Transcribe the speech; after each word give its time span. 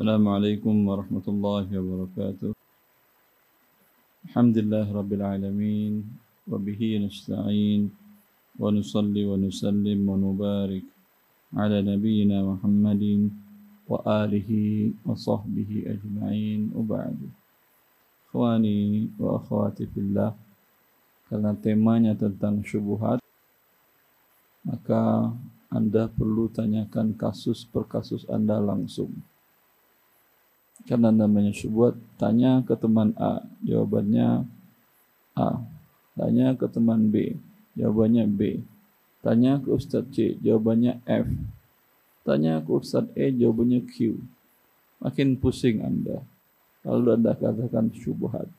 السلام 0.00 0.23
عليكم 0.23 0.75
ورحمة 0.87 1.25
الله 1.27 1.67
وبركاته 1.67 2.55
الحمد 4.23 4.55
لله 4.63 4.87
رب 4.87 5.11
العالمين 5.19 5.93
وبه 6.47 6.81
نستعين 7.03 7.91
ونصلي 8.55 9.23
ونسلم 9.27 9.99
ونبارك 10.09 10.85
على 11.59 11.77
نبينا 11.91 12.37
محمد 12.39 13.03
وآله 13.91 14.51
وصحبه 15.03 15.71
أجمعين 15.83 16.71
وبعد 16.71 17.19
إخواني 18.31 19.11
وأخواتي 19.19 19.91
في 19.91 19.99
الله 20.07 20.31
karena 21.27 21.51
temanya 21.51 22.15
tentang 22.15 22.63
syubhat 22.63 23.19
maka 24.63 25.35
Anda 25.67 26.07
perlu 26.07 26.47
tanyakan 26.47 27.11
kasus 27.19 27.67
per 27.67 27.91
kasus 27.91 28.23
Anda 28.31 28.55
langsung 28.63 29.27
karena 30.89 31.13
namanya 31.13 31.53
syubhat 31.53 31.97
tanya 32.17 32.65
ke 32.65 32.73
teman 32.77 33.13
A 33.17 33.45
jawabannya 33.65 34.45
A. 35.37 35.49
Tanya 36.17 36.53
ke 36.57 36.65
teman 36.67 37.09
B 37.09 37.37
jawabannya 37.77 38.25
B. 38.27 38.61
Tanya 39.21 39.61
ke 39.61 39.69
Ustaz 39.69 40.09
C 40.13 40.37
jawabannya 40.41 41.01
F. 41.05 41.27
Tanya 42.25 42.61
ke 42.61 42.69
Ustaz 42.73 43.05
E 43.13 43.29
jawabannya 43.29 43.85
Q. 43.85 44.17
Makin 45.01 45.37
pusing 45.37 45.81
Anda 45.81 46.25
lalu 46.85 47.17
Anda 47.17 47.37
katakan 47.37 47.93
syubhat. 47.93 48.49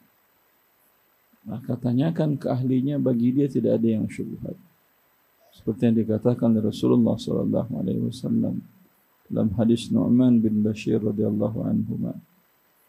Maka 1.43 1.75
tanyakan 1.75 2.39
ke 2.39 2.47
ahlinya 2.47 3.03
bagi 3.03 3.35
dia 3.35 3.51
tidak 3.51 3.83
ada 3.83 3.89
yang 3.99 4.07
syubhat. 4.07 4.55
Seperti 5.53 5.91
yang 5.91 5.97
dikatakan 5.99 6.55
Rasulullah 6.63 7.19
sallallahu 7.19 7.73
alaihi 7.83 8.03
wasallam 8.09 8.63
dalam 9.33 9.49
hadis 9.57 9.89
Nu'man 9.89 10.45
bin 10.45 10.61
Bashir 10.61 11.01
radhiyallahu 11.01 11.65
anhu. 11.65 12.13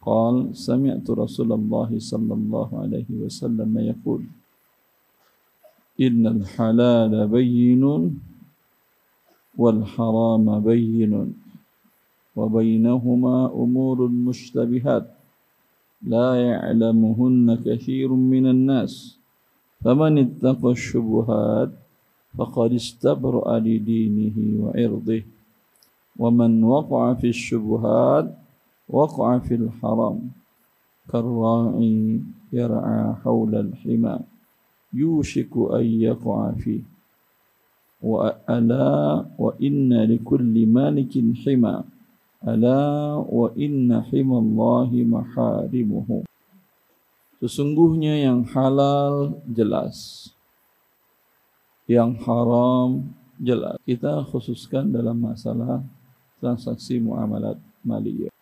قال 0.03 0.51
سمعت 0.51 1.07
رسول 1.07 1.49
الله 1.55 1.89
صلى 1.95 2.33
الله 2.33 2.69
عليه 2.83 3.09
وسلم 3.23 3.71
يقول 3.79 4.21
إن 5.95 6.27
الحلال 6.27 7.27
بين 7.27 7.83
والحرام 9.57 10.45
بين 10.59 11.13
وبينهما 12.35 13.35
أمور 13.63 13.97
مشتبهات 14.07 15.05
لا 16.03 16.29
يعلمهن 16.35 17.47
كثير 17.65 18.09
من 18.11 18.45
الناس 18.47 18.93
فمن 19.83 20.17
اتقى 20.17 20.71
الشبهات 20.71 21.71
فقد 22.37 22.73
استبرأ 22.73 23.59
لدينه 23.59 24.37
وعرضه 24.61 25.21
ومن 26.18 26.64
وقع 26.64 27.14
في 27.14 27.28
الشبهات 27.28 28.26
وقع 28.88 29.38
في 29.38 29.54
الحرام 29.54 30.18
كالراعي 31.12 32.20
يرعى 32.52 33.14
حول 33.24 33.54
الحمى 33.54 34.18
يوشك 34.92 35.52
أن 35.56 35.84
يقع 35.84 36.52
فيه 36.52 36.82
وألا 38.02 38.90
وإن 39.38 39.92
لكل 39.92 40.66
مالك 40.66 41.12
حمى 41.44 41.76
Ala 42.38 43.18
wa 43.18 43.50
inna 43.58 43.98
himallahi 44.06 45.02
maharimuhu. 45.02 46.22
Sesungguhnya 47.42 48.14
yang 48.14 48.46
halal 48.46 49.42
jelas. 49.50 50.30
Yang 51.90 52.22
haram 52.22 53.10
jelas. 53.42 53.74
Kita 53.82 54.22
khususkan 54.22 54.94
dalam 54.94 55.18
masalah 55.18 55.82
transaksi 56.43 56.99
muamalat 56.99 57.55
maliyah. 57.87 58.35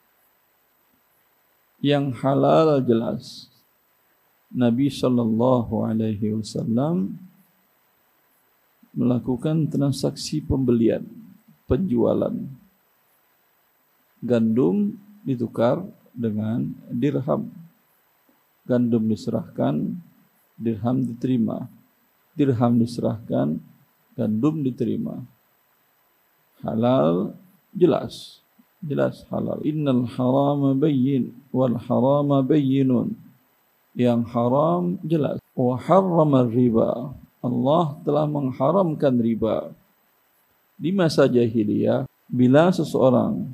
Yang 1.77 2.17
halal 2.25 2.81
jelas. 2.81 3.45
Nabi 4.49 4.89
sallallahu 4.89 5.85
alaihi 5.85 6.33
wasallam 6.33 7.15
melakukan 8.91 9.69
transaksi 9.71 10.43
pembelian, 10.43 11.07
penjualan 11.69 12.35
gandum 14.19 14.97
ditukar 15.23 15.81
dengan 16.11 16.69
dirham. 16.91 17.49
Gandum 18.67 19.09
diserahkan, 19.09 19.97
dirham 20.59 20.97
diterima. 21.01 21.65
Dirham 22.37 22.77
diserahkan, 22.77 23.57
gandum 24.13 24.61
diterima. 24.61 25.25
Halal 26.61 27.33
jelas. 27.75 28.43
Jelas 28.81 29.23
halal. 29.29 29.61
Innal 29.61 30.09
harama 30.09 30.73
bayyin 30.73 31.35
wal 31.53 31.77
harama 31.77 32.41
bayyinun. 32.41 33.13
Yang 33.93 34.21
haram 34.31 34.97
jelas. 35.05 35.37
Wa 35.53 35.77
harrama 35.77 36.47
riba. 36.47 37.13
Allah 37.41 37.85
telah 38.05 38.25
mengharamkan 38.29 39.17
riba. 39.17 39.73
Di 40.81 40.89
masa 40.93 41.29
jahiliyah, 41.29 42.09
bila 42.25 42.73
seseorang 42.73 43.45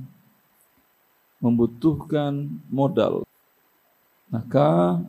membutuhkan 1.43 2.47
modal, 2.71 3.27
maka 4.31 4.99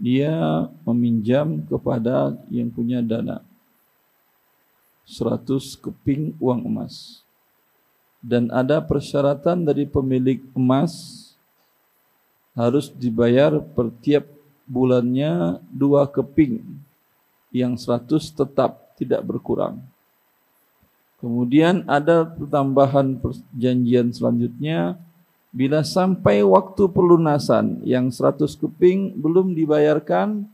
dia 0.00 0.66
meminjam 0.86 1.60
kepada 1.66 2.32
yang 2.48 2.72
punya 2.72 3.04
dana 3.04 3.44
100 5.04 5.76
keping 5.76 6.38
uang 6.38 6.64
emas. 6.64 7.26
Dan 8.20 8.52
ada 8.52 8.84
persyaratan 8.84 9.64
dari 9.64 9.88
pemilik 9.88 10.44
emas 10.52 10.92
harus 12.52 12.92
dibayar 12.92 13.56
per 13.60 13.88
tiap 14.04 14.28
bulannya 14.68 15.58
dua 15.72 16.04
keping 16.04 16.60
yang 17.50 17.74
100 17.74 18.06
tetap 18.30 18.92
tidak 19.00 19.24
berkurang. 19.24 19.80
Kemudian 21.18 21.84
ada 21.88 22.28
pertambahan 22.28 23.16
perjanjian 23.18 24.12
selanjutnya 24.12 25.00
Bila 25.50 25.82
sampai 25.82 26.46
waktu 26.46 26.86
pelunasan 26.86 27.82
yang 27.82 28.06
100 28.14 28.54
keping 28.54 29.18
belum 29.18 29.50
dibayarkan, 29.58 30.46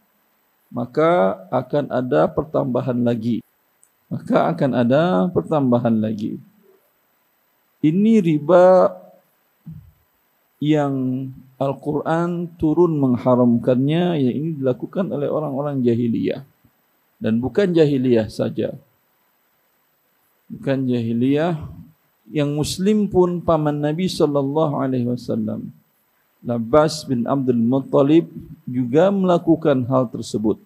maka 0.73 1.37
akan 1.53 1.93
ada 1.93 2.25
pertambahan 2.25 3.05
lagi. 3.05 3.45
Maka 4.09 4.49
akan 4.57 4.73
ada 4.73 5.29
pertambahan 5.29 6.01
lagi. 6.01 6.41
Ini 7.87 8.19
riba 8.19 8.91
yang 10.59 10.95
Al-Quran 11.57 12.51
turun 12.59 12.99
mengharamkannya, 12.99 14.19
yang 14.19 14.35
ini 14.35 14.51
dilakukan 14.59 15.07
oleh 15.15 15.31
orang-orang 15.31 15.87
jahiliyah. 15.87 16.43
Dan 17.23 17.39
bukan 17.39 17.71
jahiliyah 17.71 18.27
saja. 18.27 18.75
Bukan 20.51 20.91
jahiliyah, 20.91 21.63
yang 22.35 22.51
muslim 22.51 23.07
pun 23.07 23.39
paman 23.39 23.79
Nabi 23.79 24.11
sallallahu 24.11 24.83
alaihi 24.83 25.07
wasallam 25.07 25.71
Labas 26.47 27.03
bin 27.03 27.27
Abdul 27.27 27.59
Muttalib 27.59 28.31
juga 28.67 29.11
melakukan 29.11 29.83
hal 29.91 30.07
tersebut. 30.07 30.63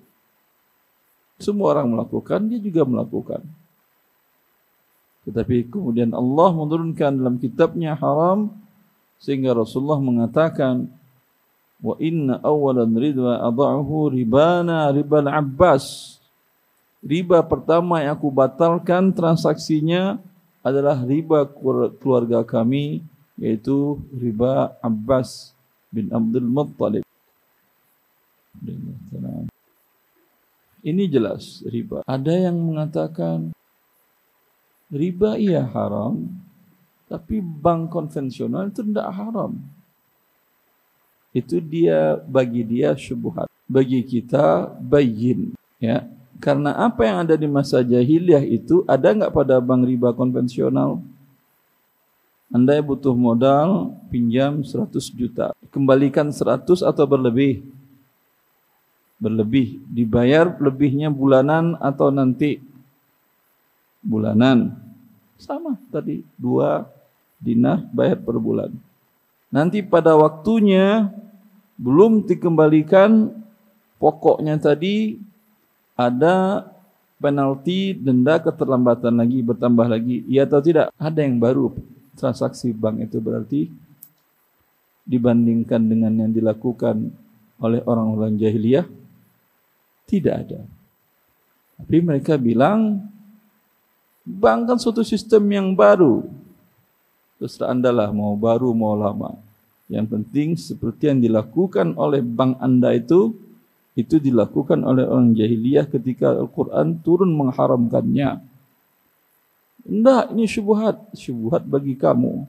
Semua 1.41 1.73
orang 1.73 1.97
melakukan, 1.97 2.45
dia 2.53 2.61
juga 2.61 2.85
melakukan. 2.85 3.41
Tetapi 5.29 5.69
kemudian 5.69 6.17
Allah 6.17 6.51
menurunkan 6.57 7.13
dalam 7.21 7.37
kitabnya 7.37 7.93
haram 7.97 8.49
sehingga 9.21 9.53
Rasulullah 9.53 10.01
mengatakan 10.01 10.89
wa 11.81 11.97
inna 12.01 12.41
awalan 12.41 12.93
ridwa 12.97 13.41
adahu 13.45 14.13
ribana 14.13 14.89
ribal 14.93 15.29
Abbas. 15.29 16.17
Riba 17.01 17.41
pertama 17.45 18.05
yang 18.05 18.17
aku 18.17 18.29
batalkan 18.29 19.13
transaksinya 19.13 20.21
adalah 20.61 21.01
riba 21.01 21.49
keluarga 22.01 22.45
kami 22.45 23.01
yaitu 23.41 23.97
riba 24.13 24.77
Abbas 24.85 25.57
bin 25.89 26.13
Abdul 26.13 26.45
Muttalib. 26.45 27.05
Ini 30.81 31.05
jelas 31.09 31.65
riba. 31.65 32.05
Ada 32.05 32.49
yang 32.49 32.57
mengatakan 32.61 33.53
riba 34.91 35.39
iya 35.39 35.63
haram, 35.65 36.27
tapi 37.07 37.39
bank 37.39 37.91
konvensional 37.95 38.71
itu 38.71 38.83
tidak 38.83 39.09
haram. 39.15 39.57
Itu 41.31 41.63
dia 41.63 42.19
bagi 42.27 42.67
dia 42.67 42.95
syubhat. 42.99 43.47
Bagi 43.71 44.03
kita 44.03 44.67
bayin, 44.83 45.55
ya. 45.79 46.07
Karena 46.43 46.75
apa 46.75 47.07
yang 47.07 47.23
ada 47.23 47.39
di 47.39 47.47
masa 47.47 47.85
jahiliyah 47.87 48.43
itu 48.43 48.83
ada 48.89 49.15
nggak 49.15 49.31
pada 49.31 49.63
bank 49.63 49.87
riba 49.87 50.11
konvensional? 50.11 50.99
Anda 52.51 52.83
butuh 52.83 53.15
modal 53.15 53.95
pinjam 54.11 54.67
100 54.67 54.91
juta. 55.15 55.55
Kembalikan 55.71 56.35
100 56.35 56.83
atau 56.83 57.05
berlebih? 57.07 57.63
Berlebih. 59.23 59.79
Dibayar 59.87 60.59
lebihnya 60.59 61.15
bulanan 61.15 61.79
atau 61.79 62.11
nanti? 62.11 62.59
Bulanan. 64.01 64.77
Sama 65.41 65.77
tadi. 65.93 66.25
Dua 66.37 66.85
dinar 67.41 67.89
bayar 67.93 68.21
per 68.21 68.37
bulan. 68.37 68.71
Nanti 69.49 69.81
pada 69.83 70.15
waktunya 70.15 71.11
belum 71.81 72.29
dikembalikan 72.29 73.33
pokoknya 73.97 74.61
tadi 74.61 75.17
ada 75.97 76.69
penalti 77.21 77.97
denda 77.97 78.41
keterlambatan 78.41 79.17
lagi 79.17 79.45
bertambah 79.45 79.89
lagi 79.89 80.25
iya 80.29 80.49
atau 80.49 80.61
tidak 80.65 80.89
ada 80.97 81.21
yang 81.21 81.37
baru 81.37 81.73
transaksi 82.17 82.73
bank 82.73 83.05
itu 83.05 83.21
berarti 83.21 83.69
dibandingkan 85.05 85.85
dengan 85.85 86.13
yang 86.17 86.33
dilakukan 86.33 87.13
oleh 87.61 87.81
orang-orang 87.85 88.41
jahiliyah 88.41 88.89
tidak 90.09 90.49
ada 90.49 90.61
tapi 91.81 91.97
mereka 92.01 92.41
bilang 92.41 93.09
bank 94.25 94.71
kan 94.71 94.79
suatu 94.79 95.05
sistem 95.05 95.43
yang 95.51 95.69
baru 95.73 96.27
terserah 97.41 97.73
anda 97.73 97.89
lah 97.89 98.13
mau 98.13 98.37
baru 98.37 98.71
mau 98.77 98.93
lama 98.95 99.37
yang 99.91 100.07
penting 100.07 100.55
seperti 100.55 101.11
yang 101.11 101.19
dilakukan 101.19 101.99
oleh 101.99 102.23
bank 102.23 102.61
anda 102.63 102.95
itu 102.95 103.35
itu 103.99 104.23
dilakukan 104.23 104.81
oleh 104.87 105.05
orang 105.05 105.35
jahiliyah 105.35 105.91
ketika 105.91 106.33
Al-Quran 106.33 107.03
turun 107.03 107.35
mengharamkannya. 107.35 108.39
Tidak, 109.85 110.25
ini 110.33 110.45
syubhat. 110.47 110.97
Syubhat 111.13 111.67
bagi 111.67 111.99
kamu. 111.99 112.47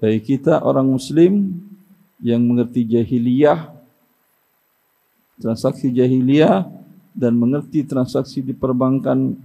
Bagi 0.00 0.20
kita 0.24 0.64
orang 0.64 0.88
muslim 0.88 1.60
yang 2.24 2.40
mengerti 2.40 2.88
jahiliyah, 2.88 3.68
transaksi 5.36 5.92
jahiliyah, 5.92 6.64
dan 7.12 7.32
mengerti 7.36 7.84
transaksi 7.84 8.40
di 8.40 8.52
perbankan 8.56 9.36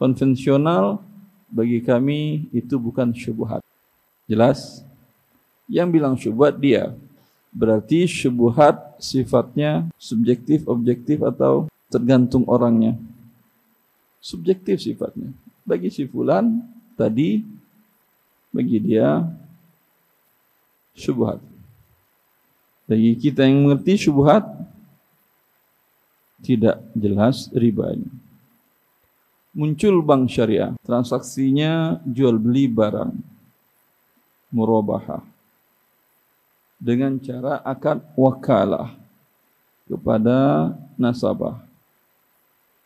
konvensional, 0.00 1.04
bagi 1.52 1.84
kami 1.84 2.48
itu 2.56 2.80
bukan 2.80 3.12
syubhat. 3.12 3.60
Jelas? 4.24 4.80
Yang 5.68 5.88
bilang 5.92 6.14
syubhat 6.16 6.56
dia. 6.56 6.96
Berarti 7.52 8.08
syubhat 8.08 8.96
sifatnya 8.96 9.92
subjektif, 10.00 10.64
objektif 10.64 11.20
atau 11.20 11.68
tergantung 11.92 12.48
orangnya. 12.48 12.96
Subjektif 14.24 14.80
sifatnya. 14.80 15.36
Bagi 15.68 15.92
si 15.92 16.08
fulan 16.08 16.64
tadi 16.96 17.44
bagi 18.54 18.80
dia 18.80 19.26
syubhat. 20.96 21.42
Bagi 22.88 23.14
kita 23.18 23.46
yang 23.46 23.68
mengerti 23.68 24.08
syubhat 24.08 24.46
tidak 26.40 26.80
jelas 26.96 27.50
ribanya. 27.52 28.08
Muncul 29.50 29.98
bank 30.06 30.30
syariah, 30.30 30.78
transaksinya 30.86 31.98
jual 32.06 32.38
beli 32.38 32.70
barang, 32.70 33.12
murabahah 34.54 35.26
dengan 36.80 37.20
cara 37.20 37.60
akad 37.60 38.00
wakalah 38.16 38.96
kepada 39.84 40.72
nasabah. 40.96 41.60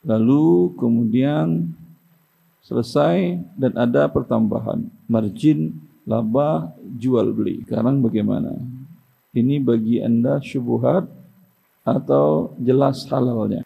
Lalu 0.05 0.75
kemudian 0.76 1.72
selesai 2.61 3.40
dan 3.56 3.72
ada 3.78 4.10
pertambahan 4.10 4.84
margin 5.08 5.72
laba 6.05 6.75
jual 7.00 7.32
beli. 7.32 7.64
Sekarang 7.64 8.05
bagaimana? 8.05 8.52
Ini 9.32 9.58
bagi 9.64 9.99
Anda 10.05 10.38
syubhat 10.44 11.08
atau 11.82 12.52
jelas 12.60 13.02
halalnya? 13.08 13.63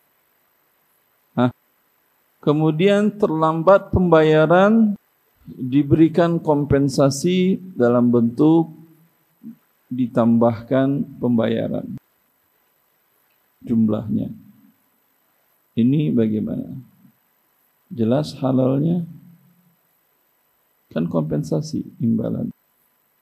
Kemudian 2.38 3.10
terlambat 3.18 3.90
pembayaran 3.90 4.94
diberikan 5.48 6.38
kompensasi 6.38 7.58
dalam 7.74 8.12
bentuk 8.12 8.70
ditambahkan 9.88 11.18
pembayaran 11.18 11.96
jumlahnya. 13.64 14.30
Ini 15.74 16.12
bagaimana? 16.14 16.78
Jelas 17.88 18.36
halalnya 18.38 19.02
kan 20.92 21.08
kompensasi 21.08 21.84
imbalan 22.00 22.52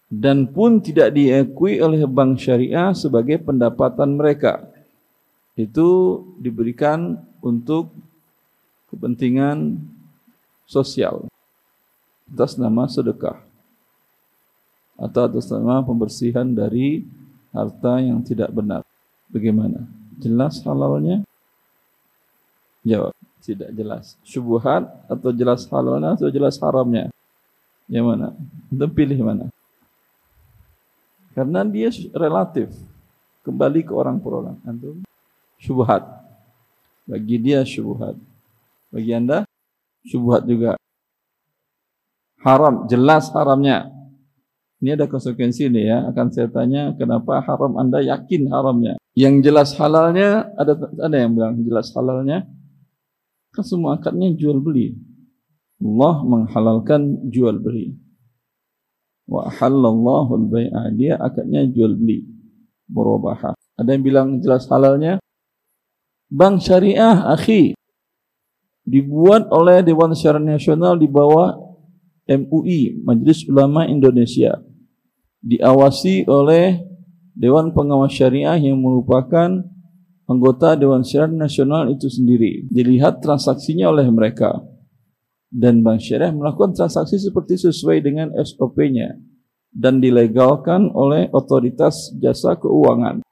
dan 0.06 0.46
pun 0.46 0.78
tidak 0.78 1.14
diakui 1.18 1.82
oleh 1.82 2.06
bank 2.06 2.38
syariah 2.38 2.94
sebagai 2.94 3.42
pendapatan 3.42 4.14
mereka. 4.14 4.62
Itu 5.58 6.22
diberikan 6.38 7.18
untuk 7.42 7.90
kepentingan 8.90 9.80
sosial 10.66 11.26
atas 12.26 12.58
nama 12.58 12.90
sedekah 12.90 13.38
atau 14.98 15.28
atas 15.28 15.46
nama 15.52 15.84
pembersihan 15.84 16.48
dari 16.48 17.04
harta 17.52 18.00
yang 18.00 18.20
tidak 18.24 18.50
benar. 18.50 18.82
Bagaimana? 19.28 19.84
Jelas 20.16 20.60
halalnya? 20.64 21.22
Jawab, 22.86 23.12
tidak 23.44 23.70
jelas. 23.74 24.16
Syubhat 24.24 24.88
atau 25.10 25.30
jelas 25.34 25.68
halalnya 25.68 26.16
atau 26.16 26.32
jelas 26.32 26.56
haramnya? 26.58 27.12
Yang 27.86 28.04
mana? 28.06 28.28
Untuk 28.72 28.90
pilih 28.96 29.18
mana? 29.22 29.46
Karena 31.36 31.62
dia 31.68 31.92
relatif. 32.16 32.72
Kembali 33.44 33.84
ke 33.84 33.92
orang 33.94 34.18
per 34.18 34.32
orang. 34.32 34.56
Antum? 34.66 35.04
Syubhat. 35.60 36.02
Bagi 37.06 37.36
dia 37.38 37.62
syubhat. 37.62 38.16
Bagi 38.96 39.12
anda? 39.12 39.44
Syubhat 40.08 40.48
juga. 40.48 40.80
Haram, 42.40 42.88
jelas 42.88 43.28
haramnya. 43.36 43.92
Ini 44.80 44.96
ada 44.96 45.04
konsekuensi 45.04 45.68
ini 45.68 45.84
ya. 45.84 46.08
Akan 46.08 46.32
saya 46.32 46.48
tanya 46.48 46.96
kenapa 46.96 47.44
haram 47.44 47.76
Anda 47.76 48.00
yakin 48.00 48.48
haramnya. 48.48 48.96
Yang 49.16 49.48
jelas 49.48 49.70
halalnya 49.76 50.52
ada 50.56 50.76
ada 51.00 51.16
yang 51.16 51.32
bilang 51.32 51.60
jelas 51.64 51.88
halalnya. 51.96 52.44
Kan 53.52 53.64
semua 53.64 53.96
akadnya 53.96 54.32
jual 54.36 54.60
beli. 54.60 54.96
Allah 55.80 56.24
menghalalkan 56.24 57.28
jual 57.32 57.56
beli. 57.60 57.96
Wa 59.28 59.48
halallahu 59.48 60.44
al-bai'a. 60.44 60.92
Dia 60.96 61.20
akadnya 61.20 61.64
jual 61.68 61.96
beli. 61.96 62.24
Murabahah. 62.92 63.56
Ada 63.76 63.96
yang 63.96 64.04
bilang 64.04 64.28
jelas 64.40 64.68
halalnya. 64.68 65.20
Bank 66.28 66.64
syariah, 66.64 67.32
akhi. 67.32 67.75
Dibuat 68.86 69.50
oleh 69.50 69.82
Dewan 69.82 70.14
Syariah 70.14 70.54
Nasional 70.54 70.94
di 70.94 71.10
bawah 71.10 71.58
MUI, 72.30 73.02
Majelis 73.02 73.42
Ulama 73.50 73.82
Indonesia, 73.90 74.62
diawasi 75.42 76.26
oleh 76.30 76.86
Dewan 77.34 77.74
Pengawas 77.74 78.14
Syariah 78.14 78.56
yang 78.62 78.78
merupakan 78.78 79.50
anggota 80.30 80.78
Dewan 80.78 81.02
Syariah 81.02 81.34
Nasional 81.34 81.90
itu 81.90 82.06
sendiri. 82.06 82.66
Dilihat 82.70 83.18
transaksinya 83.18 83.90
oleh 83.90 84.06
mereka. 84.06 84.54
Dan 85.46 85.82
Bank 85.82 86.02
Syariah 86.02 86.34
melakukan 86.34 86.74
transaksi 86.74 87.18
seperti 87.18 87.58
sesuai 87.58 88.02
dengan 88.02 88.34
SOP-nya 88.34 89.14
dan 89.70 90.02
dilegalkan 90.02 90.88
oleh 90.90 91.28
otoritas 91.30 92.14
jasa 92.16 92.56
keuangan. 92.56 93.22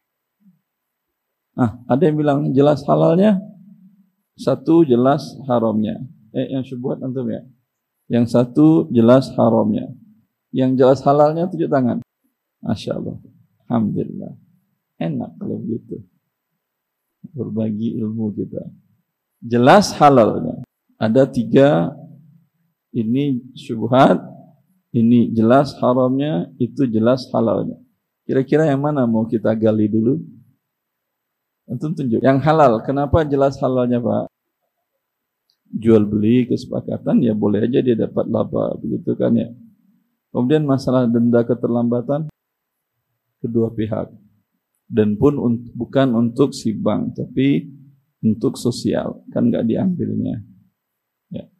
Nah, 1.55 1.71
ada 1.87 2.03
yang 2.03 2.17
bilang 2.19 2.41
jelas 2.53 2.83
halalnya, 2.85 3.39
satu 4.35 4.83
jelas 4.83 5.39
haramnya. 5.47 6.03
Eh, 6.35 6.51
yang 6.51 6.67
syubhat 6.67 6.99
antum 6.99 7.31
ya. 7.31 7.47
Yang 8.11 8.35
satu 8.35 8.91
jelas 8.91 9.31
haramnya. 9.39 9.95
Yang 10.51 10.71
jelas 10.83 10.99
halalnya 11.07 11.47
tujuh 11.47 11.71
tangan. 11.71 12.03
Masya 12.63 12.99
Allah. 12.99 13.17
Alhamdulillah. 13.67 14.33
Enak 14.99 15.31
kalau 15.39 15.57
begitu. 15.63 16.03
Berbagi 17.35 17.99
ilmu 18.03 18.35
kita. 18.35 18.63
Jelas 19.43 19.95
halalnya. 19.97 20.67
Ada 20.99 21.31
tiga. 21.31 21.95
Ini 22.95 23.55
syubhat. 23.55 24.19
Ini 24.95 25.31
jelas 25.35 25.75
haramnya. 25.79 26.51
Itu 26.59 26.87
jelas 26.91 27.27
halalnya. 27.31 27.79
Kira-kira 28.25 28.67
yang 28.67 28.83
mana 28.83 29.05
mau 29.05 29.29
kita 29.29 29.53
gali 29.55 29.87
dulu? 29.87 30.34
Untuk 31.65 31.97
tunjuk. 31.97 32.21
Yang 32.21 32.39
halal. 32.45 32.85
Kenapa 32.85 33.25
jelas 33.25 33.57
halalnya 33.61 33.99
Pak? 34.01 34.35
jual 35.75 36.07
beli 36.07 36.47
kesepakatan 36.47 37.19
ya 37.19 37.35
boleh 37.35 37.67
aja 37.67 37.83
dia 37.83 37.99
dapat 37.99 38.31
laba 38.31 38.79
begitu 38.79 39.19
kan 39.19 39.35
ya. 39.35 39.51
Kemudian 40.31 40.63
masalah 40.67 41.07
denda 41.11 41.43
keterlambatan 41.43 42.31
kedua 43.43 43.75
pihak 43.75 44.11
dan 44.87 45.19
pun 45.19 45.39
un 45.39 45.55
bukan 45.75 46.15
untuk 46.15 46.55
si 46.55 46.75
bank 46.75 47.19
tapi 47.19 47.67
untuk 48.23 48.55
sosial 48.55 49.27
kan 49.35 49.51
nggak 49.51 49.67
diambilnya. 49.67 50.43
Ya. 51.35 51.51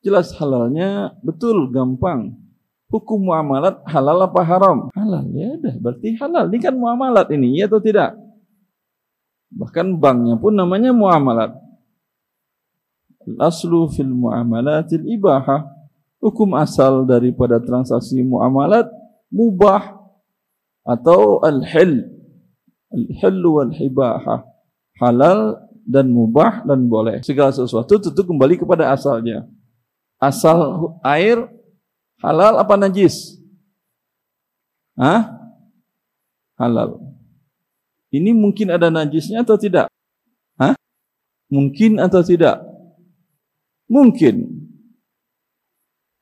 Jelas 0.00 0.32
halalnya 0.40 1.12
betul 1.20 1.68
gampang. 1.68 2.40
Hukum 2.86 3.18
muamalat 3.18 3.82
halal 3.90 4.30
apa 4.30 4.40
haram? 4.46 4.78
Halal 4.94 5.26
ya 5.34 5.58
udah 5.58 5.74
berarti 5.82 6.14
halal. 6.22 6.46
Ini 6.48 6.58
kan 6.62 6.74
muamalat 6.78 7.28
ini 7.34 7.58
ya 7.58 7.66
atau 7.66 7.82
tidak? 7.82 8.14
Bahkan 9.54 9.98
banknya 10.02 10.36
pun 10.38 10.54
namanya 10.54 10.90
muamalat 10.90 11.54
aslu 13.42 13.90
fil 13.90 14.10
muamalatil 14.10 15.06
ibahah. 15.06 15.66
Hukum 16.22 16.54
asal 16.58 17.06
daripada 17.06 17.60
transaksi 17.60 18.22
muamalat 18.22 18.88
mubah. 19.30 19.94
atau 20.86 21.42
al-hil 21.42 22.06
al-hil 22.94 23.42
wal 23.42 23.74
hibahah 23.74 24.46
halal 25.02 25.66
dan 25.82 26.14
mubah 26.14 26.62
dan 26.62 26.86
boleh 26.86 27.18
segala 27.26 27.50
sesuatu 27.50 27.98
tentu 27.98 28.22
kembali 28.22 28.54
kepada 28.62 28.94
asalnya 28.94 29.50
asal 30.22 30.94
air 31.02 31.42
halal 32.22 32.54
apa 32.62 32.74
najis 32.78 33.34
Hah? 34.94 35.26
halal 36.54 37.02
ini 38.12 38.30
mungkin 38.34 38.74
ada 38.74 38.90
najisnya 38.92 39.42
atau 39.42 39.58
tidak 39.58 39.90
Hah? 40.58 40.74
mungkin 41.50 41.98
atau 41.98 42.22
tidak 42.22 42.62
mungkin 43.86 44.66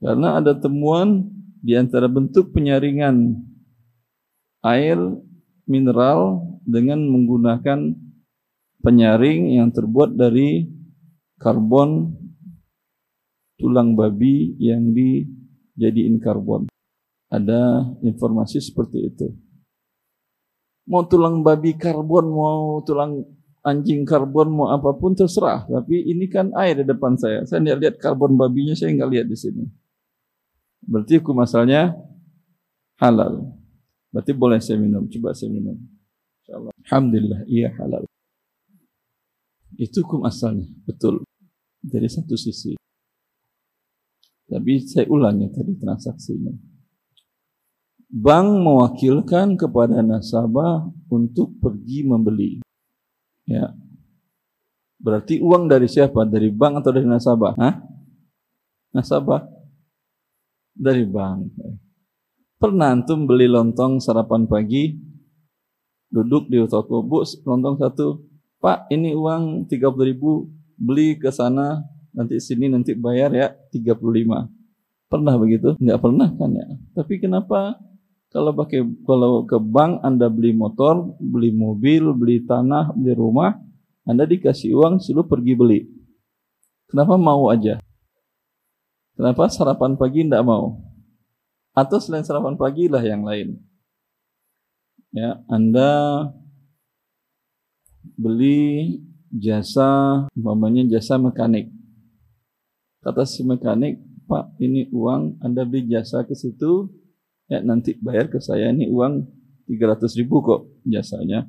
karena 0.04 0.40
ada 0.40 0.52
temuan 0.52 1.32
di 1.64 1.72
antara 1.72 2.08
bentuk 2.12 2.52
penyaringan 2.52 3.40
air 4.64 5.00
mineral 5.64 6.44
dengan 6.64 7.00
menggunakan 7.08 7.96
penyaring 8.84 9.56
yang 9.60 9.72
terbuat 9.72 10.12
dari 10.12 10.68
karbon 11.40 12.12
tulang 13.56 13.96
babi 13.96 14.56
yang 14.60 14.92
dijadiin 14.92 16.20
karbon. 16.20 16.68
Ada 17.32 17.96
informasi 18.04 18.60
seperti 18.60 19.08
itu. 19.08 19.32
Mau 20.84 21.02
tulang 21.08 21.40
babi 21.40 21.72
karbon, 21.80 22.28
mau 22.28 22.84
tulang 22.84 23.24
anjing 23.64 24.04
karbon, 24.04 24.52
mau 24.52 24.68
apa 24.68 24.92
pun 24.92 25.16
terserah. 25.16 25.64
Tapi 25.64 26.12
ini 26.12 26.28
kan 26.28 26.52
air 26.60 26.80
di 26.80 26.84
depan 26.84 27.16
saya. 27.16 27.42
Saya 27.48 27.64
tidak 27.64 27.78
lihat 27.80 27.96
karbon 27.96 28.36
babinya, 28.36 28.76
saya 28.76 28.92
nggak 28.92 29.10
lihat 29.10 29.26
di 29.26 29.36
sini. 29.36 29.64
Berarti 30.84 31.16
hukum 31.24 31.40
asalnya 31.40 31.96
halal. 33.00 33.48
Berarti 34.12 34.32
boleh 34.36 34.60
saya 34.60 34.76
minum. 34.76 35.08
Coba 35.08 35.32
saya 35.32 35.48
minum. 35.48 35.80
Insyaallah. 36.44 36.72
Alhamdulillah, 36.84 37.40
iya 37.48 37.72
halal. 37.80 38.04
Itu 39.80 40.04
hukum 40.04 40.28
asalnya, 40.28 40.68
betul. 40.84 41.24
Dari 41.80 42.06
satu 42.06 42.36
sisi. 42.36 42.76
Tapi 44.44 44.72
saya 44.84 45.08
ulangi 45.08 45.48
tadi 45.48 45.72
transaksinya. 45.80 46.73
Bank 48.14 48.62
mewakilkan 48.62 49.58
kepada 49.58 49.98
nasabah 49.98 50.86
untuk 51.10 51.58
pergi 51.58 52.06
membeli. 52.06 52.62
Ya. 53.42 53.74
Berarti 55.02 55.42
uang 55.42 55.66
dari 55.66 55.90
siapa? 55.90 56.22
Dari 56.22 56.54
bank 56.54 56.78
atau 56.78 56.94
dari 56.94 57.10
nasabah? 57.10 57.58
Hah? 57.58 57.74
Nasabah 58.94 59.42
dari 60.78 61.02
bank. 61.10 61.58
Pernah 62.62 62.94
antum 62.94 63.26
beli 63.26 63.50
lontong 63.50 63.98
sarapan 63.98 64.46
pagi, 64.46 64.94
duduk 66.06 66.46
di 66.46 66.62
toko, 66.70 67.02
bu, 67.02 67.26
lontong 67.42 67.82
satu, 67.82 68.22
pak 68.62 68.86
ini 68.94 69.10
uang 69.10 69.66
30 69.66 69.90
ribu, 70.06 70.46
beli 70.78 71.18
ke 71.18 71.34
sana, 71.34 71.82
nanti 72.14 72.38
sini 72.38 72.70
nanti 72.70 72.94
bayar 72.94 73.34
ya 73.34 73.50
35. 73.74 74.46
Pernah 75.10 75.34
begitu? 75.34 75.74
Enggak 75.82 75.98
pernah 75.98 76.30
kan 76.30 76.50
ya. 76.54 76.66
Tapi 76.94 77.18
kenapa 77.18 77.74
kalau 78.34 78.50
pakai 78.50 78.82
kalau 79.06 79.46
ke 79.46 79.62
bank 79.62 80.02
Anda 80.02 80.26
beli 80.26 80.50
motor, 80.50 81.14
beli 81.22 81.54
mobil, 81.54 82.10
beli 82.18 82.42
tanah, 82.42 82.90
beli 82.90 83.14
rumah, 83.14 83.54
Anda 84.02 84.26
dikasih 84.26 84.74
uang 84.74 84.98
suruh 84.98 85.22
pergi 85.22 85.54
beli. 85.54 85.86
Kenapa 86.90 87.14
mau 87.14 87.46
aja? 87.54 87.78
Kenapa 89.14 89.46
sarapan 89.46 89.94
pagi 89.94 90.26
tidak 90.26 90.42
mau? 90.42 90.82
Atau 91.78 92.02
selain 92.02 92.26
sarapan 92.26 92.58
pagi 92.58 92.90
lah 92.90 93.06
yang 93.06 93.22
lain. 93.22 93.54
Ya, 95.14 95.38
Anda 95.46 96.26
beli 98.18 98.98
jasa, 99.30 100.26
umpamanya 100.34 100.82
jasa 100.98 101.22
mekanik. 101.22 101.70
Kata 102.98 103.22
si 103.22 103.46
mekanik, 103.46 104.02
Pak, 104.26 104.58
ini 104.58 104.90
uang 104.90 105.38
Anda 105.38 105.62
beli 105.62 105.86
jasa 105.86 106.26
ke 106.26 106.34
situ, 106.34 106.90
ya 107.48 107.60
nanti 107.60 107.96
bayar 108.00 108.32
ke 108.32 108.38
saya 108.40 108.72
ini 108.72 108.88
uang 108.88 109.24
300 109.68 110.20
ribu 110.20 110.44
kok 110.44 110.60
jasanya. 110.84 111.48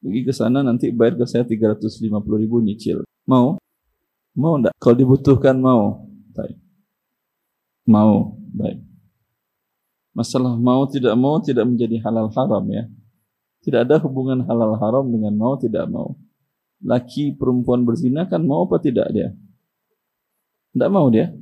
Pergi 0.00 0.20
ke 0.28 0.32
sana 0.32 0.60
nanti 0.60 0.92
bayar 0.92 1.16
ke 1.16 1.24
saya 1.24 1.42
350 1.42 2.12
ribu 2.42 2.60
nyicil. 2.60 3.02
Mau? 3.26 3.56
Mau 4.36 4.54
enggak? 4.60 4.76
Kalau 4.76 4.96
dibutuhkan 4.96 5.56
mau. 5.56 6.04
Baik. 6.36 6.56
Mau, 7.88 8.36
baik. 8.52 8.84
Masalah 10.16 10.56
mau 10.56 10.84
tidak 10.88 11.12
mau 11.16 11.40
tidak 11.40 11.64
menjadi 11.68 12.00
halal 12.04 12.32
haram 12.32 12.64
ya. 12.72 12.84
Tidak 13.64 13.84
ada 13.84 14.00
hubungan 14.00 14.44
halal 14.48 14.76
haram 14.80 15.04
dengan 15.08 15.32
mau 15.36 15.56
tidak 15.60 15.88
mau. 15.88 16.16
Laki 16.84 17.36
perempuan 17.36 17.84
berzina 17.88 18.28
kan 18.28 18.44
mau 18.44 18.68
apa 18.68 18.80
tidak 18.80 19.08
dia? 19.12 19.32
Tidak 20.76 20.88
mau 20.92 21.08
dia. 21.08 21.32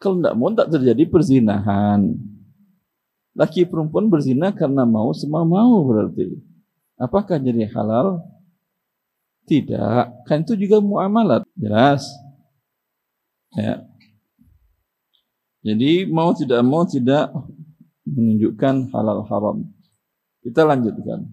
Kalau 0.00 0.16
tidak 0.16 0.34
mau 0.40 0.48
tak 0.56 0.72
terjadi 0.72 1.04
perzinahan. 1.12 2.16
Laki 3.36 3.68
perempuan 3.68 4.08
berzina 4.08 4.48
karena 4.50 4.88
mau 4.88 5.12
semua 5.12 5.44
mau 5.44 5.84
berarti. 5.84 6.40
Apakah 6.96 7.36
jadi 7.36 7.68
halal? 7.68 8.24
Tidak. 9.44 10.24
Kan 10.24 10.42
itu 10.42 10.56
juga 10.56 10.80
muamalat. 10.80 11.44
Jelas. 11.52 12.08
Ya. 13.52 13.84
Jadi 15.60 16.08
mau 16.08 16.32
tidak 16.32 16.60
mau 16.64 16.88
tidak 16.88 17.28
menunjukkan 18.08 18.88
halal 18.96 19.28
haram. 19.28 19.68
Kita 20.40 20.64
lanjutkan. 20.64 21.28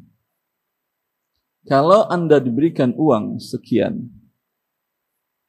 Kalau 1.68 2.08
Anda 2.08 2.40
diberikan 2.40 2.96
uang 2.96 3.40
sekian, 3.44 4.08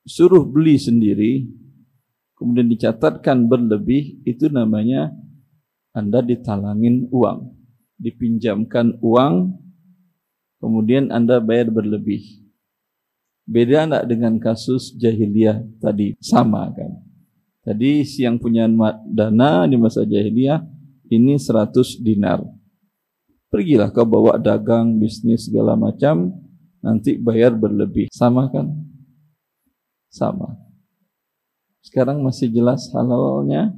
suruh 0.07 0.43
beli 0.43 0.79
sendiri, 0.79 1.47
kemudian 2.39 2.71
dicatatkan 2.71 3.51
berlebih, 3.51 4.23
itu 4.23 4.47
namanya 4.49 5.11
Anda 5.93 6.23
ditalangin 6.23 7.11
uang. 7.11 7.59
Dipinjamkan 7.99 9.03
uang, 9.03 9.59
kemudian 10.63 11.11
Anda 11.11 11.43
bayar 11.43 11.75
berlebih. 11.75 12.47
Beda 13.49 13.89
enggak 13.89 14.07
dengan 14.07 14.39
kasus 14.39 14.95
jahiliyah 14.95 15.67
tadi? 15.83 16.15
Sama 16.23 16.71
kan? 16.71 16.95
Tadi 17.65 18.05
si 18.07 18.23
yang 18.23 18.39
punya 18.39 18.69
dana 19.09 19.67
di 19.67 19.77
masa 19.81 20.07
jahiliyah 20.07 20.63
ini 21.09 21.41
100 21.41 21.99
dinar. 22.05 22.45
Pergilah 23.49 23.89
kau 23.89 24.05
bawa 24.05 24.37
dagang, 24.37 25.01
bisnis 25.01 25.49
segala 25.49 25.73
macam, 25.73 26.37
nanti 26.85 27.17
bayar 27.17 27.57
berlebih. 27.57 28.13
Sama 28.13 28.53
kan? 28.53 28.69
Sama. 30.13 30.68
Sekarang 31.83 32.21
masih 32.21 32.51
jelas 32.51 32.91
halalnya 32.91 33.73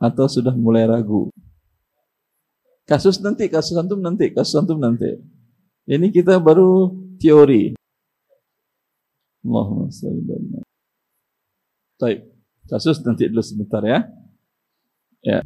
atau 0.00 0.26
sudah 0.28 0.52
mulai 0.56 0.88
ragu? 0.88 1.28
Kasus 2.86 3.18
nanti, 3.18 3.50
kasus 3.50 3.74
antum 3.74 3.98
nanti, 3.98 4.30
kasus 4.30 4.54
antum 4.62 4.78
nanti. 4.78 5.18
Ini 5.90 6.10
kita 6.14 6.38
baru 6.38 6.94
teori. 7.18 7.74
Allahumma 9.46 9.90
salli 9.90 10.22
Baik, 11.96 12.18
kasus 12.68 13.02
nanti 13.02 13.26
dulu 13.30 13.42
sebentar 13.42 13.82
ya. 13.82 14.06
Ya. 15.22 15.40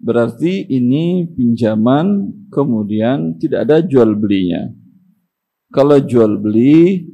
Berarti 0.00 0.68
ini 0.68 1.24
pinjaman 1.32 2.32
kemudian 2.52 3.40
tidak 3.40 3.68
ada 3.68 3.80
jual 3.80 4.12
belinya. 4.16 4.68
Kalau 5.72 5.96
jual 5.98 6.38
beli 6.38 7.08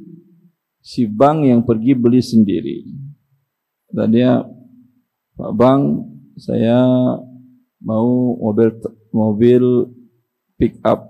si 0.81 1.05
bank 1.05 1.45
yang 1.45 1.61
pergi 1.61 1.93
beli 1.93 2.21
sendiri. 2.21 2.83
Tadinya 3.93 4.43
Pak 5.37 5.51
Bang 5.53 5.81
saya 6.35 6.81
mau 7.81 8.37
mobil 8.37 8.69
mobil 9.13 9.63
pick 10.57 10.77
up 10.85 11.09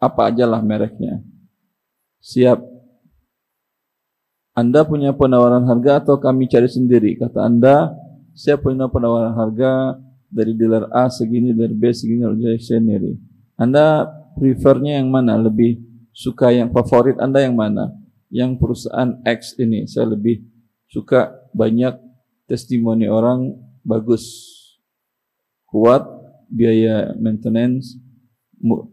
apa 0.00 0.32
lah 0.32 0.62
mereknya 0.62 1.22
siap. 2.20 2.60
Anda 4.52 4.84
punya 4.84 5.16
penawaran 5.16 5.64
harga 5.64 6.04
atau 6.04 6.20
kami 6.20 6.44
cari 6.44 6.68
sendiri? 6.68 7.16
Kata 7.16 7.48
Anda, 7.48 7.96
saya 8.36 8.60
punya 8.60 8.92
penawaran 8.92 9.32
harga 9.32 9.96
dari 10.28 10.52
dealer 10.52 10.86
A 10.92 11.08
segini, 11.08 11.56
dari 11.56 11.72
B 11.72 11.88
segini, 11.96 12.28
dari 12.28 12.60
sendiri. 12.60 13.16
Anda 13.56 14.04
prefernya 14.36 15.00
yang 15.00 15.08
mana? 15.08 15.40
Lebih 15.40 15.80
suka 16.12 16.52
yang 16.52 16.68
favorit 16.76 17.16
Anda 17.16 17.40
yang 17.40 17.56
mana? 17.56 17.99
Yang 18.30 18.62
perusahaan 18.62 19.18
X 19.26 19.58
ini, 19.58 19.90
saya 19.90 20.14
lebih 20.14 20.46
suka 20.86 21.34
banyak 21.50 21.98
testimoni 22.46 23.10
orang 23.10 23.58
bagus, 23.82 24.26
kuat, 25.66 26.06
biaya 26.46 27.14
maintenance 27.18 27.98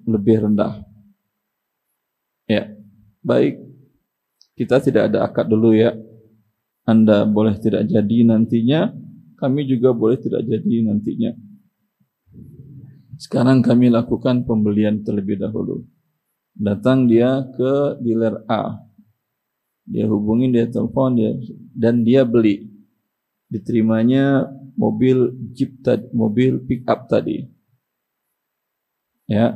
lebih 0.05 0.49
rendah. 0.49 0.81
Ya, 2.49 2.77
Baik, 3.27 3.59
kita 4.55 4.79
tidak 4.79 5.11
ada 5.11 5.27
akad 5.27 5.51
dulu 5.51 5.75
ya. 5.75 5.91
Anda 6.87 7.27
boleh 7.27 7.59
tidak 7.59 7.91
jadi 7.91 8.23
nantinya, 8.23 8.87
kami 9.35 9.67
juga 9.67 9.91
boleh 9.91 10.15
tidak 10.15 10.47
jadi 10.47 10.87
nantinya. 10.87 11.35
Sekarang 13.19 13.59
kami 13.59 13.91
lakukan 13.91 14.47
pembelian 14.47 15.03
terlebih 15.03 15.43
dahulu. 15.43 15.83
Datang 16.55 17.11
dia 17.11 17.43
ke 17.51 17.99
dealer 17.99 18.39
A. 18.47 18.86
Dia 19.87 20.05
hubungi, 20.11 20.51
dia 20.51 20.67
telepon, 20.67 21.15
dia 21.15 21.31
dan 21.71 22.03
dia 22.03 22.27
beli. 22.27 22.67
Diterimanya 23.47 24.43
mobil 24.75 25.31
Jeep 25.55 25.79
tadi, 25.79 26.11
mobil 26.11 26.59
pick 26.67 26.83
up 26.83 27.07
tadi. 27.07 27.47
Ya, 29.27 29.55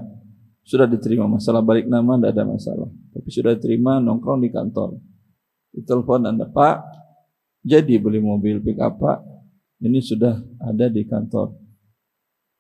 sudah 0.64 0.88
diterima. 0.88 1.28
Masalah 1.28 1.60
balik 1.60 1.92
nama 1.92 2.16
tidak 2.16 2.32
ada 2.32 2.44
masalah. 2.48 2.90
Tapi 3.12 3.28
sudah 3.28 3.52
diterima 3.60 4.00
nongkrong 4.00 4.40
di 4.40 4.50
kantor. 4.52 4.96
Ditelepon 5.76 6.28
Anda, 6.28 6.48
Pak, 6.48 6.76
jadi 7.62 8.00
beli 8.00 8.24
mobil 8.24 8.64
pick 8.64 8.80
up 8.80 8.98
Pak. 8.98 9.20
Ini 9.82 9.98
sudah 10.00 10.38
ada 10.62 10.88
di 10.88 11.04
kantor. 11.10 11.58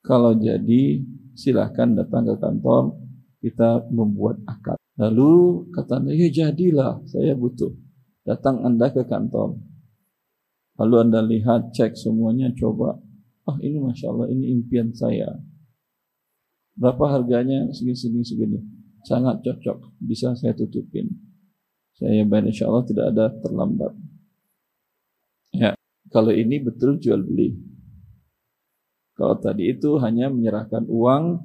Kalau 0.02 0.34
jadi 0.34 0.98
silahkan 1.38 1.94
datang 1.94 2.26
ke 2.26 2.36
kantor, 2.42 2.98
kita 3.42 3.86
membuat 3.94 4.42
akad. 4.50 4.81
Lalu 5.02 5.66
kata 5.74 5.98
Anda, 5.98 6.14
ya 6.14 6.30
jadilah, 6.30 7.02
saya 7.10 7.34
butuh. 7.34 7.74
Datang 8.22 8.62
Anda 8.62 8.94
ke 8.94 9.02
kantor. 9.10 9.58
Lalu 10.78 10.96
Anda 11.02 11.26
lihat, 11.26 11.74
cek 11.74 11.98
semuanya, 11.98 12.54
coba. 12.54 13.02
Ah 13.50 13.58
ini 13.66 13.82
Masya 13.82 14.14
Allah, 14.14 14.30
ini 14.30 14.54
impian 14.54 14.94
saya. 14.94 15.42
Berapa 16.78 17.18
harganya? 17.18 17.74
Segini, 17.74 17.98
segini, 17.98 18.22
segini. 18.22 18.60
Sangat 19.02 19.42
cocok, 19.42 19.98
bisa 19.98 20.38
saya 20.38 20.54
tutupin. 20.54 21.10
Saya 21.98 22.22
bayar 22.22 22.54
insya 22.54 22.70
Allah 22.70 22.86
tidak 22.86 23.06
ada 23.10 23.26
terlambat. 23.42 23.94
Ya, 25.58 25.74
kalau 26.14 26.30
ini 26.30 26.62
betul 26.62 27.02
jual 27.02 27.26
beli. 27.26 27.58
Kalau 29.18 29.42
tadi 29.42 29.74
itu 29.74 29.98
hanya 29.98 30.30
menyerahkan 30.30 30.86
uang 30.86 31.42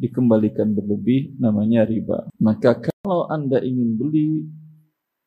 dikembalikan 0.00 0.72
berlebih 0.72 1.36
namanya 1.36 1.84
riba. 1.84 2.28
Maka 2.40 2.93
kalau 3.04 3.28
Anda 3.28 3.60
ingin 3.60 4.00
beli 4.00 4.48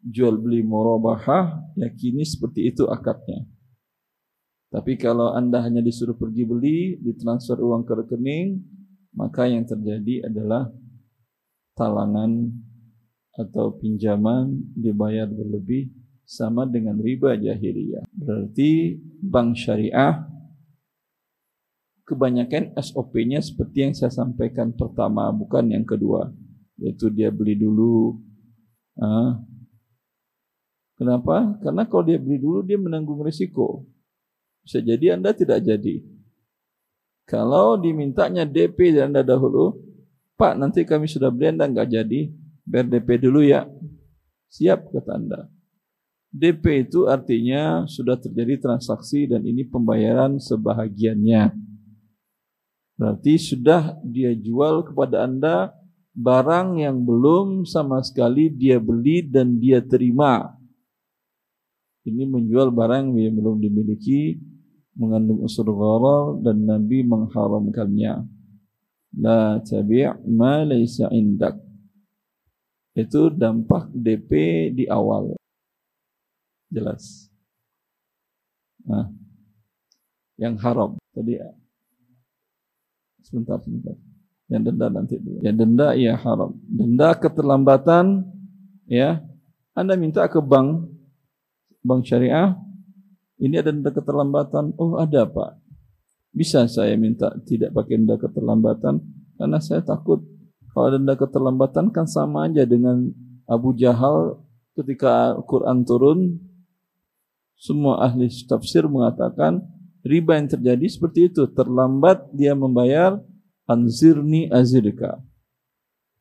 jual 0.02 0.42
beli 0.42 0.66
murabahah 0.66 1.78
yakini 1.78 2.26
seperti 2.26 2.74
itu 2.74 2.90
akadnya. 2.90 3.46
Tapi 4.74 4.98
kalau 4.98 5.38
Anda 5.38 5.62
hanya 5.62 5.86
disuruh 5.86 6.18
pergi 6.18 6.44
beli, 6.44 6.98
ditransfer 7.00 7.62
uang 7.62 7.86
ke 7.86 7.94
rekening, 8.04 8.66
maka 9.14 9.46
yang 9.46 9.64
terjadi 9.64 10.26
adalah 10.26 10.74
talangan 11.78 12.50
atau 13.38 13.78
pinjaman 13.78 14.58
dibayar 14.74 15.30
berlebih 15.30 15.94
sama 16.26 16.66
dengan 16.66 16.98
riba 16.98 17.38
jahiliyah. 17.38 18.10
Berarti 18.10 18.98
bank 19.22 19.54
syariah 19.56 20.26
kebanyakan 22.10 22.74
SOP-nya 22.74 23.40
seperti 23.40 23.86
yang 23.86 23.94
saya 23.94 24.12
sampaikan 24.12 24.74
pertama, 24.74 25.30
bukan 25.32 25.72
yang 25.72 25.86
kedua, 25.88 26.34
yaitu 26.78 27.10
dia 27.10 27.34
beli 27.34 27.58
dulu. 27.58 28.22
Ah. 28.98 29.42
Kenapa? 30.98 31.58
Karena 31.62 31.86
kalau 31.86 32.04
dia 32.06 32.18
beli 32.18 32.42
dulu 32.42 32.66
dia 32.66 32.78
menanggung 32.78 33.22
risiko. 33.22 33.86
Bisa 34.66 34.82
jadi 34.82 35.14
Anda 35.14 35.34
tidak 35.34 35.62
jadi. 35.62 36.02
Kalau 37.28 37.76
dimintanya 37.78 38.48
DP 38.48 38.98
dan 38.98 39.12
Anda 39.14 39.22
dahulu, 39.22 39.78
Pak 40.40 40.58
nanti 40.58 40.88
kami 40.88 41.06
sudah 41.06 41.30
beli 41.30 41.54
Anda 41.54 41.70
nggak 41.70 41.90
jadi, 41.92 42.32
biar 42.66 42.86
DP 42.88 43.20
dulu 43.20 43.46
ya. 43.46 43.68
Siap 44.48 44.90
kata 44.90 45.12
Anda. 45.18 45.40
DP 46.34 46.88
itu 46.88 47.08
artinya 47.08 47.88
sudah 47.88 48.20
terjadi 48.20 48.60
transaksi 48.60 49.28
dan 49.28 49.44
ini 49.44 49.64
pembayaran 49.68 50.40
sebahagiannya. 50.40 51.56
Berarti 52.98 53.34
sudah 53.38 53.94
dia 54.02 54.34
jual 54.34 54.82
kepada 54.90 55.30
Anda 55.30 55.77
barang 56.18 56.82
yang 56.82 57.06
belum 57.06 57.70
sama 57.70 58.02
sekali 58.02 58.50
dia 58.50 58.82
beli 58.82 59.22
dan 59.22 59.62
dia 59.62 59.86
terima. 59.86 60.50
Ini 62.02 62.26
menjual 62.26 62.74
barang 62.74 63.14
yang 63.14 63.38
belum 63.38 63.62
dimiliki, 63.62 64.42
mengandung 64.98 65.46
unsur 65.46 65.70
gharar 65.70 66.42
dan 66.42 66.66
Nabi 66.66 67.06
mengharamkannya. 67.06 68.26
La 69.22 69.62
tabi' 69.62 70.10
ma 70.26 70.66
laysa 70.66 71.14
indak. 71.14 71.62
Itu 72.98 73.30
dampak 73.30 73.94
DP 73.94 74.32
di 74.74 74.90
awal. 74.90 75.38
Jelas. 76.74 77.30
Nah, 78.82 79.14
yang 80.42 80.58
haram. 80.58 80.98
Tadi 81.14 81.38
Sebentar, 83.22 83.60
sebentar. 83.60 84.07
Yang 84.48 84.62
denda 84.72 84.88
nanti 84.88 85.16
dulu. 85.20 85.44
Yang 85.44 85.56
denda 85.60 85.88
ya 85.96 86.14
haram. 86.16 86.56
Denda 86.68 87.16
keterlambatan 87.20 88.24
ya. 88.88 89.20
Anda 89.76 89.94
minta 90.00 90.26
ke 90.26 90.40
bank 90.42 90.90
bank 91.86 92.02
syariah 92.04 92.58
ini 93.38 93.62
ada 93.62 93.70
denda 93.70 93.94
keterlambatan. 93.94 94.74
Oh, 94.82 94.98
ada, 94.98 95.30
Pak. 95.30 95.62
Bisa 96.34 96.66
saya 96.66 96.98
minta 96.98 97.34
tidak 97.46 97.74
pakai 97.74 98.02
denda 98.02 98.18
keterlambatan 98.18 99.02
karena 99.38 99.58
saya 99.62 99.82
takut 99.82 100.22
kalau 100.74 100.94
denda 100.94 101.18
keterlambatan 101.18 101.90
kan 101.90 102.06
sama 102.06 102.46
aja 102.46 102.66
dengan 102.66 103.10
Abu 103.50 103.74
Jahal 103.74 104.42
ketika 104.78 105.34
Quran 105.50 105.82
turun 105.82 106.38
semua 107.58 108.06
ahli 108.06 108.30
tafsir 108.46 108.86
mengatakan 108.86 109.66
riba 110.06 110.38
yang 110.38 110.50
terjadi 110.50 110.86
seperti 110.86 111.34
itu. 111.34 111.50
Terlambat 111.50 112.30
dia 112.34 112.54
membayar, 112.54 113.18
anzirni 113.68 114.48
azirka. 114.50 115.20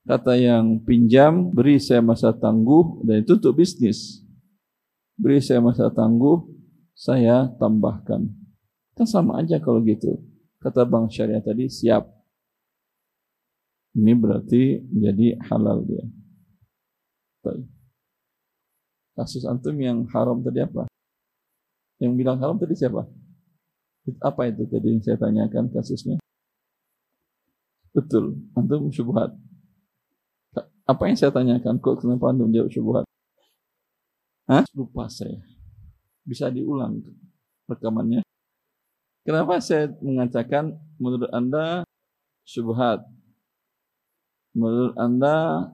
Kata 0.06 0.38
yang 0.38 0.82
pinjam, 0.87 1.50
beri 1.50 1.82
saya 1.82 1.98
masa 1.98 2.30
tangguh, 2.30 3.02
dan 3.02 3.26
itu 3.26 3.35
untuk 3.38 3.59
bisnis. 3.59 4.22
Beri 5.18 5.42
saya 5.42 5.59
masa 5.59 5.90
tangguh, 5.90 6.46
saya 6.94 7.50
tambahkan. 7.59 8.30
Kan 8.94 9.06
sama 9.06 9.42
aja 9.42 9.59
kalau 9.59 9.82
gitu. 9.82 10.22
Kata 10.62 10.87
Bang 10.87 11.11
Syariah 11.11 11.42
tadi, 11.42 11.66
siap. 11.66 12.06
Ini 13.98 14.12
berarti 14.14 14.78
menjadi 14.92 15.40
halal 15.50 15.82
dia. 15.88 16.04
Kasus 19.16 19.48
antum 19.48 19.74
yang 19.80 20.04
haram 20.12 20.44
tadi 20.44 20.61
apa? 20.61 20.85
Yang 21.96 22.12
bilang 22.20 22.37
haram 22.37 22.61
tadi 22.61 22.76
siapa? 22.76 23.09
Apa 24.20 24.52
itu 24.52 24.68
tadi 24.68 24.87
yang 24.92 25.00
saya 25.00 25.16
tanyakan 25.16 25.72
kasusnya? 25.72 26.20
Betul, 27.96 28.37
antum 28.52 28.92
syubhat. 28.92 29.32
Apa 30.85 31.09
yang 31.09 31.16
saya 31.16 31.32
tanyakan? 31.32 31.80
Kok 31.80 32.04
kenapa 32.04 32.28
antum 32.28 32.52
jawab 32.52 32.68
syubhat? 32.68 33.04
Hah? 34.44 34.68
Lupa 34.76 35.09
saya. 35.09 35.40
Bisa 36.20 36.52
diulang 36.52 37.00
rekamannya. 37.64 38.20
Kenapa 39.24 39.59
saya 39.64 39.90
mengatakan 40.04 40.76
menurut 41.00 41.32
Anda 41.32 41.88
syubhat? 42.44 43.00
Menurut 44.52 44.92
Anda 45.00 45.66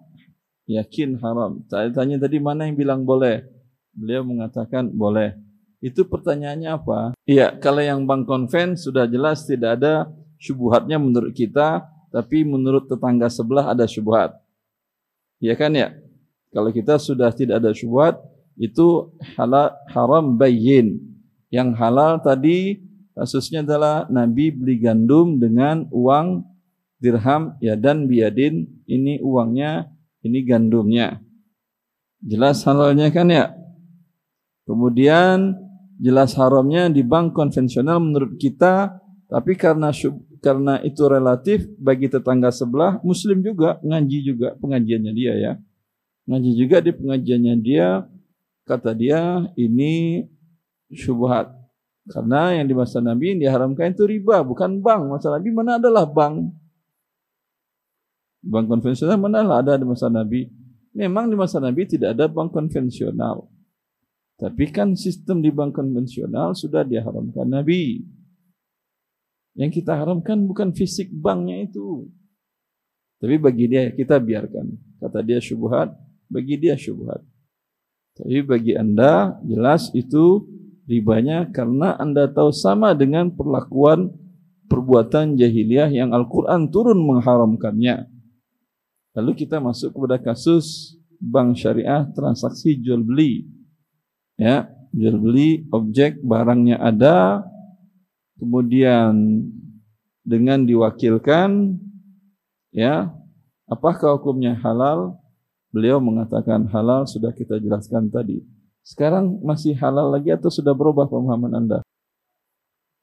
yakin 0.70 1.18
haram. 1.18 1.66
Saya 1.66 1.90
tanya 1.90 2.22
tadi 2.22 2.38
mana 2.38 2.70
yang 2.70 2.78
bilang 2.78 3.02
boleh? 3.02 3.44
Beliau 3.92 4.22
mengatakan 4.22 4.88
boleh. 4.94 5.34
Itu 5.82 6.06
pertanyaannya 6.06 6.70
apa? 6.70 7.18
Iya, 7.26 7.58
kalau 7.58 7.82
yang 7.82 8.06
bank 8.06 8.30
konven 8.30 8.78
sudah 8.78 9.10
jelas 9.10 9.42
tidak 9.44 9.82
ada 9.82 10.06
syubhatnya 10.38 10.96
menurut 10.96 11.34
kita, 11.34 11.90
tapi 12.12 12.44
menurut 12.44 12.86
tetangga 12.86 13.32
sebelah 13.32 13.72
ada 13.72 13.88
syubhat. 13.88 14.36
Iya 15.40 15.56
kan 15.56 15.72
ya? 15.72 15.96
Kalau 16.52 16.68
kita 16.68 17.00
sudah 17.00 17.32
tidak 17.32 17.64
ada 17.64 17.72
syubhat, 17.72 18.20
itu 18.60 19.10
halal, 19.34 19.72
haram 19.90 20.36
bayin. 20.36 21.00
Yang 21.48 21.68
halal 21.80 22.20
tadi 22.20 22.84
kasusnya 23.16 23.64
adalah 23.64 24.04
Nabi 24.12 24.52
beli 24.52 24.76
gandum 24.76 25.40
dengan 25.40 25.88
uang 25.88 26.44
dirham 27.00 27.56
ya 27.58 27.74
dan 27.74 28.06
biadin 28.06 28.68
ini 28.86 29.18
uangnya 29.20 29.90
ini 30.22 30.38
gandumnya 30.46 31.18
jelas 32.22 32.62
halalnya 32.64 33.10
kan 33.12 33.26
ya 33.28 33.52
kemudian 34.64 35.60
jelas 36.02 36.34
haramnya 36.34 36.90
di 36.90 37.06
bank 37.06 37.30
konvensional 37.30 38.02
menurut 38.02 38.34
kita, 38.34 38.98
tapi 39.30 39.54
karena 39.54 39.94
karena 40.42 40.82
itu 40.82 41.06
relatif 41.06 41.70
bagi 41.78 42.10
tetangga 42.10 42.50
sebelah, 42.50 42.98
muslim 43.06 43.46
juga, 43.46 43.78
ngaji 43.86 44.18
juga 44.26 44.48
pengajiannya 44.58 45.12
dia 45.14 45.32
ya. 45.38 45.52
Ngaji 46.26 46.50
juga 46.58 46.82
di 46.82 46.90
pengajiannya 46.90 47.54
dia, 47.62 48.02
kata 48.66 48.90
dia 48.90 49.46
ini 49.54 50.26
syubhat. 50.90 51.54
Karena 52.10 52.58
yang 52.58 52.66
di 52.66 52.74
masa 52.74 52.98
Nabi 52.98 53.38
yang 53.38 53.40
diharamkan 53.46 53.94
itu 53.94 54.02
riba, 54.02 54.42
bukan 54.42 54.82
bank. 54.82 55.06
Masa 55.06 55.30
Nabi 55.30 55.48
mana 55.54 55.78
adalah 55.78 56.02
bank? 56.02 56.50
Bank 58.42 58.66
konvensional 58.66 59.14
mana 59.22 59.46
ada 59.46 59.78
di 59.78 59.86
masa 59.86 60.10
Nabi? 60.10 60.50
Memang 60.90 61.30
di 61.30 61.38
masa 61.38 61.62
Nabi 61.62 61.86
tidak 61.86 62.18
ada 62.18 62.26
bank 62.26 62.50
konvensional. 62.50 63.46
Tapi 64.42 64.74
kan 64.74 64.98
sistem 64.98 65.38
di 65.38 65.54
bank 65.54 65.78
konvensional 65.78 66.58
sudah 66.58 66.82
diharamkan 66.82 67.46
Nabi. 67.46 68.02
Yang 69.52 69.82
kita 69.82 69.96
haramkan 70.00 70.48
bukan 70.48 70.72
fisik 70.72 71.12
banknya 71.12 71.68
itu. 71.68 72.08
Tapi 73.20 73.36
bagi 73.38 73.68
dia 73.68 73.92
kita 73.92 74.18
biarkan. 74.18 74.66
Kata 74.98 75.20
dia 75.22 75.38
syubhat, 75.38 75.92
bagi 76.26 76.56
dia 76.58 76.74
syubhat. 76.74 77.22
Tapi 78.16 78.44
bagi 78.44 78.72
Anda 78.76 79.40
jelas 79.44 79.92
itu 79.92 80.44
ribanya 80.88 81.48
karena 81.48 81.96
Anda 81.96 82.28
tahu 82.28 82.52
sama 82.52 82.92
dengan 82.92 83.32
perlakuan 83.32 84.12
perbuatan 84.68 85.36
jahiliyah 85.36 85.92
yang 85.92 86.10
Al-Quran 86.16 86.72
turun 86.72 87.00
mengharamkannya. 87.04 88.08
Lalu 89.12 89.32
kita 89.44 89.60
masuk 89.60 89.92
kepada 89.92 90.16
kasus 90.16 90.96
bank 91.20 91.60
syariah 91.60 92.08
transaksi 92.16 92.80
jual 92.80 93.04
beli. 93.04 93.46
Ya, 94.40 94.72
jual 94.96 95.20
beli 95.20 95.68
objek 95.70 96.18
barangnya 96.24 96.80
ada 96.80 97.44
kemudian 98.42 99.46
dengan 100.26 100.66
diwakilkan 100.66 101.78
ya 102.74 103.14
apakah 103.70 104.18
hukumnya 104.18 104.58
halal? 104.58 105.14
Beliau 105.70 106.02
mengatakan 106.02 106.68
halal 106.68 107.08
sudah 107.08 107.30
kita 107.32 107.56
jelaskan 107.62 108.10
tadi. 108.10 108.42
Sekarang 108.82 109.40
masih 109.40 109.72
halal 109.78 110.10
lagi 110.12 110.34
atau 110.34 110.50
sudah 110.50 110.74
berubah 110.74 111.06
pemahaman 111.08 111.54
anda? 111.54 111.78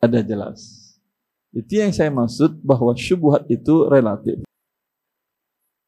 Ada 0.03 0.21
jelas. 0.21 0.59
Itu 1.49 1.81
yang 1.81 1.89
saya 1.89 2.13
maksud 2.13 2.61
bahwa 2.61 2.93
syubhat 2.93 3.49
itu 3.49 3.89
relatif. 3.89 4.45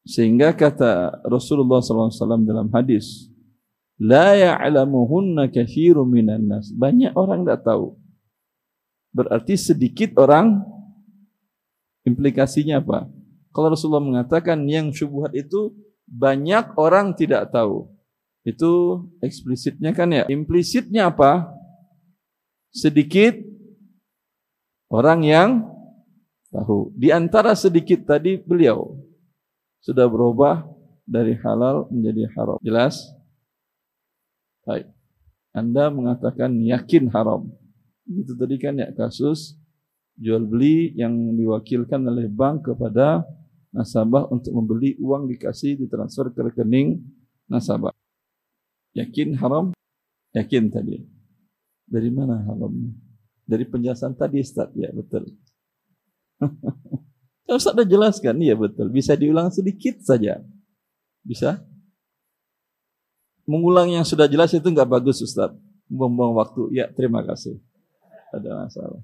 Sehingga 0.02 0.50
kata 0.50 1.22
Rasulullah 1.22 1.78
SAW 1.78 2.42
dalam 2.42 2.66
hadis 2.74 3.30
la 4.02 4.34
ya'lamuhunna 4.34 5.54
kathirun 5.54 6.10
minan 6.10 6.50
nas. 6.50 6.74
Banyak 6.74 7.14
orang 7.14 7.46
tidak 7.46 7.62
tahu 7.62 8.01
berarti 9.12 9.54
sedikit 9.54 10.16
orang 10.18 10.64
implikasinya 12.02 12.80
apa? 12.82 13.06
Kalau 13.52 13.68
Rasulullah 13.70 14.02
mengatakan 14.02 14.64
yang 14.64 14.90
syubhat 14.90 15.36
itu 15.36 15.76
banyak 16.08 16.72
orang 16.80 17.12
tidak 17.12 17.52
tahu. 17.52 17.88
Itu 18.42 19.04
eksplisitnya 19.22 19.94
kan 19.94 20.10
ya? 20.10 20.24
Implisitnya 20.26 21.12
apa? 21.12 21.52
Sedikit 22.72 23.38
orang 24.90 25.20
yang 25.22 25.50
tahu. 26.50 26.90
Di 26.96 27.12
antara 27.12 27.54
sedikit 27.54 28.02
tadi 28.08 28.40
beliau 28.40 28.98
sudah 29.84 30.08
berubah 30.08 30.64
dari 31.06 31.36
halal 31.38 31.86
menjadi 31.92 32.28
haram. 32.34 32.58
Jelas? 32.64 33.12
Baik. 34.64 34.88
Anda 35.52 35.92
mengatakan 35.92 36.56
yakin 36.64 37.12
haram. 37.12 37.52
Itu 38.20 38.36
tadi 38.36 38.60
kan 38.60 38.76
ya 38.76 38.92
kasus 38.92 39.56
jual 40.20 40.44
beli 40.44 40.92
yang 40.92 41.12
diwakilkan 41.34 42.04
oleh 42.04 42.28
bank 42.28 42.68
kepada 42.68 43.24
nasabah 43.72 44.28
untuk 44.28 44.52
membeli 44.52 45.00
uang 45.00 45.32
dikasih 45.32 45.80
ditransfer 45.80 46.28
ke 46.36 46.40
rekening 46.52 47.00
nasabah. 47.48 47.96
Yakin 48.92 49.40
haram? 49.40 49.72
Yakin 50.36 50.68
tadi. 50.68 51.00
Dari 51.88 52.10
mana 52.12 52.44
haramnya? 52.44 52.92
Dari 53.48 53.64
penjelasan 53.64 54.12
tadi 54.12 54.44
Ustaz, 54.44 54.68
ya 54.76 54.92
betul. 54.92 55.32
Ustaz 57.48 57.72
sudah 57.72 57.88
jelaskan, 57.88 58.36
iya 58.44 58.52
betul. 58.52 58.92
Bisa 58.92 59.16
diulang 59.16 59.48
sedikit 59.48 60.00
saja. 60.04 60.40
Bisa? 61.24 61.64
mengulang 63.46 63.90
yang 63.90 64.06
sudah 64.06 64.30
jelas 64.30 64.54
itu 64.54 64.64
nggak 64.64 64.88
bagus 64.88 65.22
Ustaz. 65.22 65.54
Buang-buang 65.90 66.32
waktu. 66.38 66.72
Ya, 66.72 66.88
terima 66.88 67.20
kasih. 67.20 67.58
Ada 68.32 68.50
masalah. 68.64 69.02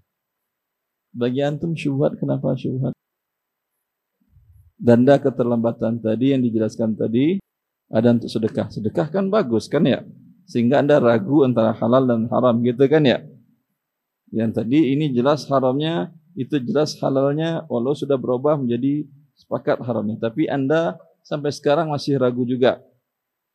Bagi 1.12 1.41
antum 1.45 1.77
syubhat, 1.77 2.17
kenapa 2.17 2.57
syubhat? 2.57 2.97
Danda 4.79 5.19
keterlambatan 5.19 6.01
tadi 6.01 6.33
yang 6.33 6.41
dijelaskan 6.41 6.95
tadi 6.95 7.43
ada 7.91 8.14
untuk 8.14 8.31
sedekah. 8.31 8.73
Sedekah 8.73 9.09
kan 9.12 9.29
bagus 9.29 9.67
kan 9.67 9.85
ya? 9.85 10.01
Sehingga 10.49 10.81
Anda 10.81 10.97
ragu 11.03 11.45
antara 11.45 11.77
halal 11.77 12.09
dan 12.09 12.25
haram 12.33 12.62
gitu 12.64 12.85
kan 12.88 13.05
ya? 13.05 13.21
Yang 14.33 14.64
tadi 14.64 14.95
ini 14.97 15.12
jelas 15.12 15.45
haramnya, 15.49 16.14
itu 16.38 16.57
jelas 16.62 16.97
halalnya 17.01 17.67
walau 17.69 17.93
sudah 17.93 18.17
berubah 18.17 18.57
menjadi 18.57 19.05
sepakat 19.37 19.83
haramnya. 19.83 20.17
Tapi 20.21 20.47
Anda 20.49 20.97
sampai 21.27 21.53
sekarang 21.53 21.91
masih 21.93 22.17
ragu 22.17 22.47
juga. 22.47 22.81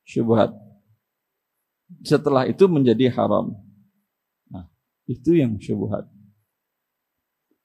Syubhat 0.03 0.51
setelah 2.01 2.49
itu 2.49 2.65
menjadi 2.65 3.13
haram. 3.13 3.53
Itu 5.09 5.35
yang 5.35 5.59
syubhat. 5.59 6.07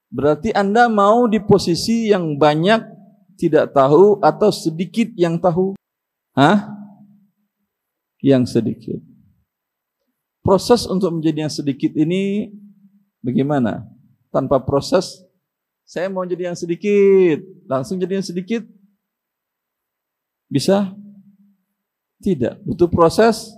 Berarti 0.09 0.51
Anda 0.57 0.89
mau 0.89 1.29
di 1.29 1.39
posisi 1.39 2.09
yang 2.09 2.41
banyak 2.41 2.81
tidak 3.39 3.71
tahu 3.77 4.19
atau 4.19 4.51
sedikit 4.51 5.13
yang 5.15 5.39
tahu? 5.39 5.79
Hah? 6.35 6.75
Yang 8.19 8.59
sedikit. 8.59 9.01
Proses 10.43 10.89
untuk 10.89 11.13
menjadi 11.21 11.47
yang 11.47 11.53
sedikit 11.53 11.93
ini 11.95 12.51
bagaimana? 13.21 13.85
Tanpa 14.33 14.59
proses, 14.59 15.23
saya 15.85 16.09
mau 16.09 16.25
jadi 16.25 16.53
yang 16.53 16.59
sedikit, 16.59 17.45
langsung 17.69 18.01
jadi 18.01 18.19
yang 18.19 18.27
sedikit? 18.27 18.65
Bisa? 20.49 20.97
Tidak. 22.19 22.65
Butuh 22.65 22.89
proses? 22.91 23.55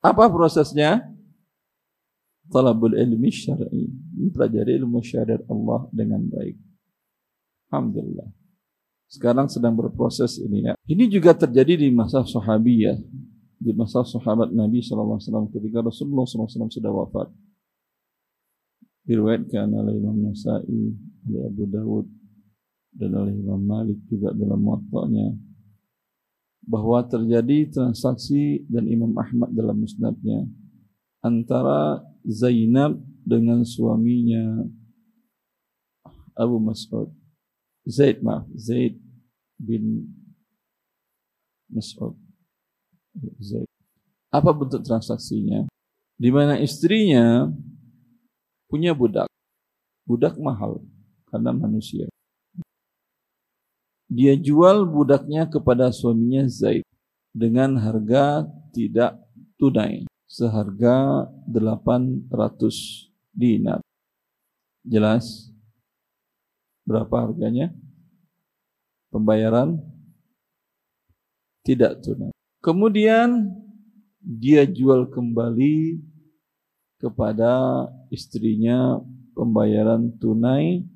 Apa 0.00 0.28
prosesnya? 0.28 1.04
Talabul 2.50 2.98
ilmi 2.98 3.30
syar'i. 3.30 3.86
Mempelajari 4.18 4.76
ilmu 4.82 4.98
syariat 5.00 5.40
Allah 5.46 5.86
dengan 5.94 6.20
baik. 6.26 6.58
Alhamdulillah. 7.70 8.28
Sekarang 9.10 9.46
sedang 9.46 9.74
berproses 9.74 10.38
ini 10.42 10.66
ya. 10.66 10.74
Ini 10.86 11.06
juga 11.10 11.34
terjadi 11.34 11.86
di 11.86 11.88
masa 11.94 12.26
sahabiyah. 12.26 12.98
Di 13.60 13.70
masa 13.76 14.02
sahabat 14.02 14.50
Nabi 14.50 14.80
SAW 14.80 15.20
ketika 15.52 15.84
Rasulullah 15.84 16.24
SAW 16.24 16.70
sudah 16.72 16.90
wafat. 16.90 17.28
Diriwayatkan 19.04 19.68
oleh 19.70 20.00
Imam 20.00 20.16
Nasai, 20.22 20.64
oleh 21.28 21.42
Abu 21.44 21.64
Dawud, 21.68 22.06
dan 22.94 23.10
oleh 23.14 23.34
Imam 23.36 23.60
Malik 23.60 23.98
juga 24.10 24.34
dalam 24.34 24.58
muatta'nya 24.58 25.50
bahwa 26.66 27.02
terjadi 27.06 27.70
transaksi 27.72 28.62
dan 28.68 28.86
Imam 28.86 29.16
Ahmad 29.16 29.50
dalam 29.50 29.80
musnadnya 29.80 30.46
antara 31.24 32.04
Zainab 32.26 33.00
dengan 33.24 33.64
suaminya. 33.64 34.64
Abu 36.36 36.56
Mas'ud. 36.56 37.12
Zaid 37.84 38.24
maaf. 38.24 38.48
Zaid 38.56 38.96
bin 39.60 40.08
Mas'ud. 41.68 42.16
Zaid. 43.40 43.68
Apa 44.30 44.54
bentuk 44.54 44.86
transaksinya? 44.86 45.66
Di 46.20 46.30
mana 46.30 46.60
istrinya 46.60 47.50
punya 48.70 48.94
budak. 48.94 49.28
Budak 50.06 50.38
mahal 50.40 50.82
karena 51.28 51.54
manusia. 51.54 52.06
Dia 54.10 54.34
jual 54.34 54.90
budaknya 54.90 55.46
kepada 55.46 55.94
suaminya 55.94 56.50
Zaid 56.50 56.82
dengan 57.30 57.78
harga 57.78 58.42
tidak 58.74 59.22
tunai 59.54 60.09
seharga 60.30 61.26
800 61.50 62.30
dinar. 63.34 63.82
Jelas? 64.86 65.50
Berapa 66.86 67.26
harganya? 67.26 67.74
Pembayaran 69.10 69.82
tidak 71.66 71.98
tunai. 71.98 72.30
Kemudian 72.62 73.50
dia 74.22 74.62
jual 74.70 75.10
kembali 75.10 75.98
kepada 77.02 77.84
istrinya 78.14 79.02
pembayaran 79.34 80.14
tunai 80.22 80.86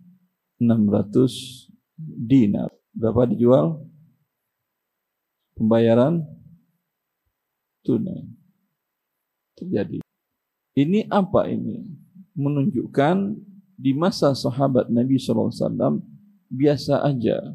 600 0.62 1.75
dinar. 1.99 2.70
Berapa 2.94 3.27
dijual? 3.27 3.83
Pembayaran 5.59 6.23
tunai. 7.83 8.43
Terjadi. 9.55 10.03
Ini 10.75 11.07
apa 11.11 11.47
ini? 11.47 11.87
Menunjukkan 12.35 13.38
di 13.79 13.95
masa 13.95 14.35
sahabat 14.35 14.90
Nabi 14.90 15.19
SAW 15.19 16.03
biasa 16.51 17.03
aja 17.07 17.55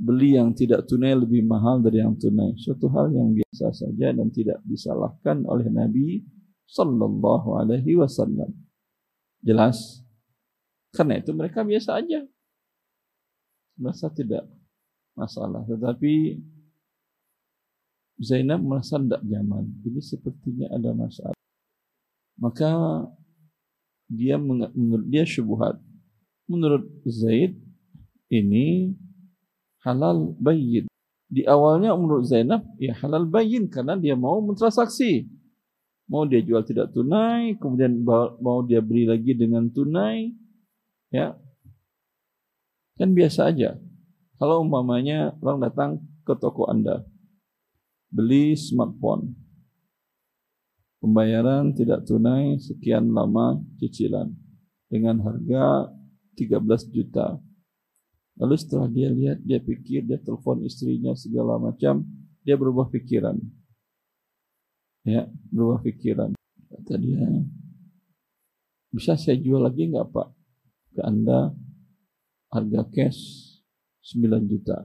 beli 0.00 0.40
yang 0.40 0.56
tidak 0.56 0.88
tunai 0.88 1.12
lebih 1.12 1.44
mahal 1.44 1.84
dari 1.84 2.00
yang 2.00 2.16
tunai. 2.16 2.56
Suatu 2.56 2.88
hal 2.88 3.12
yang 3.12 3.36
biasa 3.36 3.68
saja 3.76 4.16
dan 4.16 4.32
tidak 4.32 4.58
disalahkan 4.64 5.44
oleh 5.44 5.68
Nabi 5.68 6.24
Sallallahu 6.64 7.60
Alaihi 7.60 8.00
Wasallam. 8.00 8.48
Jelas? 9.44 10.00
Karena 10.96 11.20
itu 11.20 11.36
mereka 11.36 11.60
biasa 11.60 12.00
aja. 12.00 12.24
Merasa 13.76 14.08
tidak 14.08 14.48
masalah. 15.12 15.68
Tetapi 15.68 16.40
Zainab 18.20 18.60
merasa 18.60 19.00
tidak 19.00 19.24
nyaman. 19.24 19.64
Ini 19.80 20.00
sepertinya 20.04 20.68
ada 20.68 20.92
masalah. 20.92 21.38
Maka 22.36 22.70
dia 24.12 24.36
menurut 24.36 25.06
dia 25.08 25.24
syubhat. 25.24 25.80
menurut 26.50 26.82
Zaid 27.06 27.54
ini 28.26 28.90
halal 29.86 30.34
bayin. 30.34 30.90
Di 31.30 31.46
awalnya 31.46 31.94
menurut 31.94 32.26
Zainab 32.26 32.66
ya 32.74 32.90
halal 32.98 33.22
bayin 33.22 33.70
karena 33.70 33.94
dia 33.94 34.18
mau 34.18 34.42
mentransaksi. 34.42 35.30
Mau 36.10 36.26
dia 36.26 36.42
jual 36.42 36.66
tidak 36.66 36.90
tunai, 36.90 37.54
kemudian 37.62 38.02
mau 38.42 38.66
dia 38.66 38.82
beli 38.82 39.06
lagi 39.06 39.30
dengan 39.30 39.70
tunai, 39.70 40.34
ya 41.14 41.38
kan 42.98 43.14
biasa 43.14 43.54
aja. 43.54 43.78
Kalau 44.34 44.66
umpamanya 44.66 45.38
orang 45.38 45.62
datang 45.62 45.90
ke 46.26 46.34
toko 46.34 46.66
Anda, 46.66 47.06
beli 48.10 48.58
smartphone, 48.58 49.32
pembayaran 50.98 51.72
tidak 51.72 52.04
tunai 52.04 52.58
sekian 52.58 53.14
lama 53.14 53.56
cicilan 53.78 54.34
dengan 54.90 55.22
harga 55.22 55.94
13 56.34 56.90
juta. 56.90 57.38
Lalu 58.40 58.54
setelah 58.58 58.88
dia 58.90 59.08
lihat, 59.12 59.38
dia 59.46 59.62
pikir, 59.62 60.04
dia 60.04 60.18
telepon 60.18 60.64
istrinya 60.66 61.14
segala 61.14 61.60
macam, 61.60 62.02
dia 62.42 62.56
berubah 62.58 62.90
pikiran. 62.90 63.36
Ya, 65.04 65.28
berubah 65.52 65.80
pikiran. 65.84 66.34
Kata 66.70 66.94
dia, 66.96 67.24
bisa 68.90 69.14
saya 69.14 69.38
jual 69.38 69.62
lagi 69.62 69.86
nggak 69.86 70.08
Pak? 70.10 70.28
Ke 70.98 71.00
Anda 71.06 71.54
harga 72.50 72.82
cash 72.90 73.20
9 74.02 74.50
juta. 74.50 74.82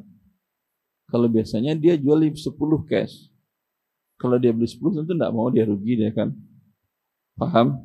Kalau 1.15 1.31
biasanya 1.31 1.79
dia 1.79 1.95
jual 1.95 2.27
10 2.27 2.43
cash. 2.91 3.31
Kalau 4.19 4.35
dia 4.35 4.51
beli 4.51 4.67
10 4.67 4.99
tentu 4.99 5.15
tidak 5.15 5.31
mau 5.31 5.47
dia 5.47 5.63
rugi 5.63 5.95
dia 5.95 6.11
kan. 6.11 6.35
Paham? 7.39 7.79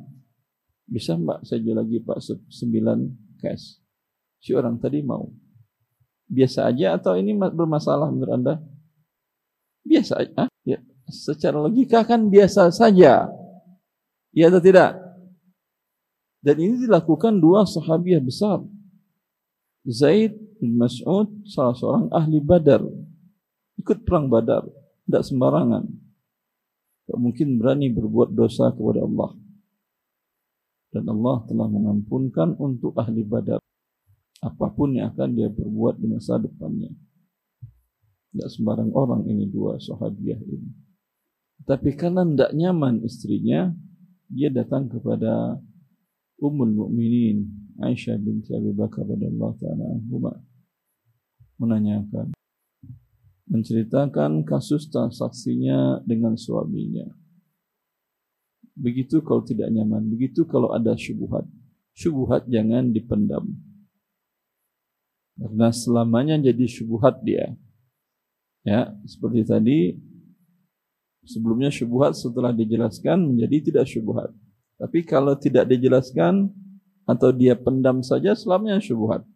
Bisa 0.90 1.14
mbak 1.14 1.46
saya 1.46 1.62
jual 1.62 1.78
lagi 1.78 2.02
pak 2.02 2.18
9 2.18 2.50
cash. 3.38 3.78
Si 4.42 4.50
orang 4.50 4.82
tadi 4.82 5.06
mau. 5.06 5.30
Biasa 6.26 6.74
aja 6.74 6.98
atau 6.98 7.14
ini 7.14 7.38
bermasalah 7.38 8.10
menurut 8.10 8.34
anda? 8.34 8.54
Biasa 9.86 10.26
aja. 10.26 10.50
Ya, 10.66 10.82
secara 11.06 11.62
logika 11.62 12.02
kan 12.02 12.26
biasa 12.34 12.74
saja. 12.74 13.30
Iya 14.34 14.50
atau 14.50 14.58
tidak? 14.58 14.98
Dan 16.42 16.58
ini 16.58 16.82
dilakukan 16.82 17.38
dua 17.38 17.62
sahabiah 17.62 18.18
besar. 18.18 18.58
Zaid 19.86 20.34
bin 20.58 20.82
Mas'ud 20.82 21.30
salah 21.46 21.78
seorang 21.78 22.10
ahli 22.10 22.42
badar. 22.42 22.82
Ikut 23.80 24.04
perang 24.04 24.28
badar. 24.28 24.68
Tidak 25.08 25.24
sembarangan. 25.24 25.84
Tak 27.08 27.18
mungkin 27.18 27.56
berani 27.56 27.88
berbuat 27.90 28.36
dosa 28.36 28.70
kepada 28.76 29.02
Allah. 29.02 29.32
Dan 30.92 31.08
Allah 31.08 31.36
telah 31.48 31.66
mengampunkan 31.66 32.60
untuk 32.60 32.92
ahli 33.00 33.24
badar. 33.24 33.58
Apa 34.44 34.68
pun 34.72 34.96
yang 34.96 35.10
akan 35.16 35.32
dia 35.32 35.48
berbuat 35.48 35.96
di 35.96 36.06
masa 36.12 36.36
depannya. 36.36 36.92
Tidak 38.30 38.48
sembarang 38.52 38.92
orang 38.94 39.26
ini 39.26 39.48
dua 39.48 39.80
sahabiah 39.80 40.38
ini. 40.38 40.70
Tapi 41.66 41.92
karena 41.92 42.24
tidak 42.24 42.52
nyaman 42.56 43.04
istrinya, 43.04 43.68
dia 44.30 44.48
datang 44.48 44.88
kepada 44.88 45.60
Ummul 46.40 46.72
Mukminin 46.72 47.44
Aisyah 47.84 48.16
binti 48.16 48.56
Abi 48.56 48.72
Bakar 48.72 49.04
radhiyallahu 49.04 49.54
taala 49.60 49.84
anhuma 49.92 50.32
menanyakan 51.60 52.32
menceritakan 53.50 54.46
kasus 54.46 54.86
transaksinya 54.86 56.00
dengan 56.06 56.38
suaminya. 56.38 57.10
Begitu 58.78 59.20
kalau 59.20 59.42
tidak 59.42 59.68
nyaman, 59.74 60.06
begitu 60.06 60.46
kalau 60.46 60.70
ada 60.70 60.94
syubhat. 60.94 61.44
Syubhat 61.92 62.46
jangan 62.46 62.94
dipendam. 62.94 63.50
Karena 65.34 65.68
selamanya 65.74 66.38
jadi 66.38 66.64
syubhat 66.70 67.20
dia. 67.26 67.52
Ya, 68.62 68.94
seperti 69.04 69.40
tadi 69.42 69.78
sebelumnya 71.26 71.74
syubhat 71.74 72.14
setelah 72.14 72.54
dijelaskan 72.54 73.34
menjadi 73.34 73.72
tidak 73.72 73.84
syubhat. 73.90 74.30
Tapi 74.78 75.04
kalau 75.04 75.34
tidak 75.36 75.68
dijelaskan 75.68 76.48
atau 77.04 77.34
dia 77.34 77.58
pendam 77.58 78.00
saja 78.00 78.32
selamanya 78.38 78.78
syubhat. 78.78 79.26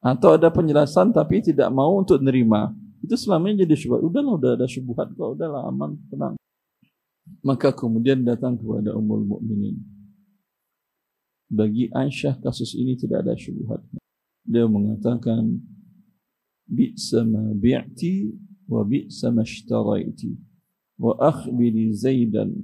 Atau 0.00 0.32
ada 0.36 0.48
penjelasan 0.48 1.12
tapi 1.12 1.44
tidak 1.44 1.68
mau 1.68 2.00
untuk 2.00 2.20
nerima. 2.24 2.72
Itu 3.04 3.16
selamanya 3.16 3.64
jadi 3.68 3.76
syubhat. 3.76 4.00
Udahlah, 4.00 4.32
udah 4.36 4.50
ada 4.56 4.66
syubhat 4.68 5.08
kok, 5.12 5.36
udahlah 5.36 5.68
aman, 5.68 5.96
tenang. 6.08 6.34
Maka 7.44 7.72
kemudian 7.72 8.24
datang 8.24 8.56
kepada 8.56 8.96
Ummul 8.96 9.24
Mukminin. 9.24 9.76
Bagi 11.50 11.90
Aisyah 11.90 12.38
kasus 12.40 12.76
ini 12.78 12.96
tidak 12.96 13.26
ada 13.26 13.34
syubhat. 13.36 13.82
Dia 14.46 14.64
mengatakan 14.70 15.60
bi'sa 16.70 17.26
ma 17.26 17.50
bi'ti 17.52 18.30
wa 18.70 18.86
bi'sa 18.86 19.34
ma 19.34 19.42
ishtaraiti 19.42 20.38
wa 21.00 21.18
akhbiri 21.18 21.90
Zaidan 21.90 22.54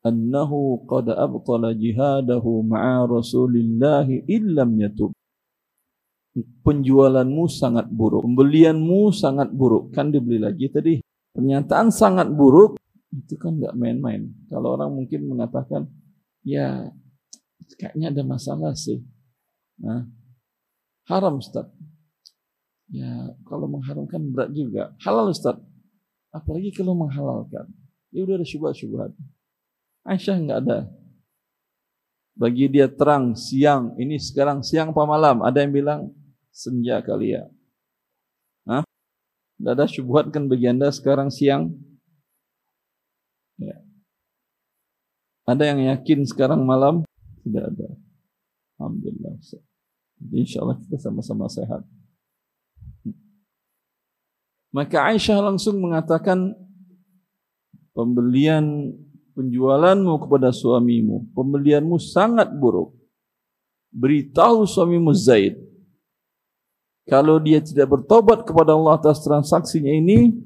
annahu 0.00 0.80
qad 0.88 1.12
abtala 1.12 1.76
jihadahu 1.76 2.64
ma'a 2.64 3.04
Rasulillah 3.04 4.08
illam 4.24 4.70
yatub. 4.80 5.12
Penjualanmu 6.38 7.50
sangat 7.50 7.90
buruk, 7.90 8.22
pembelianmu 8.22 9.10
sangat 9.10 9.50
buruk. 9.50 9.90
Kan 9.90 10.14
dibeli 10.14 10.38
lagi 10.38 10.70
tadi. 10.70 10.94
Pernyataan 11.34 11.90
sangat 11.90 12.30
buruk 12.30 12.78
itu 13.10 13.34
kan 13.34 13.58
nggak 13.58 13.74
main-main. 13.74 14.30
Kalau 14.46 14.78
orang 14.78 14.94
mungkin 14.94 15.26
mengatakan, 15.26 15.90
ya 16.46 16.86
kayaknya 17.74 18.14
ada 18.14 18.22
masalah 18.22 18.72
sih. 18.78 19.02
Nah, 19.82 20.06
haram 21.10 21.42
Ustaz. 21.42 21.66
Ya, 22.90 23.34
kalau 23.46 23.70
mengharamkan 23.70 24.22
berat 24.30 24.50
juga. 24.54 24.94
Halal 25.02 25.30
Ustaz. 25.34 25.58
Apalagi 26.30 26.70
kalau 26.74 26.94
menghalalkan. 26.94 27.70
Ya 28.10 28.26
udah 28.26 28.38
ada 28.38 28.46
syubhat-syubhat. 28.46 29.14
Aisyah 30.06 30.36
enggak 30.38 30.58
ada. 30.66 30.78
Bagi 32.34 32.66
dia 32.70 32.86
terang 32.90 33.34
siang, 33.38 33.94
ini 33.98 34.18
sekarang 34.18 34.62
siang 34.62 34.90
apa 34.94 35.02
malam? 35.06 35.42
Ada 35.42 35.66
yang 35.66 35.72
bilang 35.74 36.00
senja 36.60 37.00
kali 37.00 37.32
ya. 37.32 37.48
Hah? 38.68 38.84
Tidak 39.56 39.72
ada 39.72 39.88
syubhat 39.88 40.28
kan 40.28 40.44
bagi 40.44 40.68
anda 40.68 40.92
sekarang 40.92 41.32
siang? 41.32 41.72
Ya. 43.56 43.80
Ada 45.48 45.72
yang 45.72 45.80
yakin 45.96 46.28
sekarang 46.28 46.68
malam? 46.68 47.00
Tidak 47.40 47.64
ada. 47.64 47.88
Alhamdulillah. 48.76 49.40
Jadi 50.20 50.36
insya 50.36 50.60
Allah 50.60 50.76
kita 50.84 51.00
sama-sama 51.00 51.48
sehat. 51.48 51.80
Maka 54.70 55.10
Aisyah 55.10 55.42
langsung 55.42 55.82
mengatakan 55.82 56.54
pembelian 57.90 58.94
penjualanmu 59.34 60.14
kepada 60.28 60.54
suamimu, 60.54 61.32
pembelianmu 61.34 61.98
sangat 61.98 62.52
buruk. 62.54 62.94
Beritahu 63.90 64.62
suamimu 64.68 65.10
Zaid, 65.10 65.58
kalau 67.10 67.42
dia 67.42 67.58
tidak 67.58 67.90
bertobat 67.90 68.46
kepada 68.46 68.78
Allah 68.78 68.94
atas 68.94 69.26
transaksinya 69.26 69.90
ini, 69.90 70.38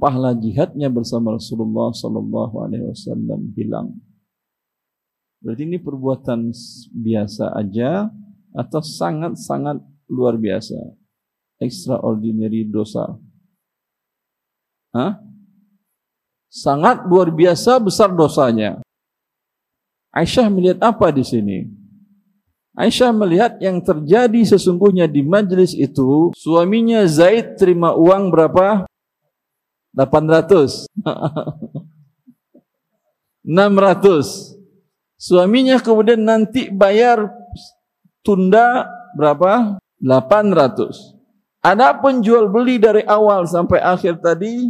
pahala 0.00 0.32
jihadnya 0.32 0.88
bersama 0.88 1.36
Rasulullah 1.36 1.92
Sallallahu 1.92 2.56
Alaihi 2.64 2.88
Wasallam 2.88 3.52
hilang. 3.52 3.92
Berarti 5.44 5.68
ini 5.68 5.76
perbuatan 5.76 6.48
biasa 6.96 7.52
aja 7.52 8.08
atau 8.56 8.80
sangat-sangat 8.80 9.84
luar 10.08 10.40
biasa, 10.40 10.80
extraordinary 11.60 12.64
dosa. 12.64 13.20
Hah? 14.96 15.20
sangat 16.56 17.04
luar 17.04 17.28
biasa 17.28 17.76
besar 17.76 18.08
dosanya. 18.16 18.80
Aisyah 20.16 20.48
melihat 20.48 20.80
apa 20.80 21.12
di 21.12 21.20
sini? 21.20 21.68
Aisyah 22.76 23.08
melihat 23.08 23.56
yang 23.56 23.80
terjadi 23.80 24.44
sesungguhnya 24.44 25.08
di 25.08 25.24
majlis 25.24 25.72
itu, 25.72 26.36
suaminya 26.36 27.08
Zaid 27.08 27.56
terima 27.56 27.96
uang 27.96 28.28
berapa? 28.28 28.84
800. 29.96 30.84
600. 33.40 33.48
Suaminya 35.16 35.80
kemudian 35.80 36.20
nanti 36.20 36.68
bayar 36.68 37.32
tunda 38.20 38.84
berapa? 39.16 39.80
800. 39.96 41.16
Ada 41.64 41.96
penjual 41.96 42.52
beli 42.52 42.76
dari 42.76 43.00
awal 43.08 43.48
sampai 43.48 43.80
akhir 43.80 44.20
tadi 44.20 44.68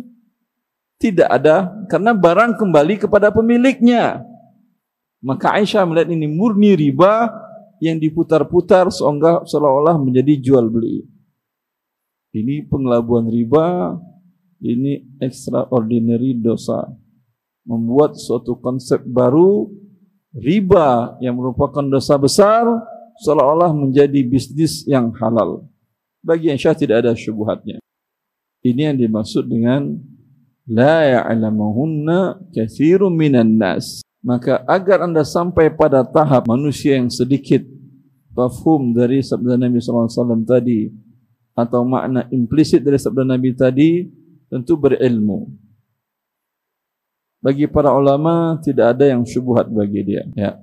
tidak 1.03 1.29
ada 1.29 1.75
karena 1.91 2.15
barang 2.15 2.55
kembali 2.55 3.03
kepada 3.03 3.35
pemiliknya. 3.35 4.23
Maka 5.19 5.59
Aisyah 5.59 5.83
melihat 5.83 6.09
ini 6.15 6.31
murni 6.31 6.79
riba 6.79 7.35
yang 7.83 8.01
diputar-putar 8.01 8.89
seolah-olah 8.93 9.97
menjadi 10.01 10.39
jual 10.41 10.67
beli. 10.71 11.05
Ini 12.37 12.69
pengelabuan 12.69 13.29
riba, 13.33 13.97
ini 14.61 15.05
extraordinary 15.21 16.37
dosa. 16.37 16.85
Membuat 17.67 18.15
suatu 18.15 18.61
konsep 18.63 19.03
baru 19.03 19.67
riba 20.37 21.19
yang 21.19 21.35
merupakan 21.35 21.83
dosa 21.83 22.15
besar 22.15 22.63
seolah-olah 23.19 23.75
menjadi 23.75 24.21
bisnis 24.23 24.87
yang 24.87 25.11
halal. 25.19 25.67
Bagi 26.23 26.53
yang 26.53 26.61
syah 26.61 26.79
tidak 26.79 27.03
ada 27.03 27.13
syubhatnya. 27.17 27.83
Ini 28.63 28.93
yang 28.93 28.99
dimaksud 28.99 29.51
dengan 29.51 29.99
la 30.67 31.23
ya'lamuhunna 31.27 32.51
katsirun 32.55 33.15
minan 33.15 33.59
nas. 33.59 34.06
Maka 34.27 34.67
agar 34.67 35.07
Anda 35.07 35.23
sampai 35.23 35.71
pada 35.71 36.03
tahap 36.03 36.51
manusia 36.51 36.99
yang 36.99 37.07
sedikit 37.07 37.63
mafhum 38.35 38.91
dari 38.91 39.23
sabda 39.23 39.55
Nabi 39.55 39.79
wasallam 39.79 40.43
tadi 40.43 40.91
atau 41.55 41.87
makna 41.87 42.27
implisit 42.35 42.83
dari 42.83 42.99
sabda 42.99 43.23
Nabi 43.23 43.55
tadi 43.55 44.03
tentu 44.51 44.75
berilmu. 44.75 45.47
Bagi 47.39 47.71
para 47.71 47.95
ulama 47.95 48.59
tidak 48.59 48.99
ada 48.99 49.15
yang 49.15 49.23
syubhat 49.23 49.71
bagi 49.71 50.03
dia, 50.03 50.27
ya. 50.35 50.59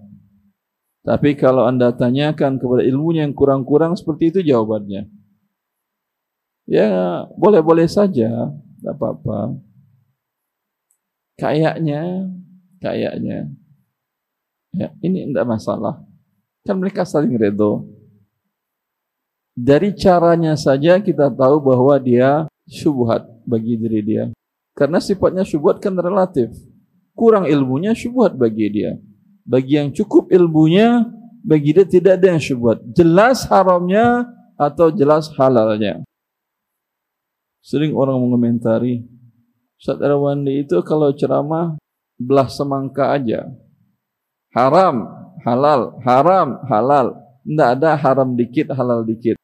Tapi 1.03 1.31
kalau 1.39 1.63
anda 1.63 1.95
tanyakan 1.95 2.59
kepada 2.59 2.83
ilmunya 2.83 3.23
yang 3.23 3.31
kurang-kurang 3.31 3.95
seperti 3.95 4.35
itu 4.35 4.39
jawabannya. 4.43 5.07
Ya 6.67 7.23
boleh-boleh 7.39 7.87
saja, 7.87 8.51
tidak 8.51 8.93
apa-apa. 8.99 9.55
Kayaknya, 11.39 12.27
kayaknya, 12.83 13.47
ya 14.75 14.91
ini 14.99 15.31
tidak 15.31 15.47
masalah. 15.47 16.03
Kan 16.67 16.83
mereka 16.83 17.07
saling 17.07 17.31
redo. 17.39 17.87
Dari 19.55 19.95
caranya 19.95 20.59
saja 20.59 20.99
kita 20.99 21.31
tahu 21.31 21.61
bahwa 21.63 21.95
dia 22.01 22.49
syubhat 22.67 23.23
bagi 23.47 23.79
diri 23.79 24.01
dia. 24.03 24.25
Karena 24.73 24.97
sifatnya 24.97 25.45
syubhat 25.45 25.79
kan 25.79 25.93
relatif. 25.93 26.49
Kurang 27.13 27.45
ilmunya 27.45 27.93
syubhat 27.93 28.33
bagi 28.33 28.67
dia. 28.73 28.97
Bagi 29.45 29.77
yang 29.77 29.93
cukup 29.93 30.33
ilmunya, 30.33 31.05
bagi 31.45 31.75
dia 31.77 31.85
tidak 31.85 32.17
ada 32.17 32.33
yang 32.33 32.41
syubhat. 32.41 32.81
Jelas 32.97 33.45
haramnya 33.45 34.25
atau 34.57 34.89
jelas 34.89 35.29
halalnya. 35.37 36.01
Sering 37.61 37.93
orang 37.93 38.17
mengomentari, 38.17 39.05
Ustaz 39.77 40.01
Erwandi 40.01 40.65
itu 40.65 40.79
kalau 40.81 41.13
ceramah 41.13 41.77
belah 42.23 42.47
semangka 42.47 43.11
aja. 43.11 43.51
Haram, 44.55 45.05
halal, 45.43 45.99
haram, 46.01 46.63
halal. 46.69 47.07
Tidak 47.43 47.69
ada 47.79 47.99
haram 47.99 48.33
dikit, 48.39 48.71
halal 48.71 49.03
dikit. 49.03 49.35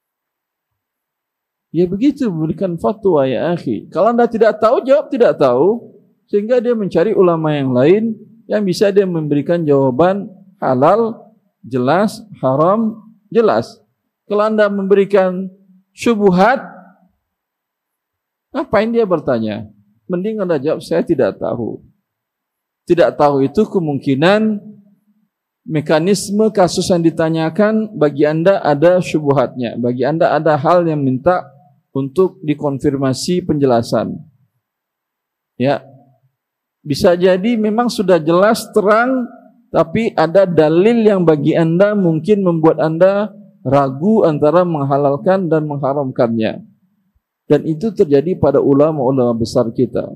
Ya 1.69 1.85
begitu 1.85 2.31
memberikan 2.31 2.79
fatwa 2.81 3.27
ya 3.29 3.53
akhi. 3.53 3.91
Kalau 3.93 4.09
anda 4.15 4.25
tidak 4.25 4.57
tahu, 4.57 4.81
jawab 4.87 5.11
tidak 5.13 5.37
tahu. 5.37 5.93
Sehingga 6.29 6.61
dia 6.61 6.77
mencari 6.77 7.11
ulama 7.13 7.53
yang 7.57 7.73
lain 7.73 8.13
yang 8.45 8.61
bisa 8.61 8.93
dia 8.93 9.05
memberikan 9.05 9.61
jawaban 9.65 10.29
halal, 10.61 11.33
jelas, 11.65 12.21
haram, 12.41 13.01
jelas. 13.33 13.81
Kalau 14.29 14.45
anda 14.45 14.69
memberikan 14.69 15.49
syubhat, 15.93 16.61
ngapain 18.53 18.93
dia 18.93 19.05
bertanya? 19.09 19.69
Mending 20.09 20.41
anda 20.41 20.57
jawab, 20.57 20.81
saya 20.81 21.05
tidak 21.05 21.37
tahu. 21.37 21.81
Tidak 22.89 23.13
tahu 23.13 23.45
itu 23.45 23.69
kemungkinan 23.69 24.57
mekanisme 25.69 26.49
kasus 26.49 26.89
yang 26.89 27.05
ditanyakan 27.05 27.93
bagi 27.93 28.25
anda 28.25 28.57
ada 28.65 28.97
syubhatnya. 28.97 29.77
Bagi 29.77 30.01
anda 30.01 30.33
ada 30.33 30.57
hal 30.57 30.89
yang 30.89 31.05
minta 31.05 31.45
untuk 31.93 32.41
dikonfirmasi 32.41 33.45
penjelasan. 33.45 34.17
Ya, 35.61 35.85
bisa 36.81 37.13
jadi 37.13 37.59
memang 37.59 37.93
sudah 37.93 38.17
jelas 38.17 38.65
terang 38.73 39.29
tapi 39.69 40.09
ada 40.17 40.49
dalil 40.49 41.05
yang 41.05 41.21
bagi 41.21 41.53
Anda 41.53 41.93
mungkin 41.93 42.41
membuat 42.41 42.81
Anda 42.81 43.29
ragu 43.61 44.25
antara 44.25 44.65
menghalalkan 44.65 45.45
dan 45.45 45.69
mengharamkannya. 45.69 46.65
Dan 47.49 47.65
itu 47.65 47.93
terjadi 47.93 48.37
pada 48.37 48.61
ulama-ulama 48.61 49.33
besar 49.37 49.69
kita. 49.73 50.09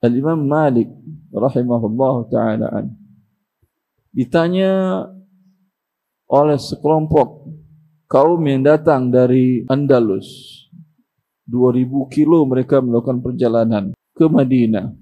Al-Imam 0.00 0.40
Malik 0.40 0.88
rahimahullah 1.28 2.14
taala 2.32 2.68
ditanya 4.10 5.04
oleh 6.26 6.58
sekelompok 6.58 7.46
kaum 8.10 8.40
yang 8.48 8.64
datang 8.64 9.12
dari 9.12 9.62
Andalus 9.68 10.26
2000 11.46 11.84
kilo 12.10 12.42
mereka 12.48 12.80
melakukan 12.80 13.20
perjalanan 13.22 13.92
ke 14.16 14.24
Madinah 14.26 15.00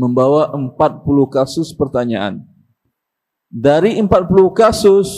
membawa 0.00 0.48
40 0.56 1.04
kasus 1.28 1.76
pertanyaan. 1.76 2.40
Dari 3.50 4.00
40 4.00 4.06
kasus, 4.56 5.10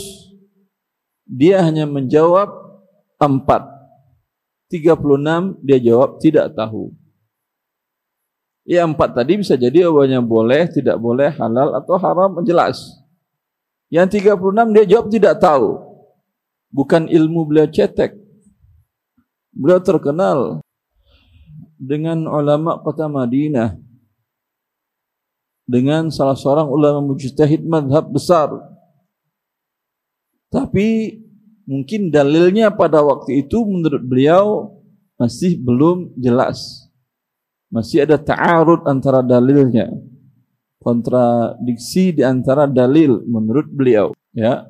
dia 1.22 1.62
hanya 1.62 1.86
menjawab 1.86 2.50
4. 3.20 3.70
36 4.72 5.60
dia 5.62 5.78
jawab 5.78 6.18
tidak 6.18 6.50
tahu. 6.56 6.90
Ya 8.62 8.86
empat 8.86 9.18
tadi 9.18 9.42
bisa 9.42 9.58
jadi 9.58 9.90
jawabannya 9.90 10.22
boleh, 10.22 10.70
tidak 10.70 10.94
boleh, 11.02 11.34
halal 11.34 11.74
atau 11.74 11.98
haram, 11.98 12.38
jelas. 12.46 12.78
Yang 13.90 14.22
36 14.22 14.74
dia 14.74 14.84
jawab 14.86 15.06
tidak 15.10 15.34
tahu. 15.42 15.82
Bukan 16.72 17.10
ilmu 17.10 17.44
beliau 17.44 17.68
cetek. 17.68 18.16
Beliau 19.52 19.82
terkenal 19.82 20.62
dengan 21.76 22.24
ulama 22.30 22.80
kota 22.80 23.10
Madinah 23.10 23.76
dengan 25.66 26.10
salah 26.10 26.38
seorang 26.38 26.70
ulama 26.70 27.02
mujtahid 27.02 27.66
madhab 27.66 28.06
besar. 28.10 28.48
Tapi 30.52 31.18
mungkin 31.64 32.12
dalilnya 32.12 32.68
pada 32.70 33.00
waktu 33.00 33.46
itu 33.46 33.64
menurut 33.64 34.02
beliau 34.04 34.76
masih 35.16 35.56
belum 35.56 36.12
jelas. 36.18 36.81
Masih 37.72 38.04
ada 38.04 38.20
ta'arud 38.20 38.84
antara 38.84 39.24
dalilnya. 39.24 39.88
Kontradiksi 40.76 42.12
di 42.12 42.20
antara 42.20 42.68
dalil 42.68 43.24
menurut 43.24 43.72
beliau. 43.72 44.12
Ya. 44.36 44.68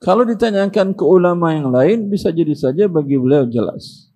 Kalau 0.00 0.24
ditanyakan 0.24 0.96
ke 0.96 1.04
ulama 1.04 1.52
yang 1.52 1.68
lain 1.68 2.08
bisa 2.08 2.32
jadi 2.32 2.56
saja 2.56 2.88
bagi 2.88 3.20
beliau 3.20 3.44
jelas. 3.44 4.08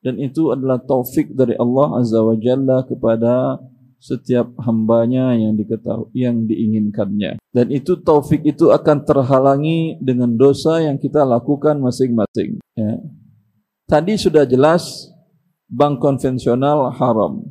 Dan 0.00 0.16
itu 0.16 0.48
adalah 0.54 0.80
taufik 0.80 1.34
dari 1.34 1.58
Allah 1.58 2.00
Azza 2.00 2.24
wa 2.24 2.32
Jalla 2.38 2.86
kepada 2.88 3.60
setiap 4.00 4.56
hambanya 4.64 5.36
yang 5.36 5.52
diketahui 5.60 6.08
yang 6.16 6.48
diinginkannya 6.48 7.36
dan 7.52 7.66
itu 7.68 8.00
taufik 8.00 8.40
itu 8.48 8.72
akan 8.72 9.04
terhalangi 9.04 10.00
dengan 10.00 10.32
dosa 10.40 10.80
yang 10.80 10.96
kita 10.96 11.20
lakukan 11.20 11.76
masing-masing 11.76 12.64
ya. 12.72 12.96
tadi 13.84 14.16
sudah 14.16 14.48
jelas 14.48 15.12
bank 15.70 16.02
konvensional 16.02 16.90
haram 16.98 17.46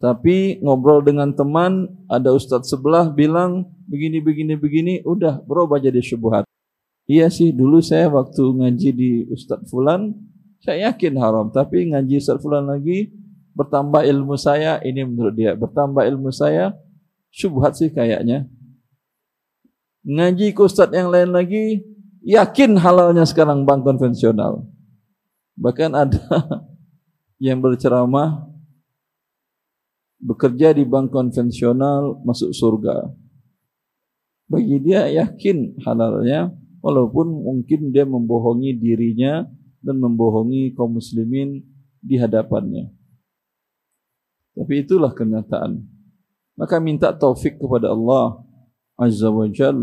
tapi 0.00 0.60
ngobrol 0.64 1.04
dengan 1.04 1.32
teman 1.36 1.88
ada 2.08 2.32
ustadz 2.32 2.72
sebelah 2.72 3.12
bilang 3.12 3.68
begini 3.86 4.24
begini 4.24 4.54
begini 4.56 4.94
udah 5.04 5.44
berubah 5.44 5.76
jadi 5.76 6.00
syubhat 6.00 6.48
iya 7.04 7.28
sih 7.28 7.52
dulu 7.52 7.84
saya 7.84 8.08
waktu 8.08 8.40
ngaji 8.40 8.90
di 8.96 9.10
ustadz 9.28 9.68
fulan 9.68 10.16
saya 10.64 10.90
yakin 10.90 11.14
haram 11.20 11.52
tapi 11.52 11.92
ngaji 11.92 12.16
ustadz 12.18 12.40
fulan 12.40 12.64
lagi 12.64 13.12
bertambah 13.56 14.04
ilmu 14.04 14.36
saya, 14.36 14.76
ini 14.84 15.08
menurut 15.08 15.32
dia. 15.32 15.56
Bertambah 15.56 16.04
ilmu 16.04 16.28
saya, 16.28 16.76
syubhat 17.32 17.80
sih 17.80 17.88
kayaknya. 17.88 18.44
Ngaji 20.04 20.52
ke 20.52 20.60
ustaz 20.60 20.92
yang 20.92 21.08
lain 21.08 21.32
lagi, 21.32 21.80
yakin 22.22 22.76
halalnya 22.76 23.24
sekarang 23.24 23.64
bank 23.64 23.82
konvensional. 23.82 24.68
Bahkan 25.56 25.90
ada 25.96 26.20
yang 27.36 27.60
berceramah, 27.60 28.48
bekerja 30.20 30.72
di 30.72 30.84
bank 30.88 31.12
konvensional, 31.12 32.20
masuk 32.24 32.52
surga. 32.52 33.12
Bagi 34.46 34.78
dia 34.80 35.10
yakin 35.10 35.82
halalnya, 35.82 36.54
walaupun 36.80 37.42
mungkin 37.42 37.90
dia 37.90 38.06
membohongi 38.06 38.78
dirinya 38.78 39.44
dan 39.82 39.98
membohongi 39.98 40.72
kaum 40.72 40.96
muslimin 40.96 41.60
di 41.98 42.16
hadapannya. 42.16 42.94
Tapi 44.56 44.86
itulah 44.86 45.12
kenyataan. 45.12 45.84
Maka 46.56 46.80
minta 46.80 47.12
taufik 47.12 47.60
kepada 47.60 47.92
Allah 47.92 48.40
Azza 48.96 49.28
wa 49.28 49.44
Jal 49.52 49.76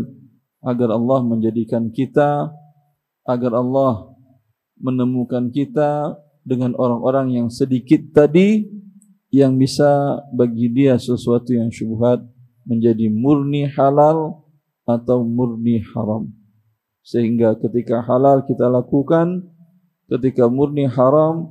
agar 0.58 0.90
Allah 0.90 1.22
menjadikan 1.22 1.92
kita 1.94 2.50
agar 3.22 3.52
Allah 3.54 4.10
menemukan 4.80 5.54
kita 5.54 6.18
dengan 6.44 6.76
orang-orang 6.76 7.40
yang 7.40 7.48
sedikit 7.48 8.12
tadi 8.12 8.68
yang 9.32 9.58
bisa 9.58 10.22
bagi 10.30 10.70
dia 10.70 10.94
sesuatu 11.00 11.50
yang 11.50 11.72
syubhat 11.72 12.22
menjadi 12.68 13.10
murni 13.10 13.66
halal 13.66 14.46
atau 14.84 15.24
murni 15.24 15.82
haram. 15.92 16.30
Sehingga 17.04 17.56
ketika 17.58 18.04
halal 18.04 18.44
kita 18.44 18.68
lakukan, 18.70 19.44
ketika 20.08 20.46
murni 20.46 20.86
haram 20.86 21.50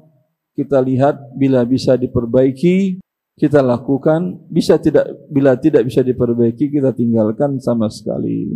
kita 0.53 0.79
lihat 0.79 1.17
bila 1.35 1.65
bisa 1.65 1.97
diperbaiki, 1.97 3.01
kita 3.35 3.65
lakukan 3.65 4.37
bisa 4.47 4.77
tidak 4.77 5.09
bila 5.25 5.57
tidak 5.57 5.89
bisa 5.89 6.05
diperbaiki 6.05 6.69
kita 6.69 6.93
tinggalkan 6.93 7.57
sama 7.57 7.89
sekali 7.89 8.53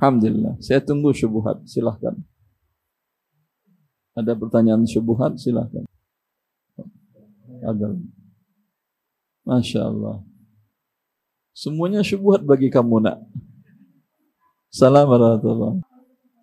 Alhamdulillah. 0.00 0.56
Saya 0.64 0.80
tunggu 0.80 1.12
syubhat. 1.12 1.60
Silahkan. 1.68 2.16
Ada 4.20 4.36
pertanyaan 4.36 4.84
syubhat? 4.84 5.40
Silahkan. 5.40 5.88
Ada. 7.64 7.96
Masya 9.48 9.88
Allah. 9.88 10.20
Semuanya 11.56 12.04
syubhat 12.04 12.44
bagi 12.44 12.68
kamu 12.68 13.00
nak. 13.00 13.16
Assalamualaikum 14.68 15.80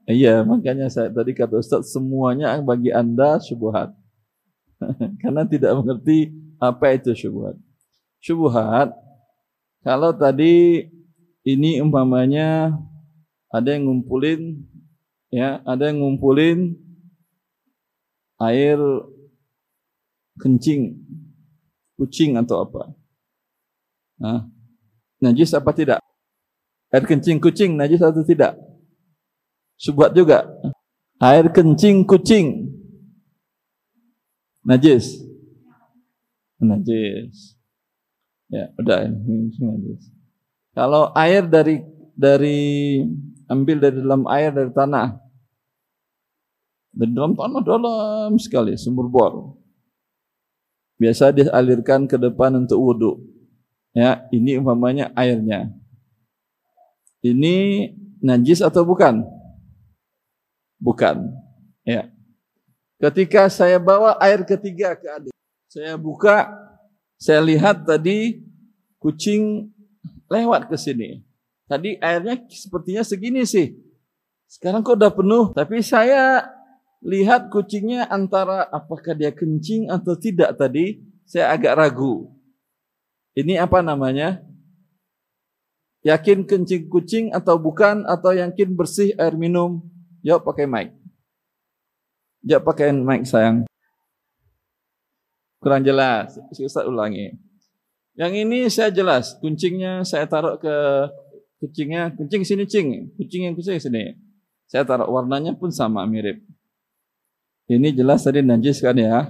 Iya, 0.10 0.42
makanya 0.42 0.90
saya 0.90 1.14
tadi 1.14 1.38
kata 1.38 1.62
Ustaz, 1.62 1.94
semuanya 1.94 2.58
bagi 2.66 2.90
anda 2.90 3.38
syubhat. 3.38 3.94
Karena 5.22 5.46
tidak 5.46 5.78
mengerti 5.78 6.34
apa 6.58 6.98
itu 6.98 7.14
syubhat. 7.14 7.62
Syubhat, 8.18 8.90
kalau 9.86 10.18
tadi 10.18 10.90
ini 11.46 11.78
umpamanya 11.78 12.74
ada 13.54 13.70
yang 13.70 13.86
ngumpulin, 13.86 14.66
ya, 15.30 15.62
ada 15.62 15.94
yang 15.94 16.02
ngumpulin 16.02 16.87
air 18.42 18.78
kencing, 20.38 21.02
kucing 21.98 22.38
atau 22.38 22.62
apa. 22.62 22.94
Nah, 24.18 24.46
najis 25.22 25.54
apa 25.54 25.74
tidak? 25.74 26.00
Air 26.94 27.04
kencing 27.04 27.42
kucing 27.42 27.76
najis 27.76 28.02
atau 28.02 28.22
tidak? 28.22 28.56
Subhat 29.78 30.14
juga. 30.14 30.46
Air 31.18 31.50
kencing 31.50 32.06
kucing 32.06 32.74
najis. 34.66 35.18
Najis. 36.58 37.58
Ya, 38.48 38.72
udah 38.80 39.06
ini 39.06 39.52
najis. 39.54 40.04
Kalau 40.78 41.10
air 41.18 41.46
dari 41.46 41.84
dari 42.18 43.02
ambil 43.50 43.78
dari 43.82 43.98
dalam 44.02 44.24
air 44.30 44.50
dari 44.54 44.72
tanah. 44.74 45.27
Dari 46.98 47.14
dalam 47.14 47.38
tanah 47.38 47.62
dalam 47.62 48.32
sekali 48.42 48.74
sumur 48.74 49.06
bor. 49.06 49.34
Biasa 50.98 51.30
dialirkan 51.30 52.10
ke 52.10 52.18
depan 52.18 52.58
untuk 52.58 52.82
wudhu. 52.82 53.22
Ya, 53.94 54.26
ini 54.34 54.58
umpamanya 54.58 55.14
airnya. 55.14 55.70
Ini 57.22 57.90
najis 58.18 58.66
atau 58.66 58.82
bukan? 58.82 59.22
Bukan. 60.82 61.38
Ya. 61.86 62.10
Ketika 62.98 63.46
saya 63.54 63.78
bawa 63.78 64.18
air 64.18 64.42
ketiga 64.42 64.98
ke 64.98 65.06
adik, 65.06 65.34
saya 65.70 65.94
buka, 66.02 66.50
saya 67.22 67.46
lihat 67.46 67.86
tadi 67.86 68.42
kucing 68.98 69.70
lewat 70.34 70.66
ke 70.66 70.78
sini. 70.82 71.22
Tadi 71.70 72.02
airnya 72.02 72.42
sepertinya 72.50 73.06
segini 73.06 73.46
sih. 73.46 73.78
Sekarang 74.50 74.82
kok 74.82 74.98
udah 74.98 75.14
penuh, 75.14 75.54
tapi 75.54 75.86
saya 75.86 76.57
lihat 77.06 77.54
kucingnya 77.54 78.10
antara 78.10 78.66
apakah 78.70 79.14
dia 79.14 79.30
kencing 79.34 79.90
atau 79.92 80.18
tidak 80.18 80.58
tadi, 80.58 81.02
saya 81.28 81.54
agak 81.54 81.78
ragu. 81.78 82.32
Ini 83.38 83.62
apa 83.62 83.86
namanya? 83.86 84.42
Yakin 86.02 86.48
kencing 86.48 86.88
kucing 86.88 87.26
atau 87.36 87.60
bukan 87.60 88.08
atau 88.08 88.32
yakin 88.34 88.74
bersih 88.74 89.14
air 89.20 89.36
minum? 89.36 89.84
Yuk 90.24 90.42
pakai 90.42 90.66
mic. 90.66 90.96
Yuk 92.48 92.64
pakai 92.64 92.96
mic 92.96 93.28
sayang. 93.28 93.68
Kurang 95.60 95.84
jelas. 95.84 96.38
Ustaz 96.54 96.88
ulangi. 96.88 97.36
Yang 98.18 98.34
ini 98.48 98.60
saya 98.72 98.90
jelas. 98.90 99.38
Kuncingnya 99.38 100.02
saya 100.08 100.26
taruh 100.26 100.58
ke 100.58 100.76
kucingnya. 101.62 102.16
Kucing 102.16 102.42
sini 102.48 102.66
cing. 102.66 103.14
Kucing 103.20 103.52
yang 103.52 103.54
kucing 103.54 103.78
sini. 103.78 104.16
Saya 104.66 104.88
taruh 104.88 105.12
warnanya 105.12 105.54
pun 105.60 105.70
sama 105.70 106.08
mirip. 106.08 106.42
Ini 107.68 107.92
jelas 107.92 108.24
tadi 108.24 108.40
najis 108.40 108.80
kan 108.80 108.96
ya? 108.96 109.28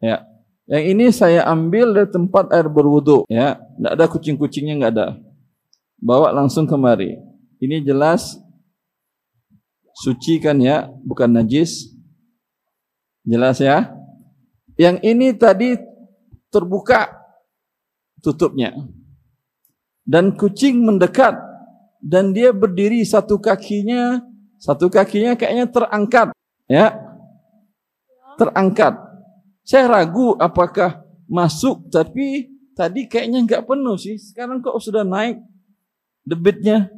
Ya. 0.00 0.24
Yang 0.70 0.84
ini 0.96 1.06
saya 1.12 1.44
ambil 1.44 1.92
dari 1.92 2.08
tempat 2.08 2.48
air 2.54 2.66
berwudu 2.72 3.28
ya. 3.28 3.60
Tidak 3.60 3.92
ada 3.92 4.06
kucing-kucingnya 4.08 4.74
nggak 4.80 4.92
ada 4.96 5.08
bawa 6.00 6.32
langsung 6.32 6.64
kemari. 6.64 7.20
Ini 7.60 7.84
jelas 7.84 8.40
suci 10.00 10.40
kan 10.40 10.56
ya, 10.56 10.88
bukan 11.04 11.28
najis. 11.28 11.92
Jelas 13.28 13.60
ya? 13.60 13.92
Yang 14.80 14.96
ini 15.04 15.36
tadi 15.36 15.76
terbuka 16.48 17.12
tutupnya. 18.24 18.72
Dan 20.08 20.32
kucing 20.34 20.80
mendekat 20.80 21.36
dan 22.00 22.32
dia 22.32 22.50
berdiri 22.56 23.04
satu 23.04 23.36
kakinya, 23.36 24.24
satu 24.56 24.88
kakinya 24.88 25.36
kayaknya 25.36 25.68
terangkat, 25.68 26.32
ya. 26.64 27.09
Terangkat. 28.40 28.96
Saya 29.60 29.84
ragu 29.92 30.32
apakah 30.40 31.04
masuk 31.28 31.92
tapi 31.92 32.48
tadi 32.72 33.04
kayaknya 33.04 33.44
nggak 33.44 33.68
penuh 33.68 34.00
sih. 34.00 34.16
Sekarang 34.16 34.64
kok 34.64 34.80
sudah 34.80 35.04
naik 35.04 35.36
debitnya. 36.24 36.88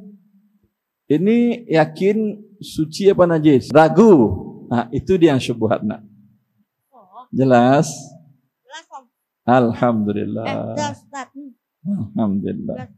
Ini 1.11 1.67
yakin 1.67 2.39
suci 2.63 3.11
apa 3.11 3.27
najis? 3.27 3.75
Ragu. 3.75 4.39
Nah, 4.71 4.89
itu 4.95 5.19
dia 5.21 5.35
yang 5.35 5.43
syubhat 5.43 5.83
nak. 5.83 6.01
Jelas? 7.35 7.91
Alhamdulillah. 9.43 10.47
Alhamdulillah. 11.85 12.89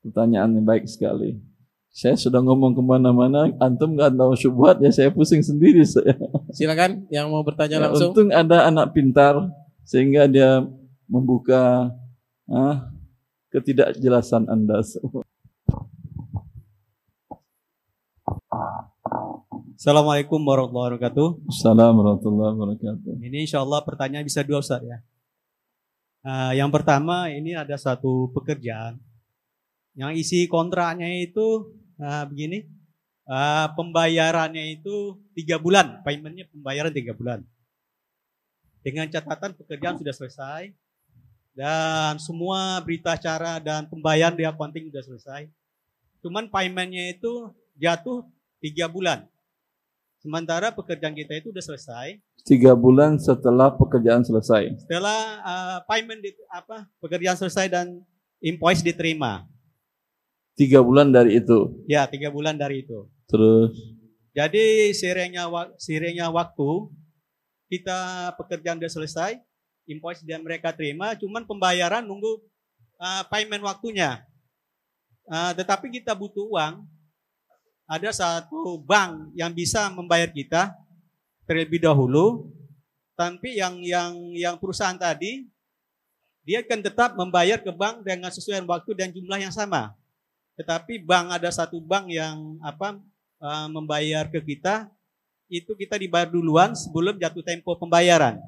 Pertanyaan 0.00 0.56
yang 0.56 0.64
baik 0.64 0.86
sekali. 0.88 1.36
Saya 1.90 2.14
sudah 2.14 2.38
ngomong 2.38 2.72
ke 2.72 2.82
mana-mana, 2.86 3.50
antum 3.58 3.98
nggak 3.98 4.14
tahu 4.14 4.32
syubhat 4.38 4.78
ya 4.78 4.94
saya 4.94 5.10
pusing 5.10 5.42
sendiri. 5.42 5.82
Saya. 5.82 6.14
Silakan 6.52 7.06
yang 7.10 7.30
mau 7.30 7.42
bertanya 7.46 7.78
ya, 7.78 7.84
langsung. 7.88 8.10
Untung 8.12 8.30
ada 8.34 8.66
anak 8.66 8.94
pintar 8.94 9.50
sehingga 9.86 10.26
dia 10.30 10.62
membuka 11.10 11.90
ah, 12.50 12.90
ketidakjelasan 13.50 14.46
anda 14.46 14.82
semua. 14.82 15.26
Assalamualaikum 19.80 20.44
warahmatullahi 20.44 20.92
wabarakatuh. 20.92 21.28
Assalamualaikum 21.48 22.36
warahmatullahi 22.36 22.52
wabarakatuh. 22.52 23.12
Ini 23.24 23.48
insya 23.48 23.64
Allah 23.64 23.80
pertanyaan 23.80 24.28
bisa 24.28 24.44
dua 24.44 24.60
Ustaz 24.60 24.84
ya. 24.84 25.00
Uh, 26.20 26.52
yang 26.52 26.68
pertama 26.68 27.32
ini 27.32 27.56
ada 27.56 27.80
satu 27.80 28.28
pekerjaan 28.36 29.00
yang 29.96 30.12
isi 30.12 30.44
kontraknya 30.52 31.08
itu 31.24 31.72
uh, 31.96 32.28
begini, 32.28 32.68
uh, 33.30 33.66
pembayarannya 33.78 34.74
itu 34.74 35.14
tiga 35.38 35.56
bulan, 35.62 36.02
paymentnya 36.02 36.50
pembayaran 36.50 36.90
tiga 36.90 37.14
bulan. 37.14 37.46
Dengan 38.82 39.06
catatan 39.06 39.54
pekerjaan 39.54 40.00
sudah 40.00 40.14
selesai 40.16 40.72
dan 41.54 42.16
semua 42.16 42.80
berita 42.80 43.14
acara 43.14 43.60
dan 43.60 43.86
pembayaran 43.86 44.34
di 44.34 44.42
accounting 44.42 44.90
sudah 44.90 45.04
selesai. 45.04 45.42
Cuman 46.24 46.50
paymentnya 46.50 47.12
itu 47.12 47.52
jatuh 47.76 48.26
tiga 48.60 48.88
bulan. 48.88 49.28
Sementara 50.20 50.68
pekerjaan 50.68 51.16
kita 51.16 51.32
itu 51.40 51.48
udah 51.48 51.64
selesai. 51.64 52.20
Tiga 52.44 52.72
bulan 52.76 53.16
setelah 53.16 53.72
pekerjaan 53.72 54.20
selesai. 54.20 54.84
Setelah 54.84 55.20
uh, 55.44 55.78
payment 55.88 56.20
di, 56.20 56.32
apa 56.52 56.88
pekerjaan 57.00 57.36
selesai 57.36 57.72
dan 57.72 58.00
invoice 58.40 58.84
diterima. 58.84 59.48
Tiga 60.56 60.84
bulan 60.84 61.08
dari 61.08 61.40
itu. 61.40 61.84
Ya, 61.88 62.04
tiga 62.04 62.28
bulan 62.28 62.56
dari 62.56 62.84
itu. 62.84 63.08
Terus. 63.30 63.72
Jadi 64.34 64.94
sirenya 64.94 65.46
sirenya 65.78 66.26
waktu 66.30 66.70
kita 67.70 68.30
pekerjaan 68.34 68.82
udah 68.82 68.90
selesai, 68.90 69.38
invoice 69.86 70.26
dia 70.26 70.38
mereka 70.42 70.74
terima, 70.74 71.14
cuman 71.14 71.46
pembayaran 71.46 72.02
nunggu 72.02 72.42
uh, 72.98 73.22
payment 73.30 73.62
waktunya. 73.62 74.22
Uh, 75.30 75.54
tetapi 75.54 75.94
kita 75.94 76.10
butuh 76.14 76.46
uang, 76.50 76.82
ada 77.86 78.10
satu 78.10 78.78
bank 78.82 79.34
yang 79.34 79.50
bisa 79.54 79.86
membayar 79.90 80.30
kita 80.30 80.74
terlebih 81.46 81.82
dahulu, 81.82 82.50
tapi 83.18 83.58
yang 83.58 83.82
yang 83.82 84.14
yang 84.34 84.54
perusahaan 84.58 84.98
tadi 84.98 85.46
dia 86.46 86.62
akan 86.62 86.80
tetap 86.82 87.14
membayar 87.18 87.58
ke 87.58 87.70
bank 87.70 88.02
dengan 88.06 88.30
sesuai 88.30 88.62
waktu 88.66 88.90
dan 88.94 89.10
jumlah 89.10 89.38
yang 89.38 89.54
sama. 89.54 89.94
Tetapi 90.54 91.02
bank 91.02 91.34
ada 91.34 91.50
satu 91.50 91.82
bank 91.82 92.10
yang 92.10 92.58
apa 92.62 92.98
uh, 93.40 93.66
membayar 93.72 94.28
ke 94.28 94.38
kita 94.44 94.86
itu 95.50 95.74
kita 95.74 95.98
dibayar 95.98 96.30
duluan 96.30 96.76
sebelum 96.78 97.18
jatuh 97.18 97.42
tempo 97.42 97.74
pembayaran. 97.74 98.38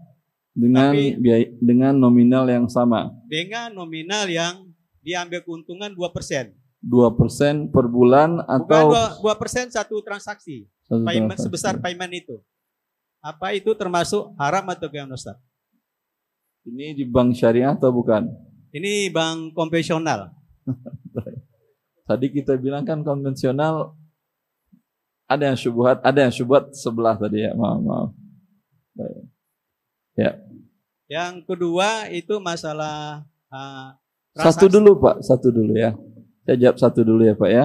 Dengan 0.53 0.93
Tapi, 0.93 1.16
biaya, 1.18 1.49
dengan 1.59 1.97
nominal 1.97 2.45
yang 2.47 2.68
sama. 2.68 3.11
Dengan 3.26 3.72
nominal 3.72 4.28
yang 4.28 4.68
diambil 5.03 5.43
keuntungan 5.43 5.90
2% 5.90 6.55
dua 6.82 7.14
persen 7.14 7.70
per 7.70 7.86
bulan 7.86 8.43
atau 8.43 8.90
dua 9.22 9.38
persen 9.38 9.70
satu 9.70 10.03
transaksi 10.03 10.66
satu 10.82 11.07
payment 11.07 11.38
transaksi. 11.38 11.47
sebesar 11.47 11.78
payment 11.78 12.11
itu 12.11 12.43
apa 13.22 13.55
itu 13.55 13.70
termasuk 13.78 14.34
haram 14.34 14.66
atau 14.66 14.90
gimana 14.90 15.14
Ustaz? 15.14 15.38
Ini 16.66 16.90
di 16.99 17.07
bank 17.07 17.38
syariah 17.38 17.70
atau 17.70 17.95
bukan? 17.95 18.26
Ini 18.74 19.14
bank 19.14 19.55
konvensional. 19.55 20.34
Tadi 22.11 22.26
kita 22.34 22.59
bilang 22.59 22.82
kan 22.82 23.07
konvensional 23.07 23.95
ada 25.33 25.45
yang 25.53 25.59
syubhat, 25.59 25.99
ada 26.05 26.18
yang 26.28 26.35
syubhat 26.35 26.72
sebelah 26.76 27.16
tadi 27.16 27.45
ya. 27.45 27.57
Maaf, 27.57 27.80
maaf. 27.80 28.11
Ya. 30.12 30.37
Yang 31.09 31.45
kedua 31.49 32.09
itu 32.12 32.37
masalah 32.41 33.24
uh, 33.53 33.97
satu 34.33 34.64
dulu 34.68 34.97
Pak, 34.97 35.20
satu 35.20 35.53
dulu 35.53 35.76
ya. 35.76 35.93
Saya 36.49 36.57
jawab 36.57 36.76
satu 36.80 37.01
dulu 37.05 37.22
ya 37.24 37.37
Pak 37.37 37.51
ya. 37.53 37.64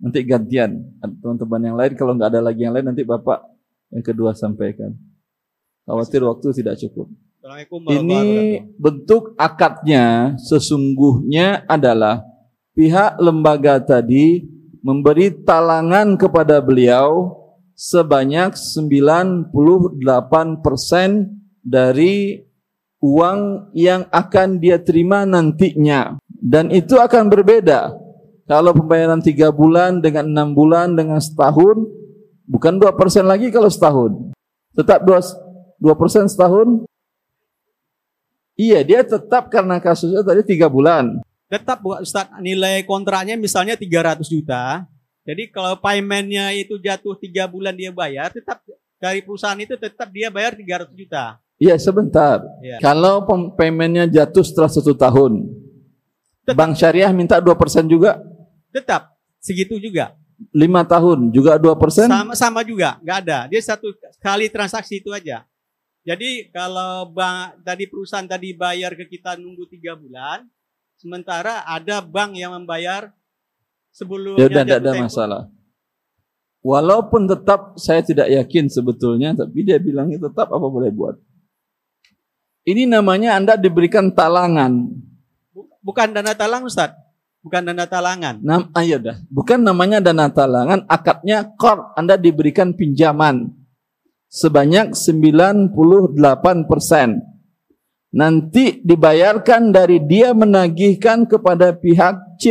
Nanti 0.00 0.20
gantian 0.24 0.84
teman-teman 1.00 1.60
yang 1.60 1.76
lain 1.76 1.92
kalau 1.96 2.12
nggak 2.16 2.30
ada 2.32 2.40
lagi 2.40 2.64
yang 2.64 2.72
lain 2.72 2.88
nanti 2.88 3.04
Bapak 3.04 3.44
yang 3.92 4.04
kedua 4.04 4.32
sampaikan. 4.32 4.96
Khawatir 5.84 6.24
waktu 6.24 6.52
tidak 6.56 6.80
cukup. 6.80 7.08
Ini 7.86 8.58
bentuk 8.74 9.38
akadnya 9.38 10.34
sesungguhnya 10.40 11.62
adalah 11.70 12.26
pihak 12.74 13.22
lembaga 13.22 13.78
tadi 13.78 14.42
memberi 14.86 15.34
talangan 15.42 16.14
kepada 16.14 16.62
beliau 16.62 17.34
sebanyak 17.74 18.54
98% 18.54 19.50
dari 21.66 22.46
uang 23.02 23.40
yang 23.74 24.06
akan 24.14 24.62
dia 24.62 24.78
terima 24.78 25.26
nantinya. 25.26 26.22
Dan 26.30 26.70
itu 26.70 27.02
akan 27.02 27.26
berbeda. 27.26 27.98
Kalau 28.46 28.70
pembayaran 28.70 29.18
tiga 29.18 29.50
bulan 29.50 29.98
dengan 29.98 30.30
enam 30.30 30.54
bulan 30.54 30.94
dengan 30.94 31.18
setahun, 31.18 31.82
bukan 32.46 32.78
dua 32.78 32.94
persen 32.94 33.26
lagi 33.26 33.50
kalau 33.50 33.66
setahun. 33.66 34.30
Tetap 34.78 35.02
dua 35.02 35.18
dua 35.82 35.98
persen 35.98 36.30
setahun. 36.30 36.86
Iya, 38.54 38.86
dia 38.86 39.02
tetap 39.02 39.50
karena 39.50 39.82
kasusnya 39.82 40.22
tadi 40.22 40.46
tiga 40.46 40.70
bulan. 40.70 41.25
Tetap 41.46 41.78
Bu 41.78 41.94
Ustaz, 42.02 42.26
nilai 42.42 42.82
kontraknya 42.82 43.38
misalnya 43.38 43.78
300 43.78 44.26
juta. 44.26 44.82
Jadi 45.26 45.50
kalau 45.50 45.78
paymentnya 45.78 46.50
itu 46.54 46.78
jatuh 46.78 47.18
tiga 47.18 47.46
bulan 47.50 47.74
dia 47.74 47.90
bayar, 47.90 48.30
tetap 48.30 48.62
dari 48.98 49.22
perusahaan 49.22 49.58
itu 49.58 49.74
tetap 49.78 50.10
dia 50.10 50.30
bayar 50.30 50.54
300 50.54 50.90
juta. 50.94 51.38
Iya 51.56 51.78
sebentar. 51.80 52.42
Ya. 52.60 52.78
Kalau 52.82 53.24
paymentnya 53.56 54.04
jatuh 54.10 54.44
setelah 54.44 54.68
satu 54.68 54.92
tahun, 54.92 55.48
tetap. 56.44 56.58
bank 56.58 56.72
syariah 56.76 57.10
minta 57.14 57.40
dua 57.40 57.56
persen 57.56 57.88
juga? 57.88 58.20
Tetap, 58.74 59.14
segitu 59.40 59.80
juga. 59.80 60.12
Lima 60.52 60.84
tahun 60.84 61.32
juga 61.32 61.56
dua 61.56 61.72
persen? 61.80 62.12
Sama, 62.12 62.36
sama 62.36 62.60
juga, 62.60 63.00
nggak 63.00 63.18
ada. 63.24 63.38
Dia 63.48 63.60
satu 63.64 63.88
kali 64.20 64.52
transaksi 64.52 65.00
itu 65.00 65.08
aja. 65.14 65.48
Jadi 66.06 66.52
kalau 66.54 67.08
bank 67.10 67.66
tadi 67.66 67.88
perusahaan 67.88 68.28
tadi 68.28 68.54
bayar 68.54 68.94
ke 68.94 69.08
kita 69.10 69.34
nunggu 69.40 69.64
tiga 69.66 69.96
bulan, 69.96 70.44
sementara 70.96 71.64
ada 71.64 72.00
bank 72.04 72.36
yang 72.36 72.52
membayar 72.56 73.12
sebelumnya. 73.92 74.44
Ya, 74.44 74.48
tidak 74.48 74.84
ada 74.84 74.92
masalah. 74.96 75.42
Walaupun 76.66 77.30
tetap 77.30 77.78
saya 77.78 78.02
tidak 78.02 78.26
yakin 78.26 78.66
sebetulnya, 78.66 79.32
tapi 79.38 79.62
dia 79.62 79.78
bilangnya 79.78 80.26
tetap 80.26 80.50
apa 80.50 80.66
boleh 80.66 80.90
buat. 80.90 81.14
Ini 82.66 82.90
namanya 82.90 83.38
Anda 83.38 83.54
diberikan 83.54 84.10
talangan. 84.10 84.90
Bukan 85.86 86.10
dana 86.10 86.34
talang 86.34 86.66
Ustaz. 86.66 86.90
Bukan 87.46 87.62
dana 87.62 87.86
talangan. 87.86 88.42
Nam, 88.42 88.74
ayo 88.74 88.98
ah, 88.98 89.14
dah. 89.14 89.16
Bukan 89.30 89.62
namanya 89.62 90.02
dana 90.02 90.26
talangan, 90.26 90.82
akadnya 90.90 91.46
kor. 91.54 91.94
Anda 91.94 92.18
diberikan 92.18 92.74
pinjaman 92.74 93.54
sebanyak 94.26 94.98
98 94.98 95.70
persen. 96.66 97.22
Nanti 98.16 98.80
dibayarkan 98.80 99.76
dari 99.76 100.00
dia 100.00 100.32
menagihkan 100.32 101.28
kepada 101.28 101.76
pihak 101.76 102.40
C 102.40 102.46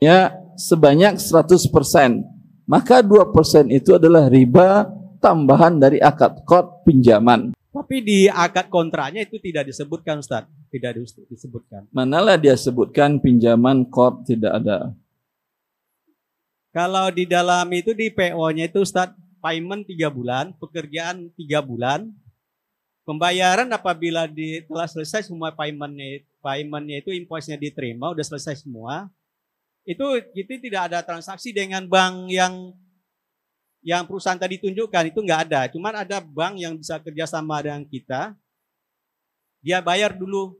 ya 0.00 0.32
sebanyak 0.56 1.20
100 1.20 1.68
persen. 1.68 2.24
Maka 2.64 3.04
2 3.04 3.28
persen 3.28 3.68
itu 3.68 4.00
adalah 4.00 4.32
riba 4.32 4.88
tambahan 5.20 5.76
dari 5.76 6.00
akad 6.00 6.48
kod 6.48 6.88
pinjaman. 6.88 7.52
Tapi 7.52 7.96
di 8.00 8.18
akad 8.24 8.72
kontraknya 8.72 9.28
itu 9.28 9.36
tidak 9.36 9.68
disebutkan 9.68 10.24
Ustaz. 10.24 10.48
Tidak 10.72 10.96
disebutkan. 11.28 11.84
Manalah 11.92 12.40
dia 12.40 12.56
sebutkan 12.56 13.20
pinjaman 13.20 13.84
kod 13.84 14.24
tidak 14.24 14.64
ada. 14.64 14.96
Kalau 16.72 17.12
di 17.12 17.28
dalam 17.28 17.68
itu 17.76 17.92
di 17.92 18.08
PO-nya 18.08 18.64
itu 18.64 18.80
Ustaz 18.80 19.12
payment 19.44 19.84
tiga 19.84 20.08
bulan, 20.08 20.56
pekerjaan 20.56 21.28
tiga 21.36 21.60
bulan, 21.60 22.08
pembayaran 23.10 23.66
apabila 23.74 24.30
di, 24.30 24.62
telah 24.62 24.86
selesai 24.86 25.26
semua 25.26 25.50
paymentnya, 25.50 26.22
paymentnya 26.38 27.02
itu 27.02 27.10
invoice-nya 27.10 27.58
diterima, 27.58 28.14
udah 28.14 28.22
selesai 28.22 28.62
semua, 28.62 29.10
itu 29.82 30.06
itu 30.38 30.62
tidak 30.62 30.94
ada 30.94 31.02
transaksi 31.02 31.50
dengan 31.50 31.82
bank 31.90 32.30
yang 32.30 32.70
yang 33.82 34.06
perusahaan 34.06 34.38
tadi 34.38 34.62
tunjukkan 34.62 35.10
itu 35.10 35.18
nggak 35.18 35.40
ada, 35.50 35.60
cuman 35.74 36.06
ada 36.06 36.22
bank 36.22 36.62
yang 36.62 36.78
bisa 36.78 37.02
kerjasama 37.02 37.58
dengan 37.58 37.82
kita, 37.82 38.38
dia 39.58 39.82
bayar 39.82 40.14
dulu 40.14 40.54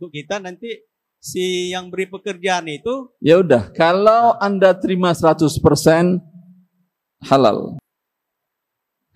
untuk 0.00 0.08
kita 0.16 0.40
nanti 0.40 0.80
si 1.20 1.68
yang 1.68 1.92
beri 1.92 2.08
pekerjaan 2.08 2.64
itu 2.64 3.12
ya 3.20 3.44
udah 3.44 3.68
kalau 3.76 4.40
anda 4.40 4.72
terima 4.72 5.12
100% 5.12 5.60
halal 7.28 7.76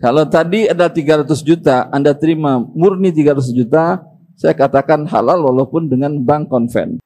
kalau 0.02 0.26
tadi 0.26 0.66
ada 0.66 0.90
300 0.90 1.30
juta, 1.46 1.86
Anda 1.94 2.10
terima 2.18 2.58
murni 2.58 3.14
300 3.14 3.54
juta, 3.54 4.02
saya 4.34 4.50
katakan 4.50 5.06
halal 5.06 5.46
walaupun 5.46 5.86
dengan 5.86 6.18
bank 6.18 6.50
konven. 6.50 6.98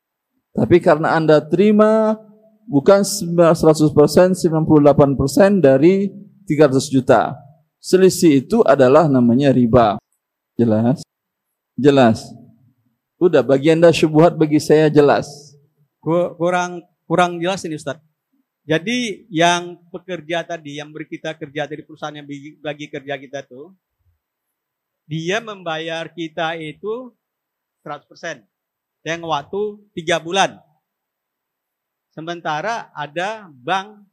Tapi 0.57 0.81
karena 0.81 1.13
Anda 1.21 1.45
terima 1.45 2.17
bukan 2.65 3.05
100%, 3.05 3.53
98% 4.33 5.61
dari 5.61 6.09
300 6.49 6.89
juta. 6.89 7.37
Selisih 7.79 8.43
itu 8.43 8.65
adalah 8.65 9.07
namanya 9.07 9.53
riba. 9.53 10.01
Jelas? 10.57 11.05
Jelas. 11.79 12.25
Udah, 13.21 13.45
bagi 13.45 13.71
Anda 13.71 13.93
syubhat, 13.93 14.35
bagi 14.35 14.59
saya 14.59 14.89
jelas. 14.89 15.29
Kurang 16.01 16.83
kurang 17.05 17.37
jelas 17.37 17.63
ini 17.69 17.77
Ustaz. 17.77 18.01
Jadi 18.69 19.25
yang 19.33 19.81
pekerja 19.89 20.45
tadi, 20.45 20.77
yang 20.77 20.93
beri 20.93 21.09
kita 21.09 21.33
kerja 21.33 21.65
dari 21.65 21.81
perusahaan 21.81 22.13
yang 22.13 22.29
bagi, 22.61 22.87
kerja 22.93 23.17
kita 23.17 23.41
tuh, 23.49 23.73
dia 25.09 25.41
membayar 25.41 26.05
kita 26.13 26.53
itu 26.61 27.17
100%. 27.81 28.45
Yang 29.09 29.21
waktu 29.25 29.61
3 30.05 30.21
bulan. 30.21 30.61
Sementara 32.13 32.93
ada 32.93 33.49
bank 33.49 34.05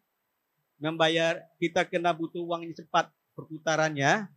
membayar 0.80 1.44
kita 1.60 1.84
kena 1.84 2.16
butuh 2.16 2.40
uang 2.40 2.64
yang 2.64 2.76
cepat 2.80 3.12
perputarannya. 3.36 4.32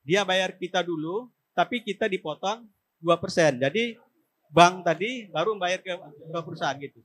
Dia 0.00 0.24
bayar 0.24 0.56
kita 0.56 0.80
dulu, 0.80 1.28
tapi 1.52 1.84
kita 1.84 2.08
dipotong 2.08 2.64
2%. 3.04 3.60
Jadi 3.60 4.00
bank 4.48 4.80
tadi 4.80 5.28
baru 5.28 5.52
membayar 5.52 5.84
ke, 5.84 5.92
ke 5.92 6.38
perusahaan 6.40 6.80
gitu. 6.80 7.04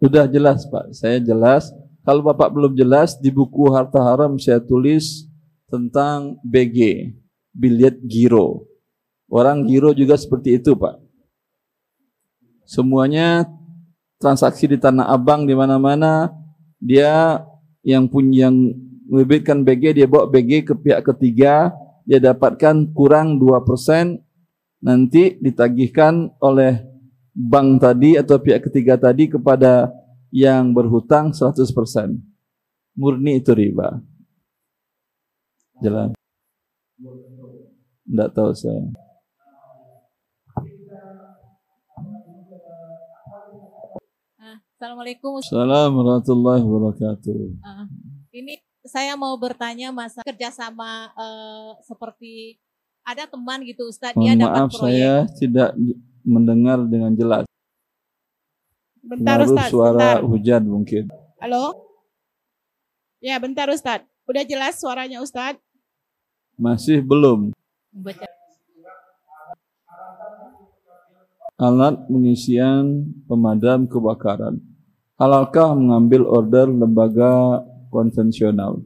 Sudah 0.00 0.24
jelas 0.24 0.64
Pak, 0.64 0.96
saya 0.96 1.20
jelas. 1.20 1.68
Kalau 2.00 2.24
Bapak 2.24 2.48
belum 2.48 2.72
jelas, 2.72 3.20
di 3.20 3.28
buku 3.28 3.68
Harta 3.68 4.00
Haram 4.00 4.40
saya 4.40 4.56
tulis 4.56 5.28
tentang 5.68 6.40
BG, 6.40 7.12
bilet 7.52 8.00
giro. 8.08 8.64
Orang 9.28 9.68
giro 9.68 9.92
juga 9.92 10.16
seperti 10.16 10.56
itu 10.56 10.72
Pak. 10.72 10.96
Semuanya 12.64 13.44
transaksi 14.16 14.72
di 14.72 14.80
Tanah 14.80 15.12
Abang 15.12 15.44
di 15.44 15.52
mana-mana, 15.52 16.32
dia 16.80 17.44
yang 17.84 18.08
punya 18.08 18.48
yang 18.48 18.56
membebitkan 19.04 19.60
BG, 19.68 20.00
dia 20.00 20.06
bawa 20.08 20.24
BG 20.32 20.64
ke 20.64 20.74
pihak 20.80 21.04
ketiga, 21.12 21.76
dia 22.08 22.16
dapatkan 22.16 22.88
kurang 22.96 23.36
2%, 23.36 24.16
nanti 24.80 25.36
ditagihkan 25.36 26.32
oleh 26.40 26.89
bank 27.34 27.82
tadi 27.82 28.18
atau 28.18 28.36
pihak 28.38 28.66
ketiga 28.70 28.98
tadi 28.98 29.30
kepada 29.30 29.90
yang 30.30 30.70
berhutang 30.74 31.34
100%. 31.34 31.66
Murni 32.94 33.38
itu 33.38 33.54
riba. 33.54 34.02
Jelas? 35.80 36.12
Tidak 38.04 38.30
tahu 38.34 38.50
saya. 38.52 38.84
Ah, 44.36 44.58
Assalamualaikum. 44.76 45.40
Assalamualaikum 45.40 45.94
warahmatullahi 46.02 46.62
wabarakatuh. 46.66 47.40
Uh, 47.62 47.86
ini 48.34 48.60
saya 48.84 49.14
mau 49.16 49.36
bertanya 49.36 49.92
masa 49.92 50.20
kerjasama 50.24 51.12
uh, 51.14 51.78
seperti 51.84 52.60
ada 53.04 53.24
teman 53.24 53.64
gitu 53.64 53.88
Ustadz 53.88 54.16
dia 54.16 54.36
dapat 54.36 54.68
maaf 54.68 54.72
proyek. 54.72 54.80
saya 54.84 55.12
tidak 55.36 55.70
mendengar 56.24 56.82
dengan 56.84 57.12
jelas. 57.16 57.44
Bentar 59.00 59.42
Ustaz, 59.42 59.72
suara 59.72 60.20
bentar. 60.20 60.28
hujan 60.28 60.62
mungkin. 60.68 61.04
Halo? 61.40 61.72
Ya, 63.20 63.40
bentar 63.40 63.66
Ustaz. 63.72 64.04
Udah 64.28 64.44
jelas 64.44 64.78
suaranya 64.78 65.18
Ustaz? 65.24 65.56
Masih 66.60 67.00
belum. 67.00 67.50
Baca. 67.90 68.28
Alat 71.60 72.08
pengisian 72.08 73.12
pemadam 73.28 73.84
kebakaran. 73.84 74.56
halalkah 75.20 75.76
mengambil 75.76 76.24
order 76.24 76.64
lembaga 76.64 77.60
konvensional? 77.92 78.80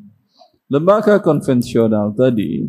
Lembaga 0.66 1.22
konvensional 1.22 2.10
tadi 2.18 2.66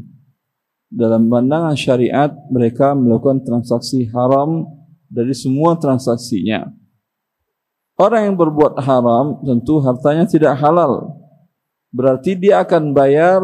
dalam 0.91 1.27
pandangan 1.27 1.75
syariat 1.75 2.31
mereka 2.49 2.93
melakukan 2.93 3.41
transaksi 3.41 4.05
haram 4.09 4.65
dari 5.09 5.33
semua 5.33 5.77
transaksinya. 5.77 6.69
Orang 7.95 8.31
yang 8.31 8.35
berbuat 8.35 8.75
haram 8.83 9.39
tentu 9.47 9.79
hartanya 9.79 10.27
tidak 10.27 10.59
halal. 10.59 11.15
Berarti 11.95 12.35
dia 12.35 12.59
akan 12.59 12.91
bayar 12.91 13.39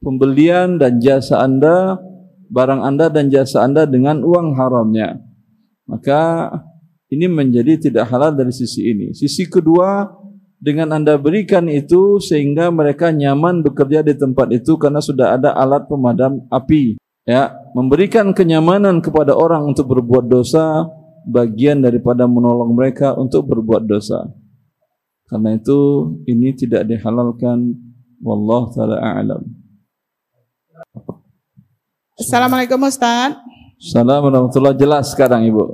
pembelian 0.00 0.80
dan 0.80 0.96
jasa 0.96 1.44
Anda, 1.44 2.00
barang 2.48 2.80
Anda 2.80 3.12
dan 3.12 3.28
jasa 3.28 3.68
Anda 3.68 3.84
dengan 3.84 4.24
uang 4.24 4.56
haramnya. 4.56 5.20
Maka 5.84 6.48
ini 7.12 7.28
menjadi 7.28 7.76
tidak 7.76 8.08
halal 8.08 8.32
dari 8.32 8.52
sisi 8.52 8.80
ini. 8.88 9.12
Sisi 9.12 9.44
kedua, 9.44 10.08
dengan 10.64 10.96
Anda 10.96 11.20
berikan 11.20 11.68
itu 11.68 12.16
sehingga 12.24 12.72
mereka 12.72 13.12
nyaman 13.12 13.60
bekerja 13.60 14.00
di 14.00 14.16
tempat 14.16 14.48
itu 14.48 14.80
karena 14.80 15.04
sudah 15.04 15.36
ada 15.36 15.52
alat 15.52 15.84
pemadam 15.84 16.48
api. 16.48 16.96
Ya, 17.28 17.52
memberikan 17.76 18.32
kenyamanan 18.32 19.04
kepada 19.04 19.36
orang 19.36 19.68
untuk 19.68 19.92
berbuat 19.92 20.24
dosa 20.24 20.88
bagian 21.28 21.84
daripada 21.84 22.24
menolong 22.24 22.72
mereka 22.72 23.12
untuk 23.12 23.44
berbuat 23.48 23.84
dosa. 23.84 24.24
Karena 25.28 25.56
itu 25.56 26.12
ini 26.28 26.52
tidak 26.56 26.88
dihalalkan 26.88 27.76
wallahu 28.20 28.72
taala 28.72 29.00
a'lam. 29.00 29.44
Assalamualaikum 32.16 32.80
Ustaz. 32.88 33.36
Assalamualaikum 33.80 34.48
warahmatullahi 34.48 34.80
jelas 34.80 35.12
sekarang 35.12 35.44
Ibu. 35.48 35.64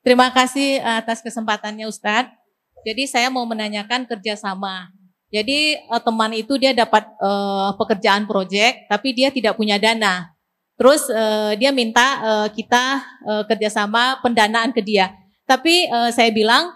Terima 0.00 0.32
kasih 0.32 0.80
atas 0.80 1.20
kesempatannya 1.20 1.88
Ustadz. 1.88 2.39
Jadi 2.86 3.04
saya 3.04 3.28
mau 3.28 3.44
menanyakan 3.44 4.08
kerjasama. 4.08 4.88
Jadi 5.30 5.78
uh, 5.86 6.02
teman 6.02 6.34
itu 6.34 6.58
dia 6.58 6.74
dapat 6.74 7.06
uh, 7.22 7.70
pekerjaan 7.78 8.26
proyek, 8.26 8.90
tapi 8.90 9.14
dia 9.14 9.30
tidak 9.30 9.54
punya 9.54 9.78
dana. 9.78 10.34
Terus 10.74 11.06
uh, 11.12 11.54
dia 11.54 11.70
minta 11.70 12.06
uh, 12.24 12.48
kita 12.50 13.04
uh, 13.28 13.42
kerjasama 13.46 14.18
pendanaan 14.24 14.74
ke 14.74 14.82
dia. 14.82 15.12
Tapi 15.46 15.86
uh, 15.92 16.10
saya 16.10 16.34
bilang 16.34 16.74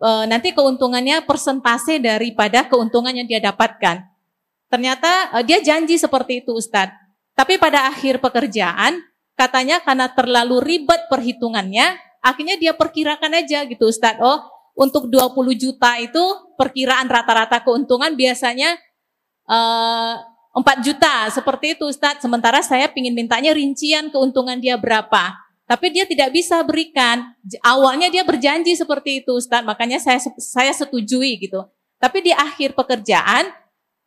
uh, 0.00 0.24
nanti 0.24 0.56
keuntungannya 0.56 1.26
persentase 1.28 2.00
daripada 2.00 2.64
keuntungan 2.64 3.12
yang 3.12 3.28
dia 3.28 3.42
dapatkan. 3.42 4.06
Ternyata 4.70 5.36
uh, 5.36 5.44
dia 5.44 5.60
janji 5.60 6.00
seperti 6.00 6.40
itu 6.46 6.56
Ustadz. 6.56 6.94
Tapi 7.36 7.60
pada 7.60 7.90
akhir 7.90 8.22
pekerjaan 8.22 9.02
katanya 9.36 9.80
karena 9.80 10.08
terlalu 10.12 10.60
ribet 10.60 11.08
perhitungannya, 11.08 11.96
akhirnya 12.20 12.56
dia 12.56 12.72
perkirakan 12.72 13.44
aja 13.44 13.64
gitu 13.68 13.88
Ustadz. 13.88 14.20
Oh 14.24 14.40
untuk 14.74 15.10
20 15.10 15.34
juta 15.58 15.98
itu 16.00 16.24
perkiraan 16.56 17.08
rata-rata 17.08 17.60
keuntungan 17.60 18.14
biasanya 18.14 18.76
uh, 19.48 20.14
eh, 20.56 20.60
4 20.60 20.86
juta 20.86 21.30
seperti 21.30 21.78
itu 21.78 21.86
Ustadz. 21.86 22.22
Sementara 22.22 22.58
saya 22.60 22.90
ingin 22.90 23.14
mintanya 23.14 23.54
rincian 23.54 24.10
keuntungan 24.10 24.58
dia 24.58 24.74
berapa. 24.74 25.36
Tapi 25.70 25.86
dia 25.94 26.02
tidak 26.02 26.34
bisa 26.34 26.58
berikan. 26.66 27.30
Awalnya 27.62 28.10
dia 28.10 28.26
berjanji 28.26 28.74
seperti 28.74 29.22
itu 29.22 29.38
Ustadz. 29.38 29.66
Makanya 29.66 30.02
saya 30.02 30.18
saya 30.38 30.72
setujui 30.74 31.38
gitu. 31.38 31.62
Tapi 32.02 32.26
di 32.26 32.32
akhir 32.34 32.74
pekerjaan 32.74 33.46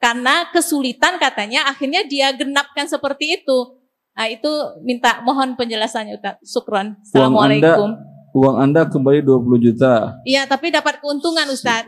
karena 0.04 0.52
kesulitan 0.52 1.16
katanya 1.16 1.64
akhirnya 1.72 2.04
dia 2.04 2.36
genapkan 2.36 2.90
seperti 2.92 3.40
itu. 3.40 3.80
Nah, 4.14 4.30
itu 4.30 4.52
minta 4.84 5.24
mohon 5.24 5.56
penjelasannya 5.56 6.20
Ustaz. 6.20 6.36
Sukron. 6.44 7.00
Assalamualaikum 7.02 8.13
uang 8.34 8.58
Anda 8.58 8.90
kembali 8.90 9.22
20 9.22 9.66
juta. 9.70 10.18
Iya, 10.26 10.50
tapi 10.50 10.74
dapat 10.74 11.00
keuntungan 11.00 11.46
Ustaz. 11.54 11.86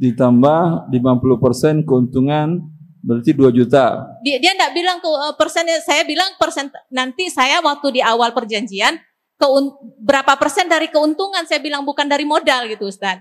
Ditambah 0.00 0.88
50% 0.88 1.84
keuntungan 1.84 2.64
berarti 3.04 3.30
2 3.36 3.52
juta. 3.52 4.08
Dia 4.24 4.40
dia 4.40 4.56
enggak 4.56 4.72
bilang 4.72 4.98
ke 4.98 5.10
uh, 5.10 5.36
persen 5.36 5.68
saya 5.84 6.02
bilang 6.08 6.32
persen 6.40 6.72
nanti 6.88 7.28
saya 7.28 7.60
waktu 7.60 7.98
di 7.98 8.00
awal 8.00 8.32
perjanjian 8.32 8.96
keun, 9.36 9.74
berapa 9.98 10.38
persen 10.38 10.70
dari 10.70 10.86
keuntungan 10.86 11.42
saya 11.44 11.58
bilang 11.58 11.82
bukan 11.82 12.06
dari 12.06 12.22
modal 12.22 12.70
gitu 12.70 12.88
Ustaz. 12.88 13.20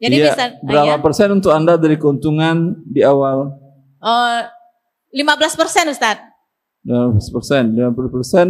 Jadi 0.00 0.16
iya, 0.18 0.26
bisa 0.32 0.44
berapa 0.64 0.96
ya. 0.98 1.02
persen 1.02 1.28
untuk 1.30 1.54
Anda 1.54 1.78
dari 1.78 1.94
keuntungan 1.94 2.74
di 2.88 3.06
awal? 3.06 3.54
Uh, 4.02 4.48
15 5.14 5.60
persen 5.60 5.84
Ustaz. 5.92 6.18
15 6.82 7.34
persen, 7.36 7.62
50 7.76 8.08
persen 8.10 8.46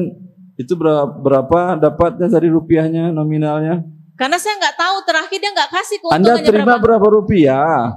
itu 0.61 0.73
berapa, 0.77 1.09
berapa 1.09 1.81
dapatnya 1.81 2.29
dari 2.29 2.53
rupiahnya 2.53 3.09
nominalnya? 3.17 3.81
Karena 4.21 4.37
saya 4.37 4.61
nggak 4.61 4.77
tahu 4.77 4.97
terakhir 5.09 5.39
dia 5.41 5.51
nggak 5.57 5.71
kasih 5.73 5.97
keuntungannya 6.05 6.45
Anda 6.45 6.51
terima 6.53 6.77
berapa, 6.77 7.01
berapa 7.01 7.07
rupiah? 7.17 7.97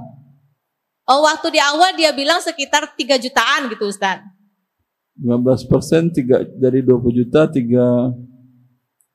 Oh 1.04 1.28
waktu 1.28 1.52
di 1.52 1.60
awal 1.60 1.92
dia 1.92 2.16
bilang 2.16 2.40
sekitar 2.40 2.96
3 2.96 3.20
jutaan 3.20 3.68
gitu 3.68 3.92
Ustaz. 3.92 4.24
15 5.20 5.68
persen 5.68 6.08
tiga, 6.08 6.40
dari 6.56 6.80
20 6.80 7.20
juta 7.20 7.44
3 7.44 7.60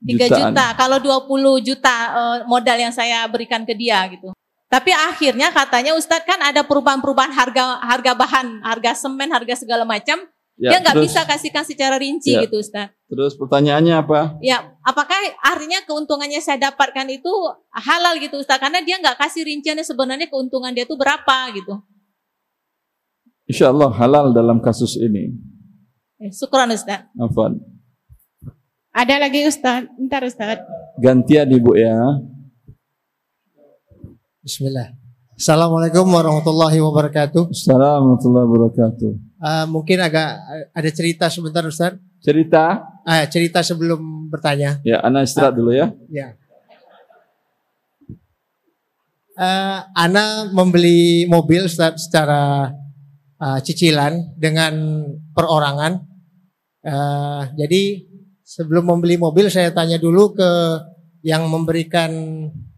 3 0.06 0.30
juta. 0.30 0.66
Kalau 0.78 1.02
20 1.02 1.66
juta 1.66 1.96
uh, 2.14 2.38
modal 2.46 2.78
yang 2.78 2.94
saya 2.94 3.26
berikan 3.26 3.66
ke 3.66 3.74
dia 3.74 4.06
gitu. 4.14 4.30
Tapi 4.70 4.94
akhirnya 4.94 5.50
katanya 5.50 5.98
Ustadz 5.98 6.30
kan 6.30 6.38
ada 6.46 6.62
perubahan-perubahan 6.62 7.34
harga 7.34 7.82
harga 7.82 8.12
bahan, 8.14 8.62
harga 8.62 8.92
semen, 8.94 9.34
harga 9.34 9.66
segala 9.66 9.82
macam. 9.82 10.22
Ya, 10.62 10.78
dia 10.78 10.80
nggak 10.86 11.02
bisa 11.02 11.26
kasihkan 11.26 11.66
secara 11.66 11.98
rinci 11.98 12.38
ya, 12.38 12.46
gitu 12.46 12.62
Ustaz. 12.62 12.94
Terus 13.10 13.34
pertanyaannya 13.34 14.06
apa? 14.06 14.38
Ya, 14.38 14.78
apakah 14.86 15.18
artinya 15.42 15.82
keuntungannya 15.82 16.38
saya 16.46 16.70
dapatkan 16.70 17.10
itu 17.10 17.34
halal 17.74 18.22
gitu 18.22 18.38
Ustaz? 18.38 18.62
Karena 18.62 18.86
dia 18.86 19.02
nggak 19.02 19.18
kasih 19.18 19.50
rinciannya 19.50 19.82
sebenarnya 19.82 20.30
keuntungan 20.30 20.70
dia 20.70 20.86
itu 20.86 20.94
berapa 20.94 21.50
gitu. 21.58 21.74
Insya 23.50 23.74
Allah 23.74 23.90
halal 23.90 24.30
dalam 24.30 24.62
kasus 24.62 24.94
ini. 25.02 25.34
Eh, 26.22 26.30
syukran 26.30 26.70
Ustaz. 26.70 27.10
Afan. 27.18 27.58
Ada 28.94 29.26
lagi 29.26 29.42
Ustaz, 29.50 29.90
ntar 29.98 30.22
Ustaz. 30.30 30.62
Gantian 31.02 31.50
Ibu 31.50 31.74
ya. 31.82 31.98
Bismillah. 34.46 34.94
Assalamualaikum 35.34 36.06
warahmatullahi 36.06 36.78
wabarakatuh. 36.78 37.50
Assalamualaikum 37.50 38.06
warahmatullahi 38.22 38.48
wabarakatuh. 38.54 39.12
Uh, 39.40 39.66
mungkin 39.66 39.98
agak 39.98 40.36
ada 40.78 40.90
cerita 40.94 41.26
sebentar 41.32 41.66
Ustaz. 41.66 41.98
Cerita? 42.20 42.84
Ah, 43.10 43.26
cerita 43.26 43.66
sebelum 43.66 44.30
bertanya. 44.30 44.78
Ya, 44.86 45.02
Ana 45.02 45.26
istirahat 45.26 45.58
uh, 45.58 45.66
dulu 45.66 45.74
ya. 45.74 45.90
Ya. 46.14 46.38
Uh, 49.34 49.82
Ana 49.98 50.46
membeli 50.54 51.26
mobil 51.26 51.66
Ustaz 51.66 52.06
secara 52.06 52.70
uh, 53.42 53.60
cicilan 53.66 54.38
dengan 54.38 55.02
perorangan. 55.34 56.06
Uh, 56.86 57.50
jadi 57.58 58.06
sebelum 58.46 58.86
membeli 58.86 59.18
mobil 59.18 59.50
saya 59.50 59.74
tanya 59.74 59.98
dulu 59.98 60.38
ke 60.38 60.50
yang 61.26 61.50
memberikan 61.50 62.14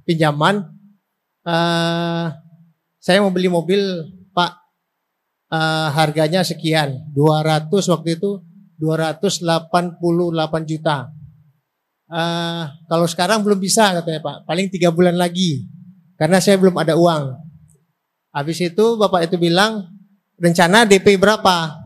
pinjaman. 0.08 0.64
Uh, 1.44 2.32
saya 3.04 3.20
mau 3.20 3.36
beli 3.36 3.52
mobil 3.52 3.84
uh, 5.52 5.88
harganya 5.92 6.40
sekian, 6.48 7.04
200 7.12 7.68
waktu 7.68 8.16
itu 8.16 8.40
288 8.82 10.02
juta. 10.66 11.14
Uh, 12.12 12.66
kalau 12.90 13.06
sekarang 13.06 13.46
belum 13.46 13.62
bisa 13.62 13.94
katanya 14.02 14.20
Pak, 14.20 14.38
paling 14.50 14.68
tiga 14.74 14.90
bulan 14.90 15.16
lagi 15.16 15.70
karena 16.18 16.42
saya 16.42 16.58
belum 16.58 16.76
ada 16.82 16.98
uang. 16.98 17.38
Habis 18.34 18.74
itu 18.74 18.86
Bapak 18.98 19.30
itu 19.30 19.38
bilang 19.38 19.86
rencana 20.42 20.84
DP 20.90 21.16
berapa? 21.22 21.78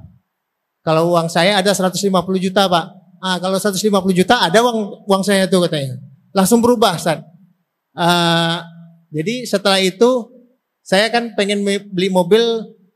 Kalau 0.82 1.12
uang 1.14 1.28
saya 1.28 1.60
ada 1.60 1.70
150 1.76 2.00
juta 2.40 2.72
Pak. 2.72 2.86
Ah, 3.20 3.38
kalau 3.44 3.60
150 3.60 3.84
juta 4.16 4.40
ada 4.40 4.64
uang 4.64 5.04
uang 5.06 5.22
saya 5.22 5.46
itu 5.46 5.58
katanya. 5.68 6.00
Langsung 6.32 6.64
berubah 6.64 6.96
Ustaz. 6.96 7.20
Uh, 7.96 8.64
jadi 9.12 9.48
setelah 9.48 9.80
itu 9.84 10.32
saya 10.86 11.10
kan 11.10 11.34
pengen 11.34 11.66
beli 11.66 12.10
mobil 12.14 12.44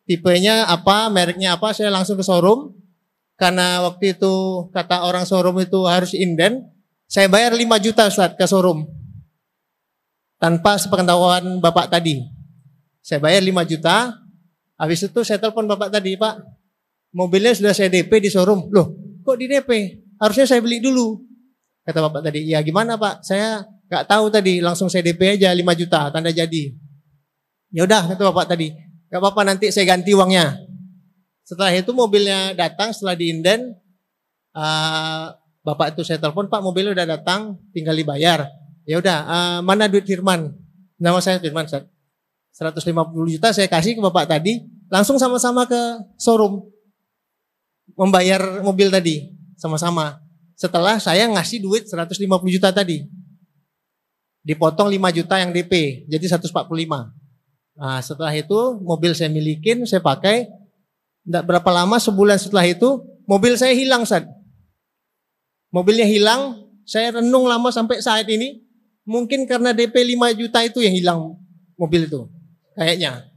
tipenya 0.06 0.66
apa, 0.70 1.10
mereknya 1.10 1.58
apa, 1.58 1.74
saya 1.74 1.94
langsung 1.94 2.18
ke 2.18 2.26
showroom. 2.26 2.79
Karena 3.40 3.88
waktu 3.88 4.20
itu 4.20 4.68
kata 4.76 5.08
orang 5.08 5.24
showroom 5.24 5.64
itu 5.64 5.80
harus 5.88 6.12
inden, 6.12 6.68
saya 7.08 7.32
bayar 7.32 7.56
5 7.56 7.64
juta 7.80 8.12
Ustaz 8.12 8.36
ke 8.36 8.44
showroom. 8.44 8.84
Tanpa 10.36 10.76
sepengetahuan 10.76 11.64
Bapak 11.64 11.88
tadi. 11.88 12.20
Saya 13.00 13.24
bayar 13.24 13.40
5 13.40 13.64
juta, 13.64 14.12
habis 14.76 15.08
itu 15.08 15.20
saya 15.24 15.40
telepon 15.40 15.72
Bapak 15.72 15.88
tadi, 15.88 16.20
Pak, 16.20 16.36
mobilnya 17.16 17.56
sudah 17.56 17.72
saya 17.72 17.88
DP 17.88 18.12
di 18.20 18.30
showroom. 18.30 18.68
Loh, 18.76 18.92
kok 19.24 19.40
di 19.40 19.48
DP? 19.48 19.72
Harusnya 20.20 20.44
saya 20.44 20.60
beli 20.60 20.84
dulu. 20.84 21.24
Kata 21.88 22.04
Bapak 22.04 22.28
tadi, 22.28 22.52
ya 22.52 22.60
gimana 22.60 23.00
Pak, 23.00 23.24
saya 23.24 23.64
nggak 23.88 24.04
tahu 24.04 24.28
tadi, 24.28 24.60
langsung 24.60 24.92
saya 24.92 25.02
DP 25.02 25.40
aja 25.40 25.56
5 25.56 25.64
juta, 25.80 26.12
tanda 26.12 26.30
jadi. 26.30 26.76
Ya 27.72 27.88
udah 27.88 28.04
kata 28.04 28.22
Bapak 28.30 28.52
tadi, 28.52 28.76
Gak 29.10 29.18
apa-apa 29.18 29.42
nanti 29.42 29.74
saya 29.74 29.90
ganti 29.90 30.14
uangnya. 30.14 30.54
Setelah 31.50 31.74
itu 31.74 31.90
mobilnya 31.98 32.54
datang 32.54 32.94
setelah 32.94 33.18
diinden. 33.18 33.74
Uh, 34.54 35.34
bapak 35.66 35.98
itu 35.98 36.06
saya 36.06 36.22
telepon, 36.22 36.46
Pak 36.46 36.62
mobilnya 36.62 36.94
udah 36.94 37.18
datang, 37.18 37.58
tinggal 37.74 37.98
dibayar. 37.98 38.46
Ya 38.86 39.02
udah, 39.02 39.18
eh, 39.22 39.60
mana 39.62 39.86
duit 39.86 40.06
Firman? 40.06 40.50
Nama 40.98 41.18
saya 41.22 41.42
Firman, 41.42 41.66
Ustaz. 41.66 41.86
150 42.54 43.30
juta 43.30 43.50
saya 43.54 43.70
kasih 43.70 43.96
ke 43.96 44.02
Bapak 44.02 44.30
tadi, 44.30 44.66
langsung 44.90 45.22
sama-sama 45.22 45.64
ke 45.70 45.78
showroom. 46.18 46.66
Membayar 47.98 48.62
mobil 48.66 48.90
tadi 48.90 49.30
sama-sama. 49.58 50.22
Setelah 50.58 51.00
saya 51.00 51.30
ngasih 51.30 51.62
duit 51.64 51.88
150 51.88 52.18
juta 52.50 52.70
tadi. 52.74 53.06
Dipotong 54.44 54.90
5 54.90 55.18
juta 55.18 55.36
yang 55.40 55.54
DP, 55.54 56.06
jadi 56.10 56.26
145. 56.26 57.14
Nah, 57.80 58.00
setelah 58.04 58.34
itu 58.36 58.60
mobil 58.82 59.16
saya 59.16 59.32
milikin, 59.32 59.86
saya 59.88 60.04
pakai. 60.04 60.50
Tidak 61.30 61.46
berapa 61.46 61.70
lama, 61.70 62.02
sebulan 62.02 62.42
setelah 62.42 62.66
itu, 62.66 63.06
mobil 63.30 63.54
saya 63.54 63.78
hilang, 63.78 64.02
Ustaz. 64.02 64.26
Mobilnya 65.70 66.10
hilang, 66.10 66.66
saya 66.90 67.22
renung 67.22 67.46
lama 67.46 67.70
sampai 67.70 68.02
saat 68.02 68.26
ini. 68.26 68.66
Mungkin 69.06 69.46
karena 69.46 69.70
DP 69.70 70.18
5 70.18 70.34
juta 70.34 70.66
itu 70.66 70.82
yang 70.82 70.94
hilang 70.98 71.38
mobil 71.78 72.10
itu. 72.10 72.26
Kayaknya. 72.74 73.30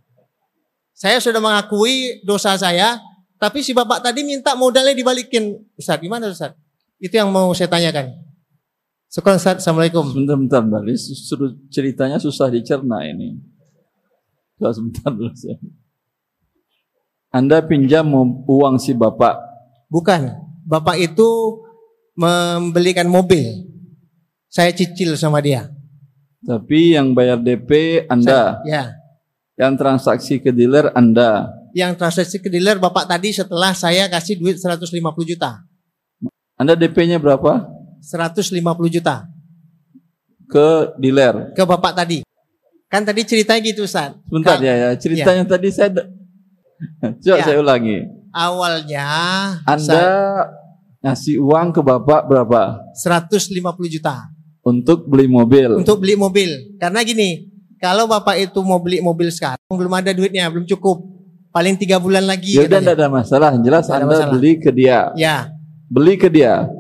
Saya 0.97 1.21
sudah 1.21 1.37
mengakui 1.37 2.25
dosa 2.25 2.57
saya, 2.57 2.97
tapi 3.37 3.61
si 3.61 3.77
bapak 3.77 4.01
tadi 4.01 4.25
minta 4.25 4.57
modalnya 4.57 4.97
dibalikin. 4.97 5.61
Ustaz, 5.77 6.01
gimana 6.01 6.33
Ustaz? 6.33 6.57
Itu 6.97 7.13
yang 7.13 7.29
mau 7.29 7.53
saya 7.53 7.69
tanyakan. 7.69 8.17
Syukur 9.13 9.37
Ustaz, 9.37 9.61
Assalamualaikum. 9.61 10.09
Sebentar, 10.09 10.65
bentar. 10.65 10.81
Suruh 10.97 11.53
ceritanya 11.69 12.17
susah 12.17 12.49
dicerna 12.49 13.05
ini. 13.05 13.37
Sebentar 14.57 15.13
saya. 15.37 15.61
Anda 17.33 17.65
pinjam 17.65 18.13
uang 18.45 18.77
si 18.77 18.93
bapak. 18.93 19.41
Bukan. 19.89 20.29
Bapak 20.69 21.01
itu 21.01 21.29
membelikan 22.13 23.09
mobil. 23.09 23.65
Saya 24.53 24.69
cicil 24.77 25.17
sama 25.17 25.41
dia. 25.41 25.73
Tapi 26.45 26.93
yang 26.93 27.17
bayar 27.17 27.41
DP 27.41 28.05
Anda. 28.05 28.61
Saya- 28.61 28.69
ya. 28.69 28.85
Yang 29.57 29.73
transaksi 29.81 30.35
ke 30.45 30.53
dealer 30.53 30.93
Anda. 30.93 31.49
Yang 31.73 31.93
transaksi 31.97 32.37
ke 32.37 32.53
dealer 32.53 32.77
Bapak 32.77 33.09
tadi 33.09 33.33
setelah 33.33 33.73
saya 33.73 34.13
kasih 34.13 34.37
duit 34.37 34.61
150 34.61 35.25
juta. 35.25 35.65
Anda 36.61 36.77
DP-nya 36.77 37.17
berapa? 37.17 37.65
150 38.05 38.93
juta 38.93 39.25
Ke 40.53 40.93
dealer. 41.01 41.57
ke 41.57 41.65
Bapak 41.65 41.97
tadi. 41.97 42.21
Kan 42.93 43.09
tadi 43.09 43.25
ceritanya 43.25 43.65
gitu 43.65 43.89
Ustaz. 43.89 44.13
Sebentar 44.29 44.61
ya, 44.61 44.75
ya. 44.77 44.89
Ceritanya 45.01 45.49
tadi 45.49 45.73
saya... 45.73 45.89
Coba 47.23 47.37
Ya. 47.37 47.45
saya 47.45 47.59
ulangi. 47.59 47.99
Awalnya 48.33 49.09
Anda 49.63 49.83
saya 49.83 50.17
ngasih 51.01 51.37
uang 51.39 51.69
ke 51.71 51.81
bapak 51.81 52.25
berapa? 52.25 52.81
150 52.95 53.59
juta 53.89 54.31
Untuk 54.63 55.05
beli 55.05 55.27
mobil. 55.27 55.75
untuk 55.77 55.99
beli 55.99 56.15
mobil. 56.15 56.49
Karena 56.79 57.03
gini, 57.03 57.51
kalau 57.77 58.07
Bapak 58.07 58.39
itu 58.39 58.63
mau 58.63 58.79
beli 58.79 59.03
mobil 59.03 59.27
sekarang 59.27 59.59
belum 59.69 59.91
ada 59.93 60.15
duitnya, 60.15 60.47
belum 60.47 60.63
cukup. 60.67 61.03
Paling 61.51 61.75
tiga 61.75 61.99
bulan 61.99 62.25
lagi. 62.25 62.55
Ya 62.55 62.65
udah 62.65 62.79
enggak 62.79 62.97
ada 62.97 63.11
masalah. 63.11 63.51
Jelas 63.59 63.85
ada 63.87 64.01
Anda 64.01 64.07
masalah. 64.09 64.33
beli 64.33 64.53
ke 64.57 64.71
dia. 64.71 65.11
Ya, 65.13 65.51
Beli 65.87 66.15
ke 66.15 66.31
dia. 66.31 66.71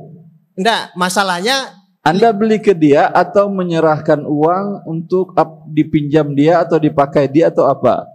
enggak, 0.55 0.94
masalahnya 0.94 1.74
Anda 2.00 2.30
beli 2.30 2.57
ke 2.59 2.70
dia 2.70 3.07
atau 3.07 3.46
menyerahkan 3.46 4.22
uang 4.22 4.86
untuk 4.86 5.34
dipinjam 5.68 6.32
dia 6.32 6.62
atau 6.62 6.78
dipakai 6.78 7.26
dia 7.26 7.50
atau 7.50 7.66
apa? 7.66 8.07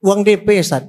Uang 0.00 0.20
DP 0.22 0.60
Ustaz. 0.60 0.84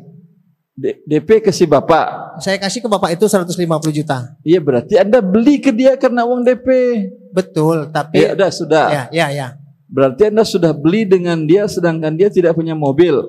D- 0.77 1.01
DP 1.03 1.41
ke 1.41 1.49
si 1.49 1.65
bapak. 1.65 2.37
Saya 2.37 2.61
kasih 2.61 2.79
ke 2.79 2.87
Bapak 2.87 3.09
itu 3.09 3.25
150 3.25 3.57
juta. 3.89 4.37
Iya 4.45 4.61
berarti 4.61 4.93
Anda 4.93 5.25
beli 5.25 5.57
ke 5.57 5.73
dia 5.73 5.97
karena 5.97 6.21
uang 6.21 6.45
DP. 6.45 6.67
Betul, 7.33 7.89
tapi 7.89 8.21
Ya 8.21 8.37
udah 8.37 8.51
sudah. 8.53 8.85
ya, 8.87 9.03
ya, 9.09 9.27
ya. 9.33 9.47
Berarti 9.89 10.29
Anda 10.29 10.45
sudah 10.45 10.69
beli 10.69 11.09
dengan 11.09 11.49
dia 11.49 11.65
sedangkan 11.65 12.13
dia 12.13 12.29
tidak 12.29 12.53
punya 12.53 12.77
mobil. 12.77 13.25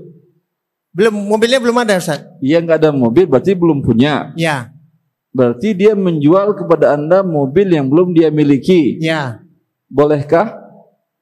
Belum 0.92 1.16
mobilnya 1.16 1.56
belum 1.56 1.72
ada 1.80 1.96
Ustaz. 1.96 2.20
Iya 2.38 2.60
nggak 2.60 2.84
ada 2.84 2.92
mobil 2.92 3.24
berarti 3.24 3.56
belum 3.56 3.80
punya. 3.80 4.28
Ya, 4.36 4.68
Berarti 5.28 5.72
dia 5.72 5.92
menjual 5.92 6.52
kepada 6.52 6.96
Anda 6.96 7.24
mobil 7.24 7.68
yang 7.68 7.88
belum 7.88 8.12
dia 8.12 8.28
miliki. 8.28 9.00
ya. 9.00 9.40
Bolehkah? 9.88 10.52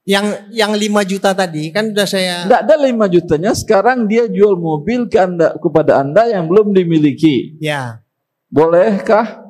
Yang 0.07 0.47
yang 0.55 0.71
5 0.71 1.11
juta 1.11 1.35
tadi 1.35 1.75
kan 1.75 1.91
udah 1.91 2.07
saya 2.07 2.47
Tidak 2.47 2.63
ada 2.63 2.75
5 2.79 3.11
jutanya, 3.11 3.51
sekarang 3.59 4.07
dia 4.07 4.31
jual 4.31 4.55
mobil 4.55 5.11
ke 5.11 5.19
anda, 5.19 5.59
kepada 5.59 5.99
Anda 5.99 6.31
yang 6.31 6.47
belum 6.47 6.71
dimiliki. 6.71 7.59
ya. 7.59 7.99
Bolehkah? 8.47 9.43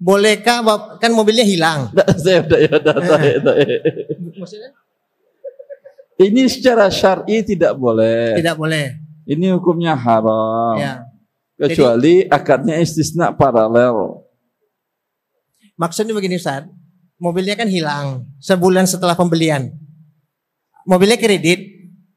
Bolehkah 0.00 0.64
kan 0.96 1.12
mobilnya 1.12 1.44
hilang? 1.44 1.92
Nggak, 1.92 2.08
saya 2.24 2.40
udah, 2.40 2.58
ya 2.58 2.72
udah, 2.80 2.96
saya, 3.04 3.36
saya. 3.38 4.68
Ini 6.18 6.42
secara 6.48 6.88
syar'i 6.88 7.44
tidak 7.44 7.76
boleh. 7.76 8.40
Tidak 8.40 8.56
boleh. 8.56 8.98
Ini 9.28 9.54
hukumnya 9.54 9.94
haram. 9.94 10.80
Ya. 10.80 11.06
Kecuali 11.54 12.26
akadnya 12.26 12.80
istisna 12.82 13.30
paralel. 13.30 14.26
Maksudnya 15.78 16.14
begini 16.14 16.38
Ustaz, 16.38 16.66
mobilnya 17.22 17.54
kan 17.54 17.70
hilang 17.70 18.26
sebulan 18.42 18.90
setelah 18.90 19.14
pembelian. 19.14 19.70
Mobilnya 20.82 21.18
kredit, 21.18 21.60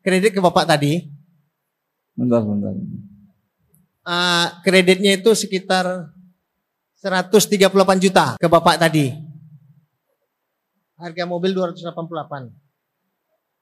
kredit 0.01 0.31
ke 0.33 0.41
Bapak 0.41 0.65
tadi. 0.65 1.05
Bentar, 2.15 2.41
bentar. 2.41 2.73
Eh, 4.05 4.47
kreditnya 4.61 5.17
itu 5.17 5.33
sekitar 5.33 6.13
138 7.01 7.97
juta 8.01 8.37
ke 8.37 8.47
Bapak 8.49 8.77
tadi. 8.81 9.13
Harga 10.97 11.23
mobil 11.27 11.51
288. 11.51 12.49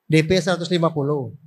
DP 0.08 0.30
150. 0.38 1.42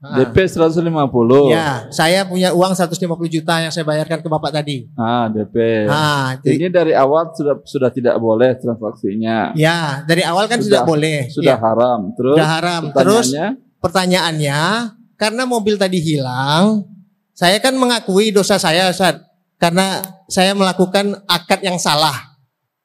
Ah. 0.00 0.16
DP 0.16 0.48
150. 0.48 1.52
Ya, 1.52 1.84
saya 1.92 2.24
punya 2.24 2.56
uang 2.56 2.72
150 2.72 2.96
juta 3.28 3.60
yang 3.60 3.68
saya 3.68 3.84
bayarkan 3.84 4.24
ke 4.24 4.28
Bapak 4.32 4.48
tadi. 4.48 4.88
Ah, 4.96 5.28
DP. 5.28 5.84
Ah, 5.92 6.40
jadi, 6.40 6.56
Ini 6.56 6.66
dari 6.72 6.92
awal 6.96 7.28
sudah 7.36 7.60
sudah 7.68 7.92
tidak 7.92 8.16
boleh 8.16 8.56
transaksinya. 8.56 9.52
ya, 9.52 10.00
dari 10.08 10.24
awal 10.24 10.48
kan 10.48 10.64
Sudah- 10.64 10.80
sudah, 10.80 10.88
boleh. 10.88 11.28
Sudah 11.28 11.52
Ya, 11.52 11.60
haram. 11.60 12.00
Terus 12.16 12.32
sudah 12.32 12.48
haram. 12.48 12.82
Terus 12.88 13.28
pertanyaannya, 13.28 13.46
pertanyaannya, 13.76 14.60
karena 15.20 15.42
mobil 15.44 15.76
tadi 15.76 16.00
hilang, 16.00 16.88
saya 17.36 17.60
kan 17.60 17.76
mengakui 17.76 18.32
dosa 18.32 18.56
saya, 18.56 18.88
Ustaz. 18.88 19.20
Karena 19.60 20.00
saya 20.32 20.56
melakukan 20.56 21.20
akad 21.28 21.60
yang 21.60 21.76
salah. 21.76 22.16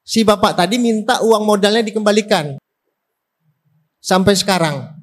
Si 0.04 0.28
bapak 0.28 0.60
tadi 0.60 0.76
minta 0.76 1.24
uang 1.24 1.48
modalnya 1.48 1.80
dikembalikan. 1.80 2.60
Sampai 3.98 4.36
sekarang. 4.36 4.95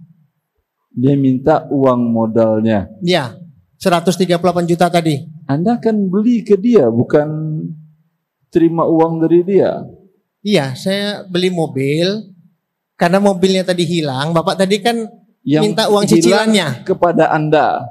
Dia 0.92 1.14
minta 1.16 1.64
uang 1.72 2.12
modalnya. 2.12 2.88
Ya, 3.00 3.36
138 3.80 4.68
juta 4.68 4.86
tadi. 4.92 5.24
Anda 5.48 5.80
kan 5.80 5.96
beli 6.06 6.44
ke 6.46 6.54
dia, 6.54 6.86
bukan 6.92 7.28
terima 8.52 8.84
uang 8.86 9.24
dari 9.24 9.40
dia. 9.42 9.82
Iya, 10.44 10.76
saya 10.76 11.24
beli 11.26 11.48
mobil. 11.50 12.30
Karena 12.94 13.18
mobilnya 13.18 13.66
tadi 13.66 13.82
hilang, 13.82 14.30
bapak 14.30 14.62
tadi 14.62 14.78
kan 14.78 14.94
Yang 15.42 15.62
minta 15.66 15.90
uang 15.90 16.06
cicilannya. 16.06 16.86
kepada 16.86 17.34
Anda. 17.34 17.82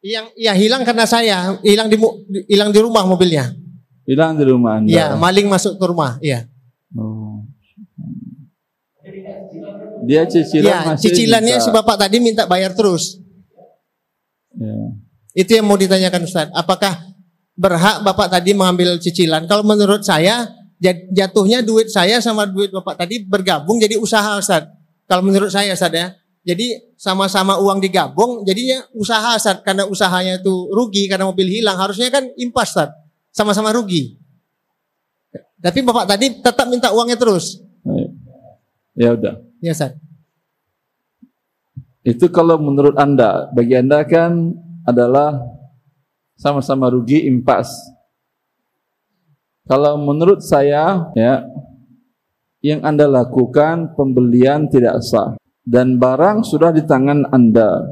Yang 0.00 0.32
ya 0.38 0.52
hilang 0.56 0.86
karena 0.86 1.04
saya, 1.04 1.58
hilang 1.60 1.92
di 1.92 1.98
hilang 2.48 2.70
di 2.72 2.80
rumah 2.80 3.04
mobilnya. 3.04 3.52
Hilang 4.06 4.38
di 4.38 4.44
rumah 4.46 4.80
Anda. 4.80 4.88
Iya, 4.88 5.06
maling 5.18 5.50
masuk 5.50 5.76
ke 5.76 5.84
rumah. 5.84 6.16
Iya. 6.22 6.46
Oh. 6.94 7.25
Dia 10.06 10.22
cicilan 10.24 10.70
Ya, 10.70 10.78
masih 10.86 11.02
cicilannya 11.10 11.56
bisa. 11.58 11.64
si 11.66 11.74
bapak 11.74 11.96
tadi 11.98 12.16
minta 12.22 12.46
bayar 12.46 12.70
terus. 12.72 13.18
Ya. 14.54 14.76
Itu 15.34 15.50
yang 15.52 15.66
mau 15.66 15.76
ditanyakan 15.76 16.22
Ustaz. 16.24 16.48
Apakah 16.54 17.10
berhak 17.52 18.00
bapak 18.00 18.30
tadi 18.30 18.54
mengambil 18.54 18.96
cicilan? 18.96 19.44
Kalau 19.44 19.66
menurut 19.66 20.00
saya 20.00 20.46
jat- 20.78 21.10
jatuhnya 21.10 21.60
duit 21.60 21.90
saya 21.90 22.22
sama 22.22 22.46
duit 22.46 22.70
bapak 22.70 23.04
tadi 23.04 23.20
bergabung 23.20 23.76
jadi 23.76 23.98
usaha 23.98 24.38
Ustaz. 24.38 24.64
Kalau 25.04 25.20
menurut 25.20 25.50
saya 25.50 25.74
Ustaz 25.74 25.92
ya. 25.92 26.14
Jadi 26.46 26.94
sama-sama 26.94 27.58
uang 27.58 27.82
digabung 27.82 28.46
jadinya 28.46 28.86
usaha 28.94 29.34
Ustaz. 29.34 29.60
Karena 29.60 29.84
usahanya 29.84 30.38
itu 30.38 30.54
rugi 30.70 31.10
karena 31.10 31.26
mobil 31.26 31.50
hilang. 31.50 31.76
Harusnya 31.76 32.08
kan 32.08 32.30
impas 32.38 32.70
Ustaz. 32.72 32.94
Sama-sama 33.34 33.74
rugi. 33.74 34.16
Tapi 35.58 35.82
bapak 35.82 36.06
tadi 36.06 36.30
tetap 36.38 36.64
minta 36.70 36.94
uangnya 36.94 37.18
terus. 37.18 37.58
Ya 38.94 39.12
udah. 39.12 39.45
Ya 39.60 39.72
Ustaz. 39.72 39.96
Itu 42.06 42.30
kalau 42.30 42.62
menurut 42.62 42.94
Anda, 42.94 43.50
bagi 43.50 43.74
Anda 43.74 44.06
kan 44.06 44.54
adalah 44.86 45.42
sama-sama 46.38 46.86
rugi 46.86 47.26
impas. 47.26 47.66
Kalau 49.66 49.98
menurut 49.98 50.38
saya 50.46 51.10
ya 51.18 51.42
yang 52.62 52.86
Anda 52.86 53.10
lakukan 53.10 53.98
pembelian 53.98 54.70
tidak 54.70 55.02
sah 55.02 55.34
dan 55.66 55.98
barang 55.98 56.46
sudah 56.46 56.70
di 56.70 56.86
tangan 56.86 57.26
Anda. 57.34 57.82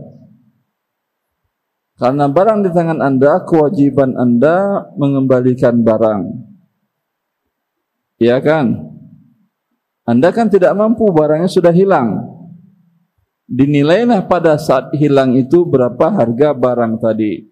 Karena 1.99 2.31
barang 2.31 2.67
di 2.67 2.71
tangan 2.75 2.99
Anda, 3.03 3.43
kewajiban 3.47 4.19
Anda 4.19 4.87
mengembalikan 4.99 5.83
barang. 5.83 6.23
Iya 8.19 8.39
kan? 8.43 8.94
Anda 10.05 10.29
kan 10.37 10.53
tidak 10.53 10.77
mampu, 10.77 11.09
barangnya 11.09 11.49
sudah 11.49 11.73
hilang. 11.73 12.21
Dinilailah 13.49 14.25
pada 14.29 14.57
saat 14.61 14.93
hilang 14.97 15.37
itu 15.37 15.65
berapa 15.65 16.13
harga 16.13 16.53
barang 16.53 17.01
tadi. 17.01 17.45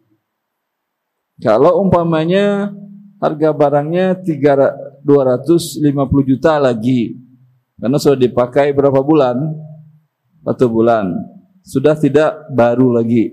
Kalau 1.40 1.80
umpamanya 1.80 2.72
harga 3.20 3.56
barangnya 3.56 4.20
250 4.20 5.82
juta 6.28 6.60
lagi, 6.60 7.16
karena 7.80 7.96
sudah 7.96 8.20
dipakai 8.20 8.76
berapa 8.76 9.00
bulan? 9.00 9.36
Satu 10.44 10.68
bulan. 10.68 11.08
Sudah 11.64 11.96
tidak 11.96 12.52
baru 12.52 13.00
lagi. 13.00 13.32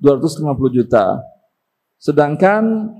250 0.00 0.76
juta. 0.76 1.20
Sedangkan 1.96 2.92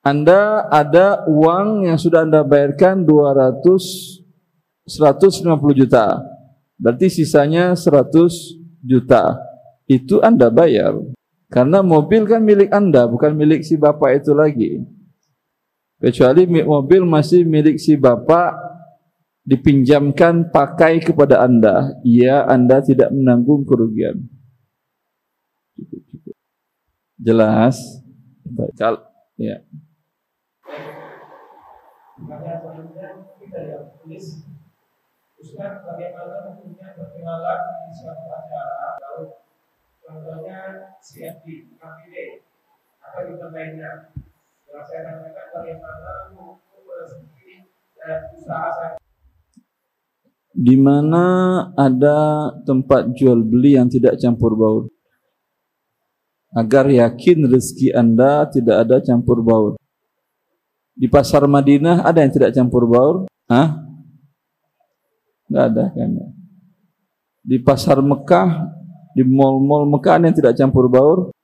anda 0.00 0.64
ada 0.72 1.28
uang 1.28 1.84
yang 1.84 2.00
sudah 2.00 2.24
Anda 2.24 2.40
bayarkan 2.40 3.04
200 3.04 4.19
150 4.90 5.46
juta. 5.78 6.18
Berarti 6.74 7.06
sisanya 7.06 7.78
100 7.78 8.58
juta. 8.82 9.38
Itu 9.86 10.18
Anda 10.18 10.50
bayar. 10.50 10.98
Karena 11.50 11.82
mobil 11.82 12.26
kan 12.26 12.42
milik 12.42 12.70
Anda, 12.70 13.10
bukan 13.10 13.34
milik 13.34 13.66
si 13.66 13.74
bapak 13.74 14.22
itu 14.22 14.30
lagi. 14.34 14.82
Kecuali 16.00 16.46
mobil 16.46 17.02
masih 17.04 17.42
milik 17.42 17.76
si 17.76 17.98
bapak 17.98 18.54
dipinjamkan 19.42 20.48
pakai 20.54 21.02
kepada 21.02 21.42
Anda, 21.42 21.98
ya 22.06 22.46
Anda 22.46 22.78
tidak 22.80 23.10
menanggung 23.10 23.66
kerugian. 23.66 24.30
Jelas? 27.18 27.76
Baik, 28.46 29.04
ya. 29.36 29.60
Ustaz 35.60 35.84
bagaimana 35.84 36.40
hukumnya 36.48 36.88
berkenalan 36.96 37.60
di 37.84 37.92
suatu 37.92 38.32
acara 38.32 38.96
lalu 38.96 39.36
contohnya 40.00 40.88
CFD, 41.04 41.76
KPD 41.76 42.40
atau 42.96 43.28
event 43.28 43.52
lainnya 43.52 44.08
Setelah 44.64 44.84
saya 44.88 45.00
tanyakan 45.04 45.46
bagaimana 45.52 46.12
hukum 46.32 46.80
rezeki 46.88 47.68
dan 47.92 48.32
usaha 48.32 48.68
saya. 48.72 48.96
Di 50.56 50.80
mana 50.80 51.24
ada 51.76 52.48
tempat 52.64 53.12
jual 53.12 53.44
beli 53.44 53.76
yang 53.76 53.92
tidak 53.92 54.16
campur 54.16 54.56
baur? 54.56 54.88
Agar 56.56 56.88
yakin 56.88 57.52
rezeki 57.52 57.92
Anda 57.92 58.48
tidak 58.48 58.88
ada 58.88 58.96
campur 59.04 59.44
baur. 59.44 59.76
Di 60.96 61.04
pasar 61.04 61.44
Madinah 61.44 62.00
ada 62.00 62.24
yang 62.24 62.32
tidak 62.32 62.56
campur 62.56 62.88
baur? 62.88 63.28
Hah? 63.44 63.79
Enggak 65.50 65.64
ada 65.74 65.84
kan? 65.90 66.10
Di 67.42 67.58
pasar 67.58 67.98
Mekah, 67.98 68.70
di 69.18 69.26
mall-mall 69.26 69.90
Mekah 69.90 70.22
yang 70.22 70.30
tidak 70.30 70.54
campur 70.54 70.86
baur? 70.86 71.34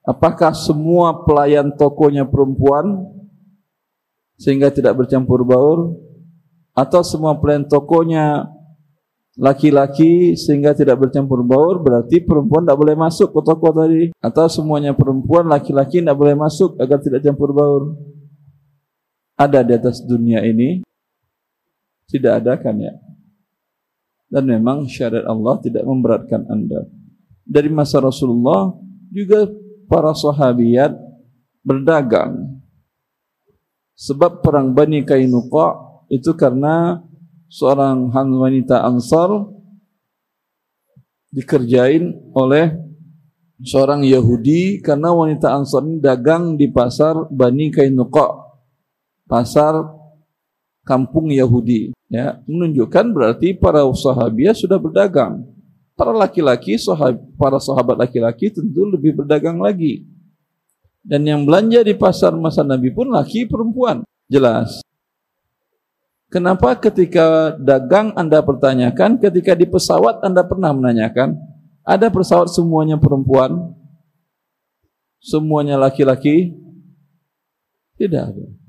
Apakah 0.00 0.56
semua 0.56 1.28
pelayan 1.28 1.68
tokonya 1.76 2.24
perempuan 2.24 3.04
sehingga 4.40 4.72
tidak 4.72 4.96
bercampur 4.96 5.44
baur? 5.44 5.92
Atau 6.72 7.04
semua 7.04 7.36
pelayan 7.36 7.68
tokonya 7.68 8.48
laki-laki 9.36 10.40
sehingga 10.40 10.72
tidak 10.72 10.96
bercampur 11.06 11.44
baur 11.44 11.80
berarti 11.84 12.24
perempuan 12.24 12.64
tidak 12.64 12.78
boleh 12.80 12.96
masuk 12.98 13.30
ke 13.30 13.40
toko 13.46 13.68
tadi 13.72 14.10
atau 14.18 14.50
semuanya 14.50 14.92
perempuan 14.92 15.46
laki-laki 15.46 16.02
tidak 16.02 16.18
boleh 16.18 16.34
masuk 16.34 16.74
agar 16.82 16.98
tidak 16.98 17.22
campur 17.22 17.54
baur 17.54 17.94
ada 19.40 19.64
di 19.64 19.72
atas 19.72 20.04
dunia 20.04 20.44
ini? 20.44 20.84
Tidak 22.04 22.42
ada 22.42 22.60
kan 22.60 22.76
ya? 22.76 22.92
Dan 24.30 24.46
memang 24.46 24.86
syariat 24.86 25.26
Allah 25.26 25.58
tidak 25.58 25.82
memberatkan 25.82 26.46
anda. 26.46 26.86
Dari 27.42 27.66
masa 27.66 27.98
Rasulullah 27.98 28.70
juga 29.10 29.50
para 29.90 30.14
sahabiat 30.14 30.94
berdagang. 31.66 32.62
Sebab 33.98 34.40
perang 34.40 34.70
Bani 34.70 35.02
Kainuqa 35.02 35.76
itu 36.08 36.32
karena 36.38 37.02
seorang 37.50 38.08
wanita 38.14 38.86
Ansar 38.86 39.50
dikerjain 41.34 42.14
oleh 42.32 42.70
seorang 43.60 44.06
Yahudi 44.06 44.80
karena 44.80 45.12
wanita 45.12 45.52
Ansar 45.52 45.84
ini 45.84 46.00
dagang 46.00 46.56
di 46.56 46.70
pasar 46.72 47.28
Bani 47.28 47.68
Kainuqa 47.68 48.50
pasar 49.28 49.99
kampung 50.90 51.30
Yahudi. 51.30 51.94
Ya 52.10 52.42
menunjukkan 52.50 53.14
berarti 53.14 53.54
para 53.54 53.86
sahabat 53.94 54.58
sudah 54.58 54.74
berdagang. 54.74 55.46
Para 55.94 56.10
laki-laki 56.10 56.74
para 57.38 57.62
sahabat 57.62 57.94
laki-laki 57.94 58.50
tentu 58.50 58.90
lebih 58.90 59.22
berdagang 59.22 59.62
lagi. 59.62 60.02
Dan 61.06 61.22
yang 61.22 61.46
belanja 61.46 61.86
di 61.86 61.94
pasar 61.94 62.34
masa 62.34 62.66
Nabi 62.66 62.90
pun 62.90 63.14
laki 63.14 63.46
perempuan. 63.46 64.02
Jelas. 64.26 64.82
Kenapa 66.30 66.74
ketika 66.78 67.54
dagang 67.58 68.10
Anda 68.18 68.42
pertanyakan 68.42 69.18
ketika 69.22 69.54
di 69.54 69.66
pesawat 69.66 70.22
Anda 70.26 70.42
pernah 70.42 70.74
menanyakan 70.74 71.38
ada 71.86 72.06
pesawat 72.10 72.50
semuanya 72.50 72.98
perempuan? 72.98 73.74
Semuanya 75.20 75.76
laki-laki? 75.76 76.54
Tidak 77.98 78.22
ada 78.24 78.59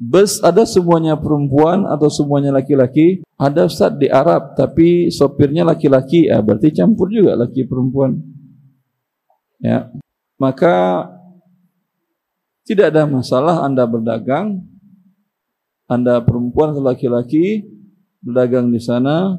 Bus 0.00 0.40
ada 0.40 0.64
semuanya 0.64 1.14
perempuan 1.20 1.84
atau 1.84 2.08
semuanya 2.08 2.50
laki-laki? 2.50 3.20
Ada 3.36 3.68
Ustaz 3.68 3.92
di 4.00 4.08
Arab 4.08 4.56
tapi 4.56 5.12
sopirnya 5.12 5.68
laki-laki, 5.68 6.32
ya 6.32 6.40
berarti 6.40 6.72
campur 6.72 7.12
juga 7.12 7.36
laki 7.36 7.68
perempuan. 7.68 8.16
Ya. 9.60 9.92
Maka 10.40 11.06
tidak 12.64 12.94
ada 12.94 13.04
masalah 13.06 13.62
Anda 13.62 13.84
berdagang, 13.86 14.64
Anda 15.86 16.24
perempuan 16.24 16.72
atau 16.72 16.82
laki-laki 16.82 17.62
berdagang 18.22 18.72
di 18.72 18.80
sana, 18.80 19.38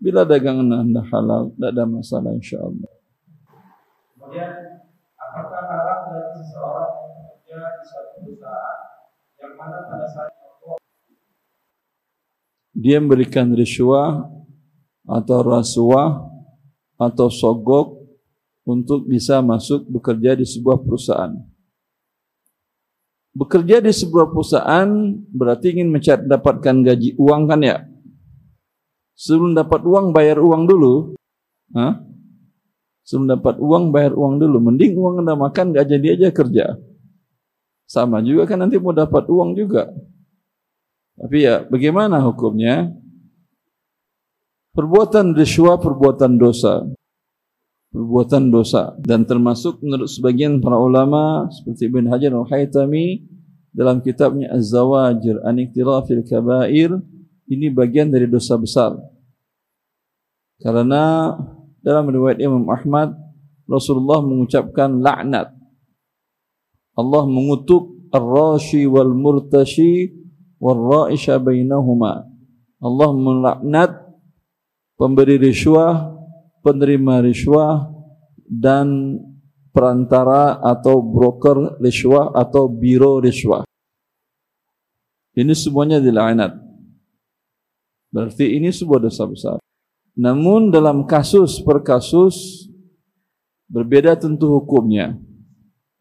bila 0.00 0.26
dagangan 0.26 0.84
Anda 0.84 1.00
halal, 1.08 1.54
tidak 1.54 1.70
ada 1.70 1.84
masalah 1.88 2.30
insyaallah. 2.34 2.92
Kemudian 4.16 4.52
apakah 5.16 5.62
haram 5.64 6.00
bagi 6.12 6.40
seseorang 6.40 6.92
bekerja 7.14 7.56
di 7.62 7.82
suatu 7.88 8.14
perusahaan 8.20 8.93
dia 12.74 12.98
memberikan 12.98 13.54
riswah 13.54 14.26
atau 15.06 15.38
rasuah 15.46 16.26
atau 16.98 17.30
sogok 17.30 18.02
untuk 18.66 19.06
bisa 19.06 19.38
masuk 19.44 19.86
bekerja 19.86 20.34
di 20.34 20.44
sebuah 20.44 20.82
perusahaan. 20.82 21.32
Bekerja 23.34 23.82
di 23.82 23.90
sebuah 23.90 24.30
perusahaan 24.30 24.88
berarti 25.30 25.74
ingin 25.74 25.90
mencari 25.90 26.22
dapatkan 26.26 26.76
gaji 26.86 27.18
uang 27.18 27.42
kan 27.50 27.60
ya? 27.62 27.76
Sebelum 29.14 29.54
dapat 29.54 29.82
uang 29.86 30.10
bayar 30.10 30.38
uang 30.42 30.66
dulu. 30.66 31.14
Hah? 31.74 31.98
Sebelum 33.06 33.38
dapat 33.38 33.58
uang 33.58 33.90
bayar 33.90 34.14
uang 34.14 34.38
dulu. 34.38 34.58
Mending 34.62 34.94
uang 34.98 35.22
Anda 35.22 35.34
makan 35.34 35.74
gak 35.74 35.86
jadi 35.90 36.06
aja 36.14 36.28
kerja. 36.30 36.66
Sama 37.94 38.18
juga 38.26 38.50
kan 38.50 38.58
nanti 38.58 38.74
mau 38.82 38.90
dapat 38.90 39.22
uang 39.30 39.54
juga. 39.54 39.86
Tapi 41.14 41.46
ya 41.46 41.62
bagaimana 41.62 42.18
hukumnya? 42.26 42.90
Perbuatan 44.74 45.38
riswa 45.38 45.78
perbuatan 45.78 46.34
dosa. 46.34 46.82
Perbuatan 47.94 48.50
dosa 48.50 48.98
dan 49.06 49.22
termasuk 49.22 49.78
menurut 49.78 50.10
sebagian 50.10 50.58
para 50.58 50.74
ulama 50.74 51.46
seperti 51.54 51.86
Ibn 51.86 52.10
Hajar 52.10 52.34
al-Haytami 52.34 53.22
dalam 53.70 54.02
kitabnya 54.02 54.50
Az-Zawajir 54.50 55.46
an 55.46 55.62
Iktirafil 55.62 56.26
Kabair 56.26 56.98
ini 57.46 57.70
bagian 57.70 58.10
dari 58.10 58.26
dosa 58.26 58.58
besar. 58.58 58.98
Karena 60.58 61.30
dalam 61.78 62.10
riwayat 62.10 62.42
Imam 62.42 62.66
Ahmad 62.66 63.14
Rasulullah 63.70 64.18
mengucapkan 64.26 64.98
laknat 64.98 65.53
Allah 66.94 67.26
mengutuk 67.26 68.10
ar-rashi 68.14 68.86
wal 68.86 69.10
murtashi 69.10 70.14
wal 70.62 70.78
ra'isha 70.78 71.42
bainahuma. 71.42 72.26
Allah 72.78 73.10
melaknat 73.10 73.90
pemberi 74.94 75.40
riswah, 75.40 76.14
penerima 76.62 77.24
riswah 77.26 77.90
dan 78.46 79.18
perantara 79.74 80.62
atau 80.62 81.02
broker 81.02 81.82
riswah 81.82 82.30
atau 82.30 82.70
biro 82.70 83.18
riswah. 83.18 83.66
Ini 85.34 85.50
semuanya 85.50 85.98
dilaknat. 85.98 86.54
Berarti 88.14 88.54
ini 88.54 88.70
sebuah 88.70 89.02
dosa 89.02 89.26
besar. 89.26 89.58
Namun 90.14 90.70
dalam 90.70 91.02
kasus 91.10 91.58
per 91.58 91.82
kasus 91.82 92.70
berbeda 93.66 94.14
tentu 94.14 94.46
hukumnya. 94.54 95.18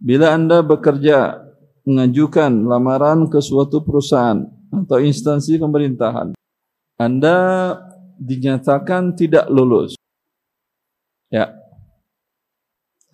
Bila 0.04 0.36
Anda 0.36 0.60
bekerja 0.60 1.40
mengajukan 1.88 2.68
lamaran 2.68 3.32
ke 3.32 3.40
suatu 3.40 3.80
perusahaan 3.80 4.44
atau 4.68 5.00
instansi 5.00 5.56
pemerintahan 5.56 6.36
Anda 7.00 7.38
dinyatakan 8.20 9.16
tidak 9.16 9.48
lulus. 9.48 9.96
Ya. 11.32 11.56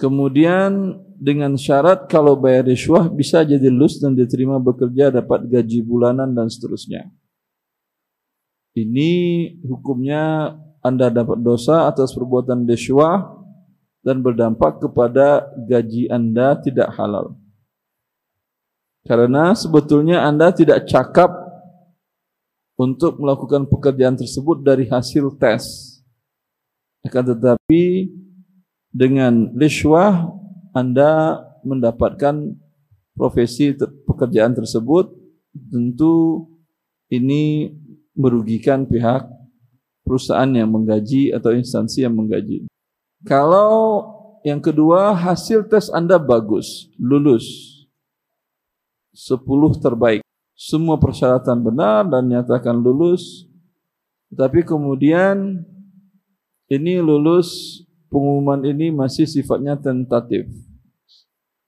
Kemudian 0.02 0.98
dengan 1.20 1.60
syarat 1.60 2.10
kalau 2.10 2.34
bayar 2.34 2.66
riswah 2.66 3.06
bisa 3.06 3.46
jadi 3.46 3.70
lulus 3.70 4.02
dan 4.02 4.18
diterima 4.18 4.58
bekerja 4.58 5.14
dapat 5.14 5.46
gaji 5.46 5.86
bulanan 5.86 6.34
dan 6.34 6.50
seterusnya. 6.50 7.06
Ini 8.74 9.12
hukumnya 9.62 10.56
Anda 10.82 11.14
dapat 11.14 11.44
dosa 11.44 11.86
atas 11.86 12.16
perbuatan 12.18 12.66
riswah 12.66 13.39
dan 14.04 14.24
berdampak 14.24 14.80
kepada 14.80 15.48
gaji 15.68 16.08
Anda 16.08 16.56
tidak 16.60 16.96
halal. 16.96 17.36
Karena 19.08 19.56
sebetulnya 19.56 20.24
Anda 20.28 20.52
tidak 20.52 20.88
cakap 20.88 21.32
untuk 22.80 23.20
melakukan 23.20 23.68
pekerjaan 23.68 24.16
tersebut 24.16 24.64
dari 24.64 24.88
hasil 24.88 25.36
tes. 25.36 25.98
Akan 27.04 27.28
tetapi 27.28 28.12
dengan 28.92 29.52
riswah 29.56 30.32
Anda 30.72 31.44
mendapatkan 31.64 32.56
profesi 33.20 33.76
pekerjaan 34.08 34.56
tersebut 34.56 35.12
tentu 35.52 36.48
ini 37.12 37.74
merugikan 38.16 38.88
pihak 38.88 39.28
perusahaan 40.08 40.48
yang 40.48 40.72
menggaji 40.72 41.36
atau 41.36 41.52
instansi 41.52 42.08
yang 42.08 42.16
menggaji. 42.16 42.70
Kalau 43.28 44.08
yang 44.48 44.64
kedua 44.64 45.12
hasil 45.12 45.68
tes 45.68 45.92
Anda 45.92 46.16
bagus, 46.16 46.88
lulus. 46.96 47.44
10 49.12 49.44
terbaik. 49.84 50.24
Semua 50.56 50.96
persyaratan 50.96 51.60
benar 51.60 52.08
dan 52.08 52.32
nyatakan 52.32 52.80
lulus. 52.80 53.44
Tapi 54.32 54.64
kemudian 54.64 55.68
ini 56.72 57.04
lulus 57.04 57.82
pengumuman 58.08 58.64
ini 58.64 58.88
masih 58.94 59.28
sifatnya 59.28 59.76
tentatif. 59.76 60.48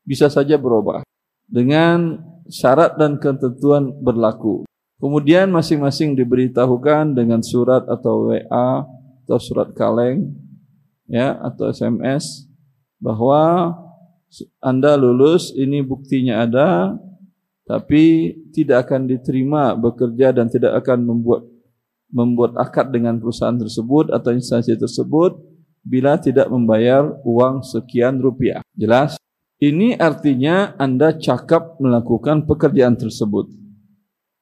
Bisa 0.07 0.31
saja 0.31 0.55
berubah 0.55 1.03
dengan 1.51 2.23
syarat 2.47 2.95
dan 2.95 3.19
ketentuan 3.19 3.91
berlaku. 3.99 4.63
Kemudian 5.01 5.51
masing-masing 5.51 6.15
diberitahukan 6.15 7.11
dengan 7.11 7.43
surat 7.43 7.83
atau 7.89 8.31
WA 8.31 8.85
atau 9.25 9.37
surat 9.41 9.73
kaleng 9.73 10.31
ya 11.11 11.35
atau 11.43 11.67
SMS 11.67 12.47
bahwa 12.95 13.75
Anda 14.63 14.95
lulus, 14.95 15.51
ini 15.51 15.83
buktinya 15.83 16.47
ada, 16.47 16.95
tapi 17.67 18.31
tidak 18.55 18.87
akan 18.87 19.11
diterima 19.11 19.75
bekerja 19.75 20.31
dan 20.31 20.47
tidak 20.47 20.79
akan 20.79 21.03
membuat 21.03 21.43
membuat 22.11 22.55
akad 22.59 22.91
dengan 22.91 23.19
perusahaan 23.19 23.55
tersebut 23.55 24.11
atau 24.11 24.35
instansi 24.35 24.75
tersebut 24.75 25.35
bila 25.83 26.19
tidak 26.19 26.47
membayar 26.51 27.07
uang 27.23 27.63
sekian 27.63 28.19
rupiah. 28.19 28.59
Jelas? 28.75 29.15
Ini 29.61 29.95
artinya 29.95 30.75
Anda 30.75 31.15
cakap 31.15 31.79
melakukan 31.79 32.49
pekerjaan 32.49 32.97
tersebut 32.97 33.51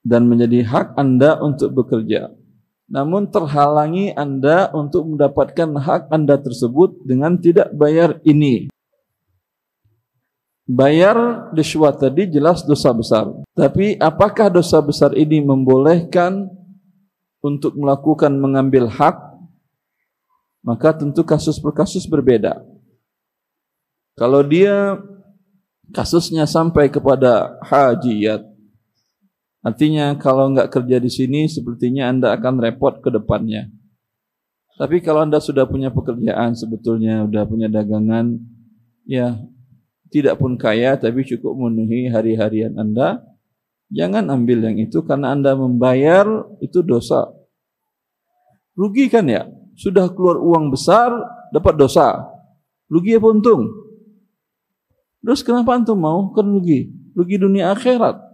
dan 0.01 0.25
menjadi 0.25 0.63
hak 0.65 0.95
Anda 0.95 1.37
untuk 1.43 1.75
bekerja. 1.75 2.38
Namun 2.89 3.29
terhalangi 3.29 4.09
Anda 4.17 4.73
untuk 4.73 5.13
mendapatkan 5.13 5.69
hak 5.77 6.09
Anda 6.09 6.41
tersebut 6.41 7.05
dengan 7.05 7.37
tidak 7.37 7.69
bayar 7.77 8.17
ini. 8.25 8.73
Bayar 10.65 11.49
riswah 11.53 11.93
tadi 11.93 12.29
jelas 12.29 12.65
dosa 12.65 12.89
besar. 12.93 13.29
Tapi 13.53 13.97
apakah 14.01 14.49
dosa 14.49 14.81
besar 14.81 15.13
ini 15.13 15.41
membolehkan 15.41 16.49
untuk 17.45 17.77
melakukan 17.77 18.33
mengambil 18.33 18.89
hak? 18.89 19.17
Maka 20.65 20.97
tentu 20.97 21.21
kasus 21.21 21.61
per 21.61 21.73
kasus 21.73 22.09
berbeda. 22.09 22.61
Kalau 24.17 24.41
dia 24.41 24.97
kasusnya 25.93 26.49
sampai 26.49 26.89
kepada 26.89 27.57
hajiat, 27.65 28.48
Artinya 29.59 30.15
kalau 30.15 30.55
enggak 30.55 30.71
kerja 30.71 31.03
di 31.03 31.11
sini 31.11 31.45
sepertinya 31.51 32.07
Anda 32.07 32.31
akan 32.35 32.63
repot 32.63 33.03
ke 33.03 33.11
depannya. 33.11 33.67
Tapi 34.79 35.03
kalau 35.03 35.27
Anda 35.27 35.43
sudah 35.43 35.67
punya 35.67 35.91
pekerjaan 35.91 36.55
sebetulnya 36.55 37.27
sudah 37.27 37.43
punya 37.43 37.67
dagangan 37.67 38.39
ya 39.03 39.35
tidak 40.09 40.39
pun 40.39 40.55
kaya 40.55 40.95
tapi 40.95 41.27
cukup 41.27 41.53
memenuhi 41.59 42.07
hari-harian 42.07 42.79
Anda, 42.79 43.19
jangan 43.91 44.31
ambil 44.31 44.63
yang 44.65 44.77
itu 44.79 45.03
karena 45.05 45.35
Anda 45.35 45.53
membayar 45.59 46.25
itu 46.63 46.79
dosa. 46.79 47.29
Rugi 48.79 49.11
kan 49.11 49.27
ya? 49.27 49.43
Sudah 49.75 50.07
keluar 50.11 50.39
uang 50.39 50.71
besar 50.71 51.11
dapat 51.51 51.75
dosa. 51.75 52.23
Rugi 52.87 53.19
apa 53.19 53.27
untung? 53.27 53.67
Terus 55.19 55.43
kenapa 55.43 55.75
antum 55.75 55.99
mau? 55.99 56.31
Kan 56.31 56.47
rugi. 56.47 56.89
Rugi 57.11 57.35
dunia 57.35 57.75
akhirat. 57.75 58.28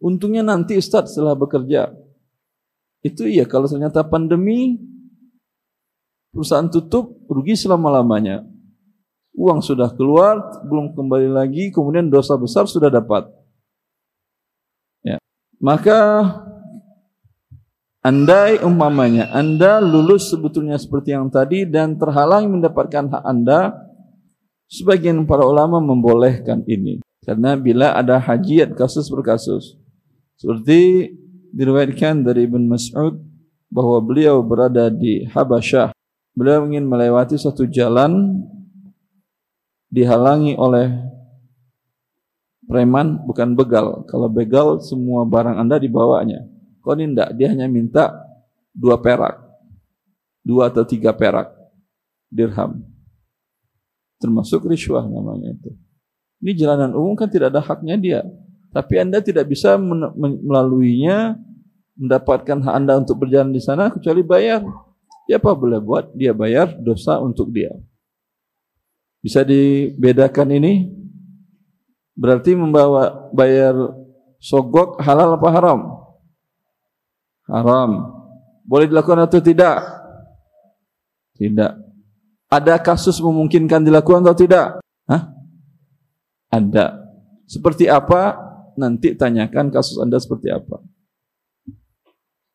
Untungnya 0.00 0.40
nanti 0.40 0.80
Ustaz 0.80 1.12
setelah 1.12 1.36
bekerja. 1.36 1.92
Itu 3.04 3.28
iya 3.28 3.44
kalau 3.44 3.68
ternyata 3.68 4.00
pandemi 4.00 4.80
perusahaan 6.32 6.68
tutup 6.72 7.20
rugi 7.28 7.52
selama-lamanya. 7.52 8.44
Uang 9.36 9.62
sudah 9.62 9.92
keluar, 9.94 10.40
belum 10.66 10.92
kembali 10.96 11.30
lagi, 11.30 11.70
kemudian 11.70 12.10
dosa 12.10 12.34
besar 12.34 12.66
sudah 12.66 12.90
dapat. 12.90 13.30
Ya. 15.06 15.16
Maka 15.62 16.28
andai 18.00 18.58
umpamanya 18.60 19.30
Anda 19.32 19.78
lulus 19.78 20.32
sebetulnya 20.32 20.76
seperti 20.80 21.14
yang 21.14 21.28
tadi 21.30 21.68
dan 21.68 21.96
terhalang 21.96 22.52
mendapatkan 22.52 23.06
hak 23.06 23.24
Anda, 23.24 23.72
sebagian 24.68 25.24
para 25.24 25.46
ulama 25.46 25.80
membolehkan 25.80 26.66
ini. 26.68 27.00
Karena 27.24 27.54
bila 27.56 27.96
ada 27.96 28.16
hajiat 28.20 28.76
kasus 28.76 29.08
per 29.08 29.24
kasus, 29.24 29.79
seperti 30.40 31.12
diriwayatkan 31.52 32.24
dari 32.24 32.48
Ibn 32.48 32.64
Mas'ud 32.64 33.20
bahwa 33.68 34.00
beliau 34.00 34.40
berada 34.40 34.88
di 34.88 35.28
Habasyah. 35.28 35.92
Beliau 36.32 36.64
ingin 36.64 36.88
melewati 36.88 37.36
satu 37.36 37.68
jalan 37.68 38.40
dihalangi 39.92 40.56
oleh 40.56 40.88
preman 42.64 43.20
bukan 43.28 43.52
begal. 43.52 44.08
Kalau 44.08 44.32
begal 44.32 44.80
semua 44.80 45.28
barang 45.28 45.60
Anda 45.60 45.76
dibawanya. 45.76 46.40
Kau 46.80 46.96
ini 46.96 47.12
tidak, 47.12 47.36
dia 47.36 47.52
hanya 47.52 47.68
minta 47.68 48.08
dua 48.72 48.96
perak. 48.96 49.44
Dua 50.40 50.72
atau 50.72 50.88
tiga 50.88 51.12
perak 51.12 51.52
dirham. 52.32 52.80
Termasuk 54.16 54.64
riswah 54.64 55.04
namanya 55.04 55.52
itu. 55.52 55.76
Ini 56.40 56.56
jalanan 56.56 56.96
umum 56.96 57.12
kan 57.12 57.28
tidak 57.28 57.52
ada 57.52 57.60
haknya 57.60 58.00
dia. 58.00 58.24
Tapi 58.70 58.94
Anda 59.02 59.18
tidak 59.18 59.50
bisa 59.50 59.74
melaluinya 59.78 61.34
mendapatkan 61.98 62.62
hak 62.62 62.74
Anda 62.74 63.02
untuk 63.02 63.26
berjalan 63.26 63.50
di 63.50 63.60
sana 63.60 63.90
kecuali 63.90 64.22
bayar. 64.22 64.62
Dia 65.26 65.42
apa 65.42 65.54
boleh 65.54 65.78
buat? 65.82 66.14
Dia 66.14 66.30
bayar 66.34 66.78
dosa 66.78 67.18
untuk 67.18 67.50
dia. 67.50 67.70
Bisa 69.20 69.44
dibedakan 69.44 70.48
ini? 70.56 70.88
Berarti 72.16 72.56
membawa 72.56 73.30
bayar 73.30 73.76
sogok 74.40 74.96
halal 75.02 75.36
apa 75.36 75.48
haram? 75.52 75.80
Haram. 77.46 77.90
Boleh 78.64 78.88
dilakukan 78.88 79.28
atau 79.28 79.42
tidak? 79.42 79.82
Tidak. 81.36 81.72
Ada 82.50 82.74
kasus 82.82 83.20
memungkinkan 83.22 83.84
dilakukan 83.86 84.24
atau 84.24 84.36
tidak? 84.36 84.66
Hah? 85.06 85.30
Ada. 86.50 86.98
Seperti 87.46 87.86
apa? 87.86 88.49
Nanti 88.80 89.12
tanyakan 89.12 89.68
kasus 89.68 90.00
Anda 90.00 90.16
seperti 90.16 90.48
apa. 90.48 90.80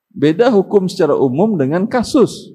Beda 0.09 0.49
hukum 0.49 0.89
secara 0.89 1.13
umum 1.13 1.59
dengan 1.59 1.85
kasus. 1.85 2.49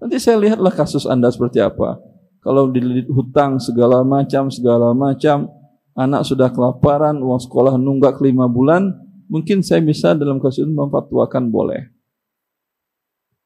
Nanti 0.00 0.16
saya 0.16 0.40
lihatlah 0.40 0.72
kasus 0.72 1.04
Anda 1.04 1.28
seperti 1.28 1.60
apa. 1.60 2.00
Kalau 2.40 2.70
dililit 2.70 3.10
hutang 3.10 3.58
segala 3.58 4.06
macam, 4.06 4.48
segala 4.48 4.94
macam, 4.94 5.50
anak 5.98 6.22
sudah 6.22 6.48
kelaparan, 6.54 7.18
uang 7.18 7.42
sekolah 7.42 7.74
nunggak 7.74 8.22
lima 8.22 8.46
bulan, 8.46 8.94
mungkin 9.26 9.66
saya 9.66 9.82
bisa 9.82 10.14
dalam 10.14 10.38
kasus 10.38 10.62
ini 10.62 10.72
memfatwakan 10.72 11.50
boleh. 11.50 11.90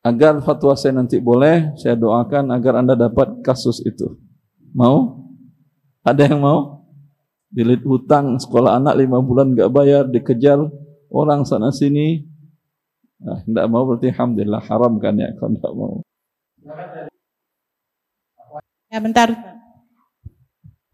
Agar 0.05 0.41
fatwa 0.45 0.77
saya 0.77 0.97
nanti 0.97 1.21
boleh, 1.21 1.73
saya 1.81 1.97
doakan 1.97 2.53
agar 2.53 2.81
Anda 2.85 2.97
dapat 2.97 3.41
kasus 3.45 3.81
itu. 3.85 4.17
Mau? 4.77 5.25
Ada 6.05 6.33
yang 6.33 6.41
mau? 6.41 6.80
Dilit 7.51 7.82
hutang 7.82 8.38
sekolah 8.38 8.78
anak 8.78 8.94
lima 8.94 9.18
bulan 9.18 9.59
nggak 9.59 9.74
bayar, 9.74 10.07
dikejar 10.07 10.70
orang 11.11 11.42
sana 11.42 11.74
sini. 11.74 12.22
Nah, 13.18 13.42
tidak 13.42 13.66
mau 13.66 13.82
berarti 13.84 14.14
alhamdulillah 14.14 14.62
haram 14.70 14.94
kan 15.03 15.18
ya 15.18 15.34
kalau 15.34 15.59
tidak 15.59 15.74
mau. 15.74 15.94
Ya 18.86 18.98
bentar. 19.03 19.28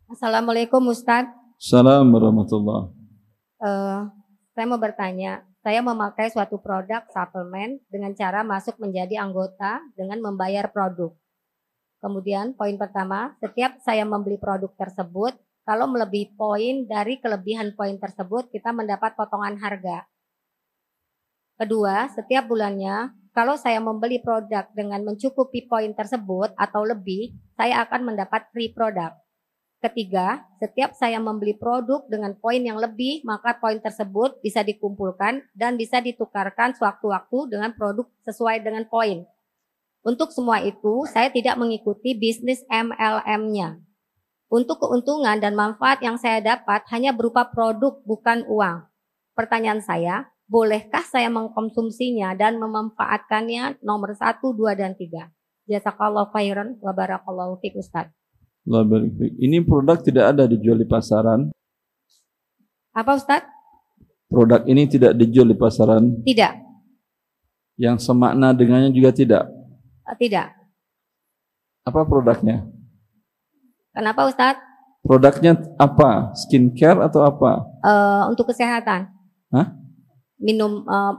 Assalamualaikum 0.08 0.80
Ustaz. 0.88 1.28
Assalamualaikum 1.60 2.16
warahmatullah. 2.16 2.80
Uh, 3.60 4.08
saya 4.56 4.64
mau 4.64 4.80
bertanya, 4.80 5.44
saya 5.60 5.84
memakai 5.84 6.32
suatu 6.32 6.56
produk 6.56 7.04
suplemen 7.12 7.84
dengan 7.92 8.16
cara 8.16 8.40
masuk 8.40 8.80
menjadi 8.80 9.20
anggota 9.20 9.84
dengan 9.92 10.24
membayar 10.24 10.72
produk. 10.72 11.12
Kemudian 12.00 12.56
poin 12.56 12.76
pertama, 12.80 13.36
setiap 13.44 13.76
saya 13.84 14.08
membeli 14.08 14.40
produk 14.40 14.72
tersebut, 14.76 15.36
kalau 15.66 15.90
melebihi 15.90 16.38
poin 16.38 16.86
dari 16.86 17.18
kelebihan 17.18 17.74
poin 17.74 17.98
tersebut, 17.98 18.54
kita 18.54 18.70
mendapat 18.70 19.18
potongan 19.18 19.58
harga. 19.58 20.06
Kedua, 21.58 22.06
setiap 22.14 22.46
bulannya, 22.46 23.10
kalau 23.34 23.58
saya 23.58 23.82
membeli 23.82 24.22
produk 24.22 24.70
dengan 24.72 25.02
mencukupi 25.02 25.66
poin 25.66 25.90
tersebut 25.90 26.54
atau 26.54 26.86
lebih, 26.86 27.34
saya 27.58 27.82
akan 27.82 28.14
mendapat 28.14 28.46
free 28.54 28.70
produk. 28.70 29.18
Ketiga, 29.82 30.46
setiap 30.62 30.96
saya 30.96 31.18
membeli 31.18 31.52
produk 31.58 32.06
dengan 32.08 32.32
poin 32.38 32.62
yang 32.62 32.78
lebih, 32.78 33.26
maka 33.26 33.58
poin 33.58 33.82
tersebut 33.82 34.40
bisa 34.40 34.62
dikumpulkan 34.62 35.44
dan 35.52 35.74
bisa 35.74 35.98
ditukarkan 35.98 36.78
sewaktu-waktu 36.78 37.58
dengan 37.58 37.74
produk 37.74 38.06
sesuai 38.24 38.62
dengan 38.62 38.86
poin. 38.88 39.26
Untuk 40.06 40.30
semua 40.30 40.62
itu, 40.62 41.04
saya 41.10 41.28
tidak 41.28 41.58
mengikuti 41.58 42.14
bisnis 42.14 42.62
MLM-nya. 42.70 43.82
Untuk 44.46 44.78
keuntungan 44.78 45.42
dan 45.42 45.58
manfaat 45.58 45.98
yang 46.06 46.14
saya 46.14 46.38
dapat 46.38 46.86
hanya 46.94 47.10
berupa 47.10 47.50
produk, 47.50 47.98
bukan 48.06 48.46
uang. 48.46 48.86
Pertanyaan 49.34 49.82
saya, 49.82 50.30
bolehkah 50.46 51.02
saya 51.02 51.26
mengkonsumsinya 51.26 52.30
dan 52.38 52.62
memanfaatkannya 52.62 53.82
nomor 53.82 54.14
satu, 54.14 54.54
dua, 54.54 54.78
dan 54.78 54.94
tiga? 54.94 55.34
Jazakallah 55.66 56.30
khairan 56.30 56.78
wa 56.78 56.94
barakallahu 56.94 57.58
fiqh 57.58 57.74
Ustaz. 57.74 58.06
Ini 59.42 59.66
produk 59.66 59.98
tidak 59.98 60.34
ada 60.34 60.46
dijual 60.46 60.78
di 60.78 60.86
pasaran. 60.86 61.50
Apa 62.94 63.18
Ustaz? 63.18 63.42
Produk 64.30 64.62
ini 64.66 64.86
tidak 64.86 65.18
dijual 65.18 65.50
di 65.50 65.58
pasaran. 65.58 66.22
Tidak. 66.22 66.54
Yang 67.82 67.98
semakna 68.06 68.54
dengannya 68.54 68.94
juga 68.94 69.10
tidak. 69.10 69.50
Eh, 70.06 70.16
tidak. 70.22 70.54
Apa 71.82 72.06
produknya? 72.06 72.66
Kenapa 73.96 74.28
Ustadz? 74.28 74.60
Produknya 75.00 75.56
apa? 75.80 76.36
Skincare 76.36 77.00
atau 77.08 77.24
apa? 77.24 77.64
Uh, 77.80 78.28
untuk 78.28 78.52
kesehatan. 78.52 79.08
Hah? 79.48 79.72
Minum 80.36 80.84
uh, 80.84 81.16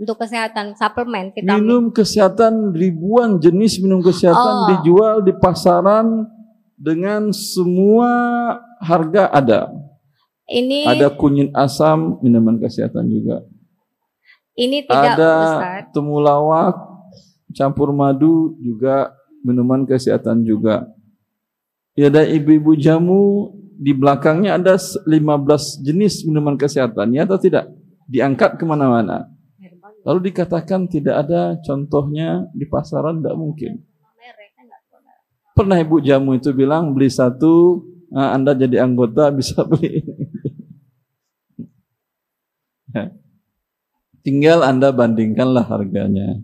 untuk 0.00 0.16
kesehatan 0.16 0.72
suplemen 0.72 1.36
vitamin. 1.36 1.60
Minum 1.60 1.84
kesehatan 1.92 2.72
ribuan 2.72 3.36
jenis 3.36 3.76
minum 3.84 4.00
kesehatan 4.00 4.54
oh. 4.56 4.66
dijual 4.72 5.20
di 5.20 5.36
pasaran 5.36 6.24
dengan 6.80 7.28
semua 7.28 8.08
harga 8.80 9.28
ada. 9.28 9.68
Ini 10.48 10.88
ada 10.88 11.12
kunyit 11.12 11.52
asam 11.52 12.16
minuman 12.24 12.56
kesehatan 12.56 13.04
juga. 13.04 13.44
Ini 14.56 14.88
tidak 14.88 15.12
ada 15.20 15.32
temulawak 15.92 16.72
campur 17.52 17.92
madu 17.92 18.56
juga 18.64 19.12
minuman 19.44 19.84
kesehatan 19.84 20.40
juga. 20.40 20.88
Ya 21.98 22.06
ada 22.14 22.22
ibu-ibu 22.22 22.78
jamu 22.78 23.50
di 23.74 23.90
belakangnya 23.90 24.54
ada 24.54 24.78
15 24.78 25.82
jenis 25.82 26.22
minuman 26.22 26.54
kesehatan 26.54 27.10
ya 27.10 27.26
atau 27.26 27.42
tidak? 27.42 27.74
Diangkat 28.06 28.54
ke 28.54 28.62
mana-mana. 28.62 29.26
Lalu 30.06 30.30
dikatakan 30.30 30.86
tidak 30.86 31.26
ada 31.26 31.58
contohnya 31.58 32.46
di 32.54 32.70
pasaran 32.70 33.18
tidak 33.18 33.34
mungkin. 33.34 33.82
Pernah 35.58 35.74
ibu 35.82 35.98
jamu 35.98 36.38
itu 36.38 36.54
bilang 36.54 36.94
beli 36.94 37.10
satu, 37.10 37.82
nah 38.14 38.30
Anda 38.30 38.54
jadi 38.54 38.78
anggota 38.86 39.34
bisa 39.34 39.66
beli. 39.66 40.06
Tinggal 44.22 44.62
Anda 44.62 44.94
bandingkanlah 44.94 45.66
harganya. 45.66 46.38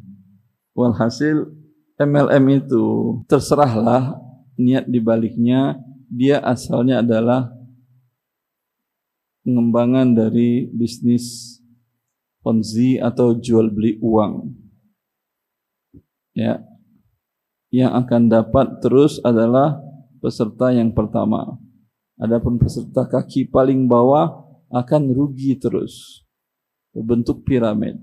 Walhasil 0.75 1.47
MLM 1.95 2.43
itu 2.59 3.23
terserahlah 3.31 4.19
niat 4.59 4.87
dibaliknya 4.87 5.79
dia 6.11 6.39
asalnya 6.43 7.03
adalah 7.03 7.51
pengembangan 9.45 10.17
dari 10.17 10.67
bisnis 10.73 11.59
ponzi 12.41 13.01
atau 13.01 13.37
jual 13.37 13.73
beli 13.73 14.01
uang. 14.01 14.53
Ya. 16.37 16.61
Yang 17.75 17.93
akan 18.07 18.23
dapat 18.31 18.67
terus 18.85 19.19
adalah 19.25 19.83
peserta 20.23 20.71
yang 20.71 20.95
pertama. 20.95 21.59
Adapun 22.15 22.57
peserta 22.57 23.11
kaki 23.11 23.51
paling 23.51 23.91
bawah 23.91 24.31
akan 24.71 25.11
rugi 25.11 25.59
terus. 25.59 26.23
Berbentuk 26.95 27.43
piramid. 27.43 27.99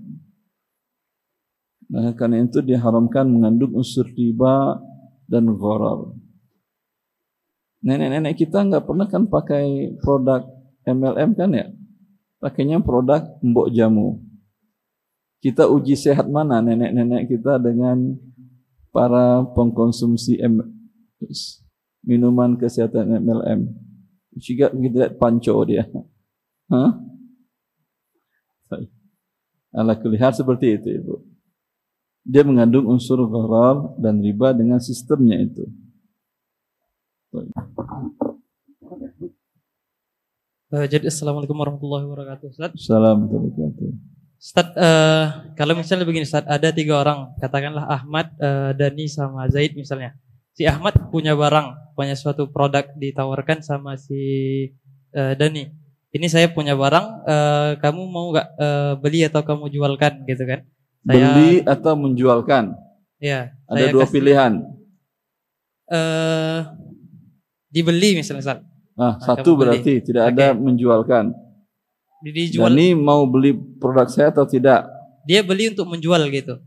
Nah, 1.91 2.11
karena 2.15 2.43
itu 2.43 2.59
diharamkan 2.59 3.27
mengandung 3.27 3.75
unsur 3.75 4.07
riba 4.07 4.79
dan 5.27 5.47
gharar. 5.55 6.11
Nenek-nenek 7.81 8.37
kita 8.37 8.61
nggak 8.61 8.85
pernah 8.85 9.09
kan 9.09 9.25
pakai 9.25 9.97
produk 9.97 10.45
MLM 10.85 11.33
kan 11.33 11.49
ya? 11.53 11.65
Pakainya 12.37 12.81
produk 12.81 13.37
mbok 13.41 13.73
jamu. 13.73 14.21
Kita 15.41 15.65
uji 15.65 15.97
sehat 15.97 16.29
mana 16.29 16.61
nenek-nenek 16.61 17.25
kita 17.25 17.57
dengan 17.57 18.13
para 18.93 19.41
pengkonsumsi 19.57 20.37
M 20.37 20.61
minuman 22.05 22.57
kesehatan 22.57 23.17
MLM. 23.21 23.65
Jika 24.37 24.69
kita 24.69 24.95
lihat 25.09 25.13
panco 25.17 25.53
dia. 25.65 25.85
Hah? 26.69 26.91
Ala 29.71 29.95
kulihat 29.95 30.35
seperti 30.35 30.77
itu, 30.77 30.87
Ibu 30.99 31.31
dia 32.21 32.45
mengandung 32.45 32.85
unsur 32.85 33.17
gharar 33.25 33.97
dan 33.97 34.21
riba 34.21 34.53
dengan 34.53 34.77
sistemnya 34.77 35.41
itu. 35.41 35.65
Uh, 37.31 37.47
jadi 40.87 41.07
assalamualaikum 41.07 41.55
warahmatullahi 41.55 42.03
wabarakatuh. 42.03 42.51
Ustaz. 42.51 42.71
Assalamualaikum. 42.75 43.71
Ustaz, 44.35 44.67
uh, 44.75 45.47
kalau 45.55 45.79
misalnya 45.79 46.03
begini 46.03 46.27
Ustaz, 46.27 46.43
ada 46.43 46.75
tiga 46.75 46.99
orang, 46.99 47.31
katakanlah 47.39 47.87
Ahmad, 47.87 48.35
uh, 48.35 48.75
Dani 48.75 49.07
sama 49.07 49.47
Zaid 49.47 49.79
misalnya. 49.79 50.11
Si 50.51 50.67
Ahmad 50.67 50.91
punya 51.07 51.31
barang, 51.31 51.95
punya 51.95 52.19
suatu 52.19 52.51
produk 52.51 52.83
ditawarkan 52.99 53.63
sama 53.63 53.95
si 53.95 54.19
uh, 55.15 55.31
Dani. 55.31 55.71
Ini 56.11 56.27
saya 56.27 56.51
punya 56.51 56.75
barang, 56.75 57.07
uh, 57.23 57.79
kamu 57.79 58.11
mau 58.11 58.35
nggak 58.35 58.47
uh, 58.59 58.99
beli 58.99 59.23
atau 59.23 59.39
kamu 59.39 59.71
jualkan 59.71 60.27
gitu 60.27 60.43
kan? 60.43 60.67
Saya, 61.07 61.31
beli 61.31 61.63
atau 61.63 61.95
menjualkan. 61.95 62.75
Ya. 63.23 63.55
Ada 63.71 63.87
dua 63.95 64.03
kasih, 64.03 64.15
pilihan. 64.19 64.67
Uh, 65.87 66.90
dibeli 67.71 68.19
misalnya 68.19 68.43
Ustaz. 68.43 68.59
Ah, 68.99 69.17
satu 69.23 69.55
berarti 69.55 69.97
beli. 69.97 70.05
tidak 70.05 70.23
okay. 70.27 70.33
ada 70.35 70.47
menjualkan. 70.53 71.31
Dijual. 72.21 72.69
Dan 72.69 72.77
ini 72.77 72.87
mau 72.93 73.25
beli 73.25 73.55
produk 73.55 74.05
saya 74.05 74.29
atau 74.29 74.45
tidak? 74.45 74.85
Dia 75.25 75.41
beli 75.41 75.73
untuk 75.73 75.89
menjual 75.89 76.21
gitu. 76.29 76.61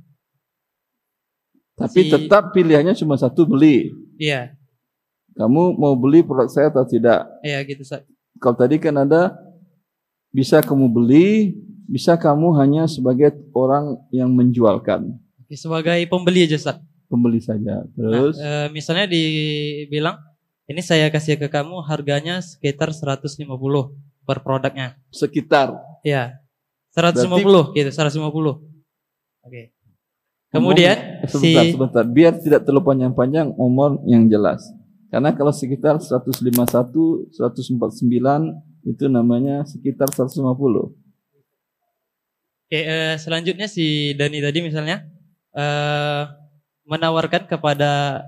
Tapi 1.79 2.01
si, 2.07 2.11
tetap 2.11 2.51
pilihannya 2.51 2.97
cuma 2.99 3.15
satu 3.15 3.47
beli. 3.47 3.95
Iya. 4.19 4.57
Kamu 5.39 5.79
mau 5.79 5.95
beli 5.95 6.27
produk 6.27 6.51
saya 6.51 6.73
atau 6.73 6.83
tidak? 6.83 7.29
Iya 7.47 7.63
gitu 7.63 7.87
Ustaz. 7.87 8.03
Kalau 8.43 8.57
tadi 8.59 8.83
kan 8.83 8.99
ada 8.99 9.37
bisa 10.35 10.59
kamu 10.59 10.91
beli 10.91 11.55
bisa 11.85 12.17
kamu 12.17 12.57
hanya 12.59 12.89
sebagai 12.89 13.37
orang 13.53 14.01
yang 14.09 14.33
menjualkan. 14.33 15.15
Sebagai 15.53 16.03
pembeli 16.11 16.49
aja, 16.49 16.57
Ustaz. 16.59 16.77
Pembeli 17.07 17.39
saja. 17.39 17.85
Terus 17.95 18.41
nah, 18.41 18.67
e, 18.67 18.75
misalnya 18.75 19.07
dibilang 19.07 20.19
ini 20.65 20.81
saya 20.81 21.13
kasih 21.13 21.37
ke 21.37 21.53
kamu 21.53 21.85
harganya 21.85 22.41
sekitar 22.41 22.93
150 22.93 23.45
per 24.25 24.39
produknya. 24.41 24.97
Sekitar. 25.13 25.77
Iya. 26.01 26.41
150 26.97 27.29
Berarti, 27.43 27.77
gitu, 27.77 27.91
150. 27.93 28.25
Oke. 28.25 28.61
Okay. 29.45 29.65
Kemudian 30.55 31.27
sebentar, 31.27 31.63
si 31.67 31.75
sebentar, 31.75 32.05
biar 32.07 32.33
tidak 32.39 32.63
terlalu 32.63 32.95
panjang-panjang 32.95 33.51
umur 33.59 33.99
yang 34.07 34.31
jelas. 34.31 34.63
Karena 35.11 35.35
kalau 35.35 35.51
sekitar 35.51 35.99
151, 35.99 37.35
149 37.35 38.87
itu 38.87 39.05
namanya 39.11 39.67
sekitar 39.67 40.15
150. 40.15 40.95
Oke, 42.65 42.81
uh, 42.87 43.15
selanjutnya 43.19 43.67
si 43.67 44.15
Dani 44.15 44.39
tadi 44.39 44.59
misalnya 44.63 45.03
uh, 45.59 46.31
menawarkan 46.87 47.51
kepada 47.51 48.23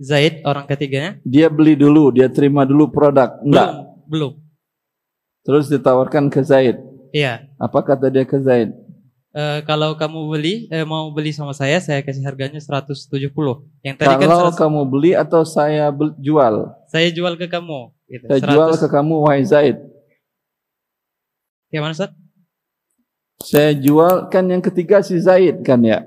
Zaid 0.00 0.40
orang 0.48 0.64
ketiganya. 0.64 1.20
Dia 1.28 1.52
beli 1.52 1.76
dulu, 1.76 2.08
dia 2.08 2.32
terima 2.32 2.64
dulu 2.64 2.88
produk. 2.88 3.36
Enggak. 3.44 3.68
Belum, 4.08 4.08
belum. 4.08 4.32
Terus 5.44 5.68
ditawarkan 5.68 6.32
ke 6.32 6.40
Zaid. 6.40 6.80
Iya. 7.12 7.44
Apa 7.60 7.84
kata 7.84 8.08
dia 8.08 8.24
ke 8.24 8.40
Zaid? 8.40 8.72
Uh, 9.30 9.62
kalau 9.62 9.94
kamu 9.94 10.26
beli, 10.26 10.54
eh, 10.74 10.82
mau 10.82 11.06
beli 11.14 11.30
sama 11.30 11.54
saya, 11.54 11.78
saya 11.78 12.02
kasih 12.02 12.24
harganya 12.26 12.58
170. 12.58 13.30
Yang 13.84 13.96
tadi 14.02 14.08
kan 14.08 14.26
kalau 14.26 14.50
kan 14.50 14.56
100... 14.56 14.62
kamu 14.66 14.80
beli 14.90 15.12
atau 15.14 15.46
saya 15.46 15.86
beli, 15.94 16.16
jual? 16.18 16.74
Saya 16.90 17.08
jual 17.14 17.38
ke 17.38 17.46
kamu. 17.46 17.94
Gitu. 18.10 18.26
Saya 18.26 18.40
100... 18.42 18.50
jual 18.50 18.70
ke 18.74 18.86
kamu, 18.90 19.14
wahai 19.22 19.44
Zaid. 19.46 19.78
Gimana, 21.70 21.94
Ustaz? 21.94 22.10
Saya 23.38 23.70
jual 23.76 24.26
kan 24.32 24.48
yang 24.50 24.64
ketiga 24.64 24.98
si 25.04 25.14
Zaid 25.22 25.62
kan 25.62 25.78
ya? 25.84 26.02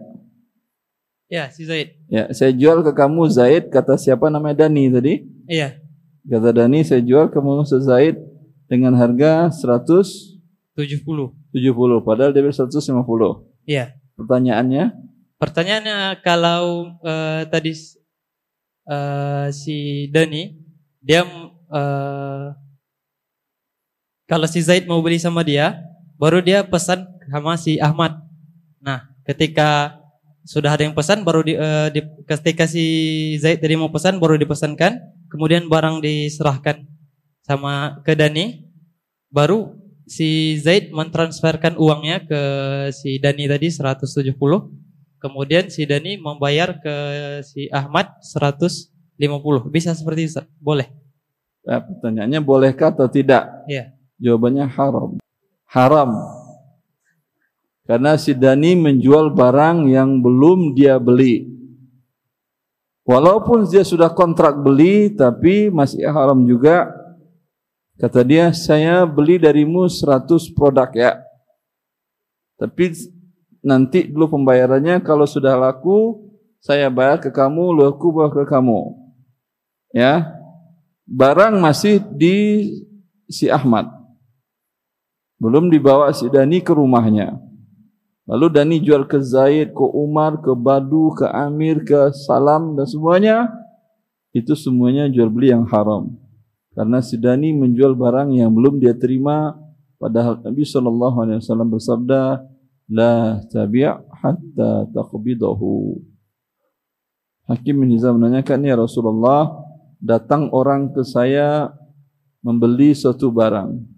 Ya, 1.32 1.48
si 1.48 1.64
Zaid. 1.64 2.03
Ya, 2.14 2.30
saya 2.30 2.54
jual 2.54 2.86
ke 2.86 2.94
kamu 2.94 3.26
Zaid 3.26 3.74
kata 3.74 3.98
siapa 3.98 4.30
namanya 4.30 4.70
Dani 4.70 4.86
tadi? 4.94 5.26
Iya, 5.50 5.82
Kata 6.30 6.54
Dani 6.54 6.86
saya 6.86 7.02
jual 7.02 7.26
ke 7.34 7.42
kamu 7.42 7.66
Zaid 7.66 8.22
dengan 8.70 8.94
harga 8.94 9.50
170 9.50 10.78
70. 10.78 12.06
padahal 12.06 12.30
dia 12.30 12.46
beli 12.46 12.54
150. 12.54 12.86
Iya. 13.66 13.98
Pertanyaannya, 14.14 14.94
Pertanyaannya 15.42 16.22
kalau 16.22 16.94
eh, 17.02 17.50
tadi 17.50 17.74
eh, 18.86 19.48
si 19.50 20.06
Dani 20.14 20.54
dia 21.02 21.26
eh, 21.74 22.48
kalau 24.30 24.46
si 24.46 24.62
Zaid 24.62 24.86
mau 24.86 25.02
beli 25.02 25.18
sama 25.18 25.42
dia, 25.42 25.82
baru 26.22 26.46
dia 26.46 26.62
pesan 26.62 27.10
sama 27.26 27.58
si 27.58 27.82
Ahmad. 27.82 28.22
Nah, 28.78 29.10
ketika 29.26 29.98
sudah 30.44 30.76
ada 30.76 30.84
yang 30.84 30.96
pesan, 30.96 31.24
baru 31.24 31.42
di, 31.44 31.56
eh, 31.56 31.88
di- 31.92 32.24
ketika 32.28 32.68
si 32.68 32.84
Zaid 33.40 33.64
tadi 33.64 33.76
mau 33.80 33.90
pesan, 33.90 34.20
baru 34.20 34.36
dipesankan, 34.36 35.00
kemudian 35.32 35.68
barang 35.72 36.04
diserahkan 36.04 36.84
sama 37.44 38.00
ke 38.04 38.16
Dani, 38.16 38.68
baru 39.32 39.76
si 40.04 40.60
Zaid 40.60 40.92
mentransferkan 40.92 41.80
uangnya 41.80 42.24
ke 42.24 42.42
si 42.92 43.18
Dani 43.20 43.48
tadi 43.48 43.72
170 43.72 44.68
Kemudian 45.24 45.72
si 45.72 45.88
Dani 45.88 46.20
membayar 46.20 46.84
ke 46.84 46.96
si 47.48 47.72
Ahmad 47.72 48.20
150. 48.20 49.72
Bisa 49.72 49.96
seperti 49.96 50.28
itu? 50.28 50.44
Boleh. 50.60 50.92
eh, 51.64 51.80
pertanyaannya 51.80 52.44
bolehkah 52.44 52.92
atau 52.92 53.08
tidak? 53.08 53.48
Iya. 53.72 53.96
Jawabannya 54.20 54.68
haram. 54.68 55.16
Haram. 55.64 56.10
Karena 57.84 58.16
si 58.16 58.32
Dani 58.32 58.80
menjual 58.80 59.36
barang 59.36 59.92
yang 59.92 60.24
belum 60.24 60.72
dia 60.72 60.96
beli. 60.96 61.52
Walaupun 63.04 63.68
dia 63.68 63.84
sudah 63.84 64.08
kontrak 64.16 64.56
beli, 64.64 65.12
tapi 65.12 65.68
masih 65.68 66.08
haram 66.08 66.40
juga. 66.48 66.88
Kata 68.00 68.24
dia, 68.24 68.56
saya 68.56 69.04
beli 69.04 69.36
darimu 69.36 69.92
100 69.92 70.48
produk 70.56 70.88
ya. 70.96 71.20
Tapi 72.56 72.96
nanti 73.60 74.08
dulu 74.08 74.40
pembayarannya 74.40 75.04
kalau 75.04 75.28
sudah 75.28 75.60
laku, 75.60 76.32
saya 76.64 76.88
bayar 76.88 77.20
ke 77.20 77.28
kamu, 77.28 77.76
laku 77.76 78.16
bayar 78.16 78.32
ke 78.32 78.44
kamu. 78.48 78.96
Ya, 79.92 80.32
barang 81.04 81.60
masih 81.60 82.00
di 82.00 82.72
si 83.28 83.52
Ahmad. 83.52 83.92
Belum 85.36 85.68
dibawa 85.68 86.08
si 86.16 86.32
Dani 86.32 86.64
ke 86.64 86.72
rumahnya. 86.72 87.36
Lalu 88.24 88.46
Dani 88.56 88.78
jual 88.80 89.04
ke 89.04 89.20
Zaid, 89.20 89.76
ke 89.76 89.84
Umar, 89.84 90.40
ke 90.40 90.56
Badu, 90.56 91.12
ke 91.12 91.28
Amir, 91.28 91.84
ke 91.84 92.16
Salam 92.16 92.80
dan 92.80 92.88
semuanya. 92.88 93.52
Itu 94.32 94.56
semuanya 94.56 95.12
jual 95.12 95.28
beli 95.28 95.52
yang 95.52 95.68
haram. 95.68 96.16
Karena 96.74 97.04
si 97.04 97.20
Dani 97.20 97.54
menjual 97.54 97.94
barang 97.94 98.34
yang 98.34 98.50
belum 98.50 98.82
dia 98.82 98.98
terima 98.98 99.54
padahal 100.02 100.42
Nabi 100.42 100.66
sallallahu 100.66 101.18
alaihi 101.22 101.38
wasallam 101.40 101.70
bersabda 101.70 102.22
la 102.90 103.40
tabi' 103.46 103.86
hatta 104.10 104.90
taqbidahu. 104.90 106.02
Hakim 107.46 107.86
bin 107.86 107.94
Hizam 107.94 108.18
menanyakan 108.18 108.60
ya 108.66 108.76
Rasulullah 108.80 109.52
datang 110.02 110.50
orang 110.50 110.96
ke 110.96 111.06
saya 111.06 111.70
membeli 112.42 112.96
suatu 112.98 113.30
barang. 113.30 113.93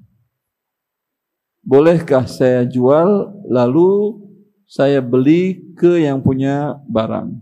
Bolehkah 1.66 2.30
saya 2.30 2.62
jual 2.62 3.34
lalu 3.50 4.22
saya 4.70 5.02
beli 5.02 5.74
ke 5.74 5.98
yang 6.06 6.22
punya 6.22 6.78
barang? 6.86 7.42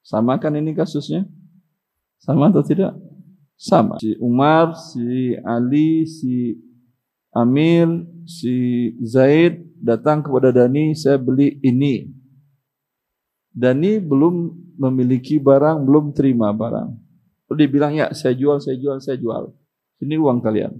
Sama 0.00 0.40
kan 0.40 0.56
ini 0.56 0.72
kasusnya? 0.72 1.28
Sama 2.16 2.48
atau 2.48 2.64
tidak? 2.64 2.96
Sama. 3.60 4.00
Si 4.00 4.16
Umar, 4.24 4.72
si 4.72 5.36
Ali, 5.44 6.08
si 6.08 6.56
Amir, 7.36 7.86
si 8.24 8.88
Zaid 9.04 9.60
datang 9.76 10.24
kepada 10.24 10.48
Dani, 10.48 10.96
saya 10.96 11.20
beli 11.20 11.60
ini. 11.60 12.08
Dani 13.52 14.00
belum 14.00 14.48
memiliki 14.80 15.36
barang, 15.36 15.84
belum 15.84 16.16
terima 16.16 16.56
barang. 16.56 16.88
Lalu 17.52 17.56
dia 17.60 17.68
bilang, 17.68 17.92
ya 17.92 18.08
saya 18.16 18.32
jual, 18.32 18.64
saya 18.64 18.80
jual, 18.80 18.96
saya 18.96 19.20
jual. 19.20 19.52
Ini 20.00 20.16
uang 20.16 20.40
kalian. 20.40 20.72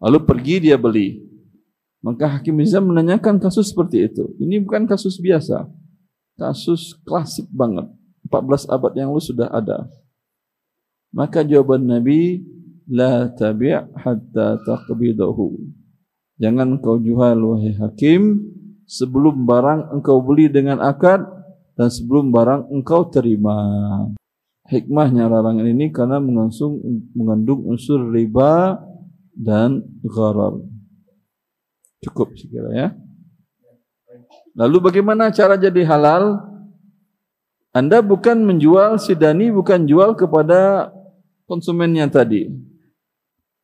Lalu 0.00 0.18
pergi 0.24 0.56
dia 0.64 0.80
beli. 0.80 1.35
Maka 2.04 2.38
Hakim 2.38 2.60
Hizam 2.60 2.88
menanyakan 2.92 3.40
kasus 3.40 3.72
seperti 3.72 4.06
itu. 4.06 4.30
Ini 4.38 4.62
bukan 4.62 4.84
kasus 4.84 5.18
biasa. 5.18 5.66
Kasus 6.36 6.94
klasik 7.02 7.48
banget. 7.50 7.88
14 8.28 8.68
abad 8.68 8.92
yang 8.94 9.10
lalu 9.14 9.22
sudah 9.22 9.48
ada. 9.50 9.88
Maka 11.14 11.46
jawaban 11.46 11.86
Nabi, 11.88 12.44
La 12.86 13.26
tabi' 13.26 13.74
hatta 13.98 14.62
taqbidahu. 14.62 15.58
Jangan 16.38 16.78
kau 16.78 17.00
jual 17.00 17.34
wahai 17.34 17.74
hakim 17.74 18.44
sebelum 18.86 19.42
barang 19.42 19.90
engkau 19.98 20.22
beli 20.22 20.46
dengan 20.46 20.78
akad 20.78 21.24
dan 21.74 21.88
sebelum 21.90 22.30
barang 22.30 22.70
engkau 22.70 23.08
terima. 23.10 23.58
Hikmahnya 24.66 25.26
larangan 25.26 25.66
ini 25.66 25.90
karena 25.90 26.18
mengandung 26.18 27.66
unsur 27.66 28.06
riba 28.10 28.78
dan 29.34 29.82
gharar. 30.06 30.58
Cukup 32.06 32.38
sekira 32.38 32.70
ya. 32.70 32.88
Lalu 34.56 34.88
bagaimana 34.88 35.28
cara 35.34 35.58
jadi 35.58 35.82
halal? 35.84 36.38
Anda 37.76 38.00
bukan 38.00 38.40
menjual 38.40 38.96
si 38.96 39.12
Dani 39.12 39.52
bukan 39.52 39.84
jual 39.84 40.16
kepada 40.16 40.88
konsumennya 41.44 42.08
tadi. 42.08 42.48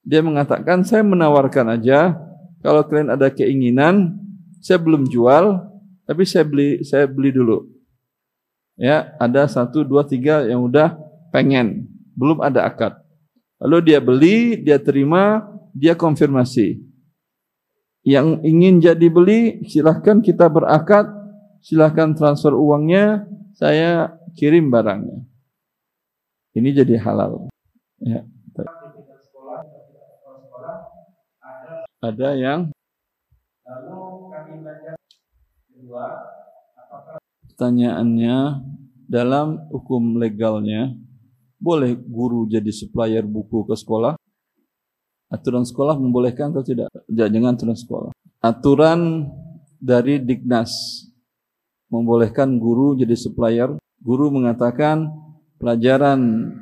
Dia 0.05 0.21
mengatakan 0.21 0.85
saya 0.85 1.01
menawarkan 1.01 1.81
aja 1.81 2.19
kalau 2.61 2.85
kalian 2.85 3.15
ada 3.15 3.33
keinginan 3.33 4.21
saya 4.61 4.77
belum 4.77 5.09
jual 5.09 5.65
tapi 6.05 6.29
saya 6.29 6.45
beli 6.45 6.85
saya 6.85 7.09
beli 7.09 7.33
dulu. 7.33 7.73
Ya, 8.77 9.15
ada 9.21 9.47
satu, 9.47 9.85
dua, 9.85 10.03
tiga 10.03 10.43
yang 10.49 10.65
udah 10.65 10.97
pengen, 11.31 11.87
belum 12.17 12.41
ada 12.41 12.67
akad. 12.67 12.99
Lalu 13.63 13.93
dia 13.93 14.01
beli, 14.03 14.59
dia 14.59 14.81
terima, 14.81 15.45
dia 15.71 15.95
konfirmasi. 15.95 16.92
Yang 18.03 18.43
ingin 18.43 18.83
jadi 18.83 19.07
beli, 19.07 19.63
silahkan 19.71 20.19
kita 20.19 20.51
berakad, 20.51 21.07
silahkan 21.63 22.11
transfer 22.19 22.51
uangnya, 22.51 23.31
saya 23.55 24.19
kirim 24.35 24.75
barangnya. 24.75 25.23
Ini 26.59 26.69
jadi 26.83 26.99
halal. 26.99 27.47
Ya. 28.03 28.27
Ada 32.03 32.35
yang 32.35 32.61
pertanyaannya 37.47 38.67
dalam 39.07 39.71
hukum 39.71 40.19
legalnya 40.19 40.99
boleh 41.63 41.95
guru 41.95 42.51
jadi 42.51 42.75
supplier 42.75 43.23
buku 43.23 43.63
ke 43.63 43.79
sekolah? 43.79 44.19
Aturan 45.33 45.65
sekolah 45.65 45.97
membolehkan 45.97 46.53
atau 46.53 46.61
tidak? 46.61 46.93
Jangan 47.09 47.57
aturan 47.57 47.79
sekolah. 47.79 48.11
Aturan 48.45 49.01
dari 49.81 50.21
Dignas 50.21 51.09
membolehkan 51.89 52.61
guru 52.61 52.93
jadi 52.93 53.17
supplier. 53.17 53.73
Guru 54.03 54.29
mengatakan 54.29 55.09
pelajaran 55.57 56.53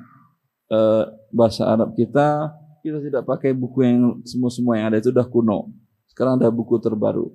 eh, 0.70 1.04
bahasa 1.34 1.66
Arab 1.66 1.98
kita 1.98 2.54
kita 2.80 2.98
tidak 3.04 3.22
pakai 3.28 3.52
buku 3.52 3.84
yang 3.84 3.98
semua-semua 4.24 4.78
yang 4.80 4.86
ada 4.92 4.98
itu 5.02 5.12
sudah 5.12 5.26
kuno. 5.28 5.74
Sekarang 6.08 6.40
ada 6.40 6.48
buku 6.48 6.80
terbaru. 6.80 7.32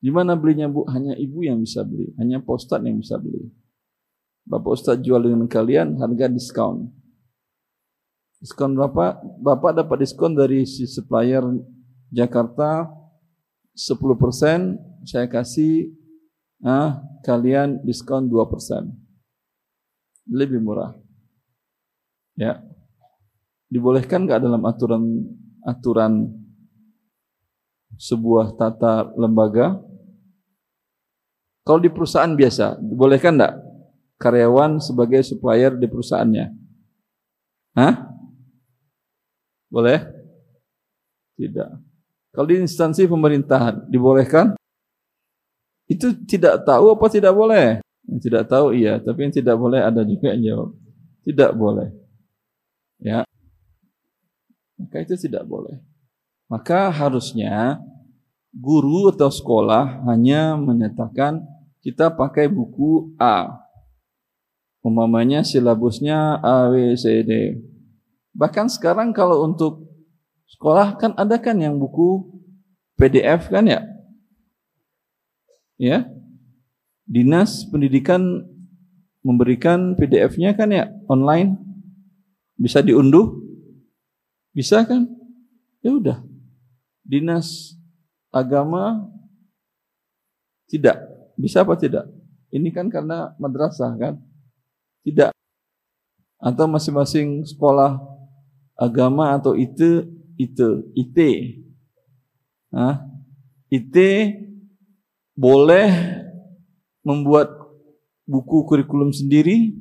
Di 0.00 0.12
mana 0.12 0.36
belinya 0.36 0.68
bu? 0.68 0.84
Hanya 0.88 1.16
ibu 1.16 1.40
yang 1.40 1.64
bisa 1.64 1.80
beli, 1.80 2.12
hanya 2.20 2.40
Ustadz 2.44 2.84
yang 2.84 3.00
bisa 3.00 3.16
beli. 3.16 3.48
Bapak 4.44 4.76
Ustadz 4.76 5.00
jual 5.00 5.24
dengan 5.24 5.48
kalian 5.48 5.96
harga 5.96 6.28
diskon. 6.28 6.92
Diskon 8.44 8.76
berapa? 8.76 9.24
Bapak 9.40 9.72
dapat 9.72 10.04
diskon 10.04 10.36
dari 10.36 10.68
si 10.68 10.84
supplier 10.84 11.40
Jakarta 12.12 12.92
10%, 13.72 15.08
saya 15.08 15.24
kasih 15.32 15.96
ah, 16.60 17.00
kalian 17.24 17.80
diskon 17.88 18.28
2%. 18.28 18.92
Lebih 20.28 20.60
murah. 20.60 20.92
Ya. 22.36 22.60
Dibolehkan 23.72 24.28
nggak 24.28 24.44
dalam 24.44 24.60
aturan 24.68 25.24
aturan 25.64 26.28
sebuah 27.96 28.60
tata 28.60 29.08
lembaga? 29.16 29.80
Kalau 31.64 31.80
di 31.80 31.88
perusahaan 31.88 32.36
biasa, 32.36 32.76
dibolehkan 32.76 33.40
enggak 33.40 33.56
karyawan 34.20 34.84
sebagai 34.84 35.24
supplier 35.24 35.72
di 35.80 35.88
perusahaannya? 35.88 36.46
Hah? 37.80 38.13
Boleh? 39.74 39.98
Tidak. 41.34 41.70
Kalau 42.30 42.46
di 42.46 42.62
instansi 42.62 43.10
pemerintahan, 43.10 43.90
dibolehkan? 43.90 44.54
Itu 45.90 46.14
tidak 46.30 46.62
tahu 46.62 46.94
apa 46.94 47.06
tidak 47.10 47.34
boleh? 47.34 47.82
Yang 48.06 48.20
tidak 48.30 48.44
tahu 48.46 48.70
iya, 48.70 49.02
tapi 49.02 49.26
yang 49.26 49.34
tidak 49.34 49.56
boleh 49.58 49.82
ada 49.82 50.06
juga 50.06 50.30
yang 50.30 50.42
jawab. 50.46 50.70
Tidak 51.26 51.50
boleh. 51.58 51.88
Ya. 53.02 53.26
Maka 54.78 55.02
itu 55.02 55.18
tidak 55.18 55.42
boleh. 55.42 55.82
Maka 56.46 56.94
harusnya 56.94 57.82
guru 58.54 59.10
atau 59.10 59.26
sekolah 59.26 60.06
hanya 60.06 60.54
menyatakan 60.54 61.42
kita 61.82 62.14
pakai 62.14 62.46
buku 62.46 63.10
A. 63.18 63.58
Umpamanya 64.84 65.42
silabusnya 65.42 66.38
A, 66.38 66.70
B, 66.70 66.94
C, 66.94 67.26
D. 67.26 67.58
Bahkan 68.34 68.66
sekarang 68.66 69.14
kalau 69.14 69.46
untuk 69.46 69.86
sekolah 70.50 70.98
kan 70.98 71.14
ada 71.14 71.38
kan 71.38 71.54
yang 71.58 71.78
buku 71.78 72.26
PDF 72.98 73.46
kan 73.50 73.66
ya? 73.66 73.80
Ya. 75.78 76.06
Dinas 77.04 77.68
Pendidikan 77.68 78.42
memberikan 79.24 79.94
PDF-nya 79.94 80.52
kan 80.58 80.68
ya 80.74 80.90
online. 81.06 81.56
Bisa 82.58 82.82
diunduh? 82.82 83.38
Bisa 84.54 84.82
kan? 84.82 85.06
Ya 85.82 85.94
udah. 85.94 86.18
Dinas 87.04 87.78
Agama 88.34 89.06
tidak. 90.66 90.98
Bisa 91.38 91.62
apa 91.62 91.78
tidak? 91.78 92.10
Ini 92.50 92.70
kan 92.74 92.90
karena 92.90 93.34
madrasah 93.38 93.94
kan? 93.94 94.18
Tidak. 95.06 95.30
Atau 96.42 96.66
masing-masing 96.66 97.46
sekolah 97.46 98.13
agama 98.74 99.34
atau 99.34 99.54
itu 99.54 100.06
itu 100.34 100.68
IT. 100.98 101.18
Hah? 102.74 103.06
IT 103.70 103.96
boleh 105.34 105.90
membuat 107.06 107.50
buku 108.26 108.66
kurikulum 108.66 109.10
sendiri 109.14 109.74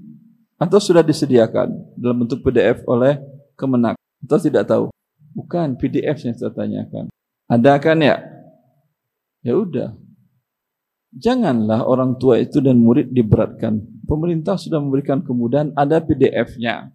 atau 0.58 0.78
sudah 0.78 1.02
disediakan 1.02 1.74
dalam 1.98 2.26
bentuk 2.26 2.42
PDF 2.46 2.86
oleh 2.90 3.18
Kemenak 3.54 3.98
atau 4.26 4.38
tidak 4.42 4.66
tahu? 4.66 4.86
Bukan 5.34 5.78
PDF 5.78 6.26
yang 6.26 6.34
saya 6.38 6.54
tanyakan. 6.54 7.10
Ada 7.50 7.78
kan 7.82 7.98
ya? 8.02 8.18
Ya 9.44 9.54
udah, 9.60 9.94
Janganlah 11.14 11.86
orang 11.86 12.18
tua 12.18 12.42
itu 12.42 12.58
dan 12.58 12.82
murid 12.82 13.14
diberatkan. 13.14 13.78
Pemerintah 14.10 14.58
sudah 14.58 14.82
memberikan 14.82 15.22
kemudahan, 15.22 15.70
ada 15.78 16.02
PDF-nya. 16.02 16.90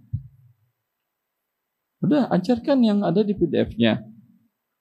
Udah, 1.99 2.31
ajarkan 2.31 2.79
yang 2.83 2.99
ada 3.03 3.27
di 3.27 3.35
PDF-nya. 3.35 4.07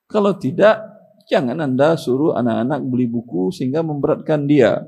Kalau 0.06 0.38
tidak, 0.38 0.80
jangan 1.28 1.58
Anda 1.60 1.98
suruh 1.98 2.38
anak-anak 2.38 2.80
beli 2.86 3.10
buku 3.10 3.50
sehingga 3.50 3.82
memberatkan 3.82 4.46
dia. 4.46 4.86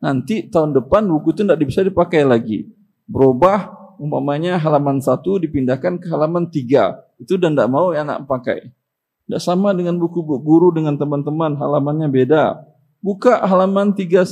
Nanti 0.00 0.48
tahun 0.48 0.76
depan 0.76 1.08
buku 1.08 1.36
itu 1.36 1.42
tidak 1.44 1.60
bisa 1.64 1.80
dipakai 1.84 2.24
lagi. 2.24 2.68
Berubah, 3.04 3.72
umpamanya 4.00 4.56
halaman 4.56 5.02
satu 5.02 5.36
dipindahkan 5.36 6.00
ke 6.00 6.06
halaman 6.08 6.48
tiga. 6.48 7.00
Itu 7.20 7.36
dan 7.36 7.52
tidak 7.52 7.68
mau 7.68 7.92
anak 7.92 8.24
pakai. 8.24 8.72
Tidak 9.28 9.40
sama 9.40 9.76
dengan 9.76 10.00
buku 10.00 10.24
guru 10.24 10.72
dengan 10.72 10.96
teman-teman, 10.96 11.54
halamannya 11.54 12.08
beda. 12.08 12.58
Buka 13.00 13.40
halaman 13.46 13.96
31. 13.96 14.26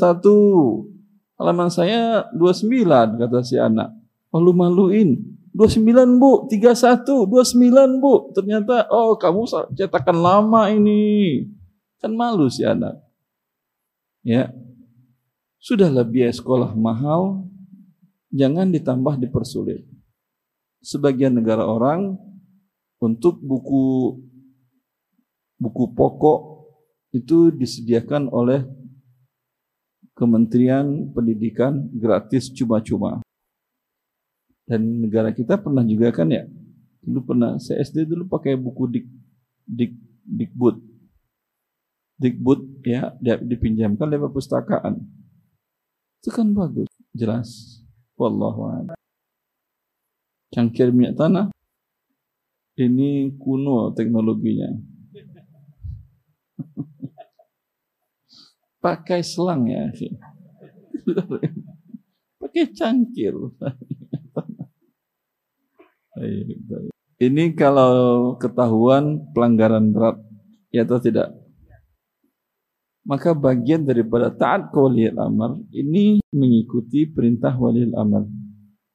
Halaman 1.38 1.70
saya 1.70 2.26
29 2.34 3.16
kata 3.16 3.38
si 3.46 3.54
anak. 3.54 3.94
Malu-maluin. 4.34 5.37
29 5.56 6.20
bu, 6.20 6.46
31, 6.50 7.04
29 7.04 8.02
bu. 8.02 8.14
Ternyata, 8.36 8.88
oh 8.92 9.16
kamu 9.16 9.46
cetakan 9.74 10.18
lama 10.18 10.68
ini. 10.70 11.44
Kan 11.98 12.14
malu 12.14 12.46
si 12.46 12.62
anak. 12.62 12.94
Ya, 14.22 14.52
Sudahlah 15.58 16.06
biaya 16.06 16.30
sekolah 16.30 16.70
mahal, 16.78 17.42
jangan 18.30 18.70
ditambah 18.70 19.18
dipersulit. 19.18 19.82
Sebagian 20.78 21.34
negara 21.34 21.66
orang 21.66 22.14
untuk 23.02 23.42
buku 23.42 24.14
buku 25.58 25.84
pokok 25.98 26.40
itu 27.10 27.50
disediakan 27.50 28.30
oleh 28.30 28.62
Kementerian 30.14 31.10
Pendidikan 31.10 31.90
gratis 31.90 32.50
cuma-cuma. 32.54 33.18
Dan 34.68 35.00
negara 35.00 35.32
kita 35.32 35.56
pernah 35.56 35.80
juga 35.80 36.12
kan 36.12 36.28
ya, 36.28 36.44
dulu 37.00 37.32
pernah 37.32 37.56
saya 37.56 37.80
SD 37.80 38.04
dulu 38.04 38.28
pakai 38.28 38.52
buku 38.60 38.84
dik 38.92 39.06
dik 39.64 39.92
dikbud, 40.28 40.76
dikbud 42.20 42.60
ya 42.84 43.16
dipinjamkan 43.40 44.12
lewat 44.12 44.28
perpustakaan. 44.28 45.00
Itu 46.20 46.28
kan 46.28 46.52
bagus, 46.52 46.92
jelas. 47.16 47.80
Wallahu 48.20 48.68
a'lam. 48.68 48.98
Cangkir 50.52 50.92
minyak 50.92 51.16
tanah 51.16 51.48
ini 52.76 53.32
kuno 53.40 53.96
teknologinya. 53.96 54.68
pakai 58.78 59.26
selang 59.26 59.66
ya 59.66 59.90
pakai 62.40 62.64
cangkir 62.74 63.34
ini 67.18 67.44
kalau 67.54 68.34
ketahuan 68.38 69.22
pelanggaran 69.34 69.90
berat 69.90 70.16
ya 70.70 70.84
atau 70.84 70.98
tidak 71.00 71.34
maka 73.08 73.32
bagian 73.32 73.88
daripada 73.88 74.28
taat 74.28 74.68
ke 74.68 74.78
wali 74.78 75.08
amr 75.08 75.64
ini 75.72 76.20
mengikuti 76.34 77.08
perintah 77.08 77.56
wali 77.56 77.88
amr 77.90 78.28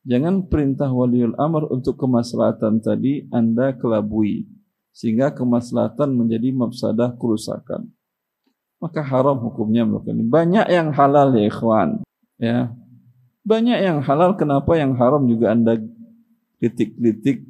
jangan 0.05 0.45
perintah 0.45 0.91
wali 0.91 1.25
amr 1.25 1.67
untuk 1.73 1.97
kemaslahatan 1.97 2.79
tadi 2.79 3.25
anda 3.33 3.73
kelabui 3.73 4.45
sehingga 4.93 5.33
kemaslahatan 5.33 6.13
menjadi 6.13 6.53
mafsadah 6.53 7.17
kerusakan 7.17 7.89
maka 8.83 8.99
haram 8.99 9.39
hukumnya 9.39 9.87
melakukan 9.87 10.19
ini. 10.19 10.27
Banyak 10.27 10.67
yang 10.67 10.91
halal 10.91 11.31
ya 11.31 11.47
ikhwan. 11.47 12.03
Ya. 12.35 12.75
Banyak 13.47 13.79
yang 13.79 14.03
halal, 14.03 14.35
kenapa 14.35 14.75
yang 14.75 14.99
haram 14.99 15.23
juga 15.23 15.55
Anda 15.55 15.79
kritik-kritik 16.63 17.43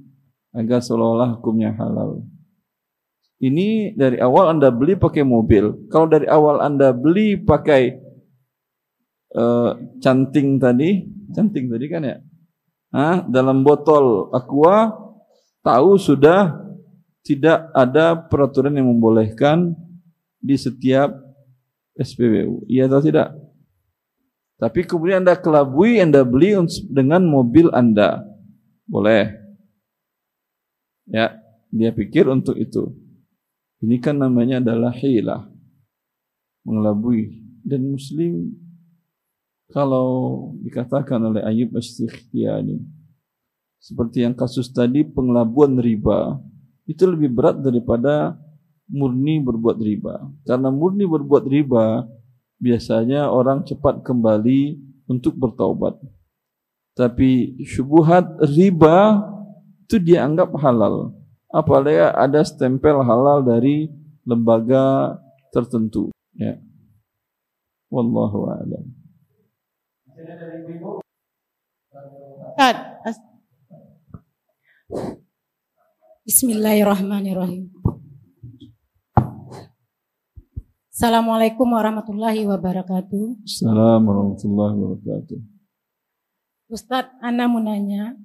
agar 0.58 0.82
seolah-olah 0.82 1.38
hukumnya 1.38 1.70
halal. 1.78 2.26
Ini 3.38 3.94
dari 3.94 4.18
awal 4.18 4.58
Anda 4.58 4.74
beli 4.74 4.98
pakai 4.98 5.22
mobil. 5.22 5.86
Kalau 5.94 6.10
dari 6.10 6.26
awal 6.26 6.66
Anda 6.66 6.90
beli 6.90 7.38
pakai 7.38 7.94
uh, 9.38 9.78
canting 10.02 10.58
tadi, 10.58 11.06
canting 11.30 11.70
tadi 11.70 11.86
kan 11.86 12.02
ya? 12.02 12.18
Hah? 12.90 13.22
Dalam 13.30 13.62
botol 13.62 14.34
aqua, 14.34 14.98
tahu 15.62 16.02
sudah 16.02 16.58
tidak 17.22 17.70
ada 17.78 18.18
peraturan 18.18 18.74
yang 18.74 18.90
membolehkan 18.90 19.78
di 20.42 20.58
setiap 20.58 21.14
SPBU. 21.94 22.66
Iya 22.66 22.90
atau 22.90 23.06
tidak? 23.06 23.30
Tapi 24.58 24.88
kemudian 24.90 25.22
Anda 25.22 25.38
kelabui, 25.38 26.02
Anda 26.02 26.26
beli 26.26 26.58
dengan 26.90 27.28
mobil 27.28 27.70
Anda. 27.76 28.33
Boleh. 28.94 29.34
Ya, 31.10 31.34
dia 31.74 31.90
pikir 31.90 32.30
untuk 32.30 32.54
itu. 32.54 32.94
Ini 33.82 33.98
kan 33.98 34.22
namanya 34.22 34.62
adalah 34.62 34.94
hilah. 34.94 35.50
Mengelabui. 36.62 37.42
Dan 37.66 37.90
muslim 37.90 38.54
kalau 39.74 40.52
dikatakan 40.62 41.18
oleh 41.18 41.42
Ayub 41.42 41.74
Astikhtiyani 41.74 42.78
seperti 43.82 44.24
yang 44.24 44.36
kasus 44.38 44.70
tadi 44.70 45.02
pengelabuan 45.04 45.76
riba 45.80 46.38
itu 46.88 47.04
lebih 47.08 47.32
berat 47.32 47.60
daripada 47.60 48.36
murni 48.88 49.40
berbuat 49.44 49.78
riba. 49.80 50.24
Karena 50.44 50.70
murni 50.72 51.08
berbuat 51.08 51.48
riba, 51.48 52.08
biasanya 52.60 53.32
orang 53.32 53.64
cepat 53.64 54.04
kembali 54.04 54.78
untuk 55.08 55.36
bertaubat. 55.40 56.00
Tapi 56.94 57.58
syubuhat 57.66 58.38
riba 58.54 59.26
itu 59.86 59.98
dianggap 59.98 60.54
halal. 60.62 61.18
Apalagi 61.50 62.02
ada 62.02 62.42
stempel 62.46 63.02
halal 63.02 63.42
dari 63.42 63.90
lembaga 64.26 65.18
tertentu. 65.50 66.14
Ya. 66.38 66.58
Wallahu 67.90 68.50
a'lam. 68.50 68.90
Bismillahirrahmanirrahim. 76.24 77.74
Assalamualaikum 80.94 81.68
warahmatullahi 81.74 82.46
wabarakatuh. 82.46 83.46
Assalamualaikum 83.46 84.06
warahmatullahi 84.08 84.78
wabarakatuh. 84.78 85.53
Ustadz, 86.74 87.14
Ana 87.22 87.46
mau 87.46 87.62
nanya. 87.62 88.18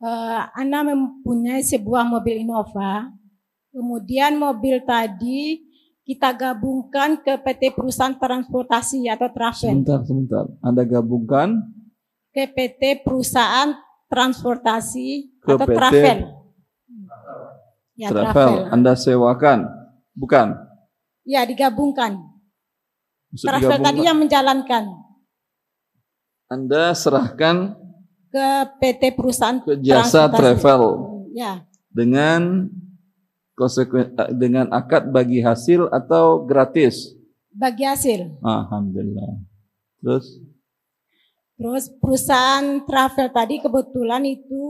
Uh, 0.00 0.48
Ana 0.56 0.80
mempunyai 0.80 1.60
sebuah 1.60 2.08
mobil 2.08 2.40
Innova. 2.40 3.12
Kemudian 3.68 4.40
mobil 4.40 4.80
tadi 4.80 5.60
kita 6.08 6.32
gabungkan 6.32 7.20
ke 7.20 7.36
PT 7.36 7.76
Perusahaan 7.76 8.16
Transportasi 8.16 9.04
atau 9.12 9.28
Travel. 9.28 9.76
Sebentar, 9.76 10.00
sebentar. 10.08 10.44
Anda 10.64 10.88
gabungkan 10.88 11.60
Ke 12.32 12.48
PT 12.48 13.04
Perusahaan 13.04 13.76
Transportasi 14.08 15.36
Ke 15.44 15.60
atau 15.60 15.68
PT 15.68 15.76
Travel. 15.76 16.18
Ya, 17.96 18.08
travel. 18.08 18.32
travel. 18.32 18.72
Anda 18.72 18.92
sewakan, 18.96 19.58
bukan? 20.16 20.56
Ya, 21.28 21.44
digabungkan. 21.44 22.24
Maksud 23.32 23.44
Travel 23.44 23.68
tadi 23.68 24.00
digabungkan. 24.00 24.08
yang 24.08 24.16
menjalankan 24.16 24.84
Anda 26.46 26.94
serahkan 26.94 27.74
ke 28.30 28.48
PT 28.78 29.02
Perusahaan 29.12 29.58
ke 29.58 29.74
jasa 29.78 30.30
travel 30.30 30.82
Ya, 31.34 31.66
dengan 31.90 32.70
konsekuen 33.52 34.14
eh, 34.14 34.30
dengan 34.32 34.70
akad 34.70 35.10
bagi 35.10 35.40
hasil 35.40 35.90
atau 35.90 36.40
gratis. 36.42 37.12
bagi 37.50 37.82
hasil. 37.82 38.36
Alhamdulillah. 38.40 39.42
Terus 39.98 40.38
Terus 41.56 41.88
perusahaan 41.88 42.84
travel 42.84 43.32
tadi 43.32 43.56
kebetulan 43.58 44.22
itu 44.22 44.64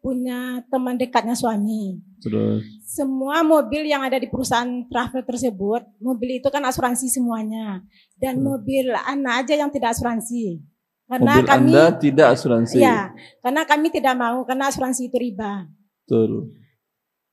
punya 0.00 0.64
teman 0.66 0.96
dekatnya 0.96 1.36
suami. 1.36 2.00
terus 2.18 2.64
Semua 2.82 3.44
mobil 3.44 3.84
yang 3.84 4.00
ada 4.00 4.16
di 4.16 4.24
perusahaan 4.24 4.88
travel 4.88 5.20
tersebut, 5.22 5.84
mobil 6.00 6.40
itu 6.40 6.48
kan 6.48 6.64
asuransi 6.64 7.06
semuanya. 7.06 7.84
Dan 8.16 8.40
Hmm. 8.40 8.48
mobil 8.48 8.96
anak 8.96 9.44
aja 9.44 9.60
yang 9.60 9.68
tidak 9.68 9.92
asuransi. 9.92 10.64
Karena 11.06 11.38
mobil 11.38 11.46
kami 11.46 11.70
Anda 11.70 11.84
tidak 11.94 12.26
asuransi. 12.34 12.82
ya, 12.82 13.14
karena 13.38 13.62
kami 13.62 13.94
tidak 13.94 14.14
mau 14.18 14.42
karena 14.42 14.66
asuransi 14.66 15.06
itu 15.06 15.16
riba. 15.16 15.70
Betul. 16.02 16.50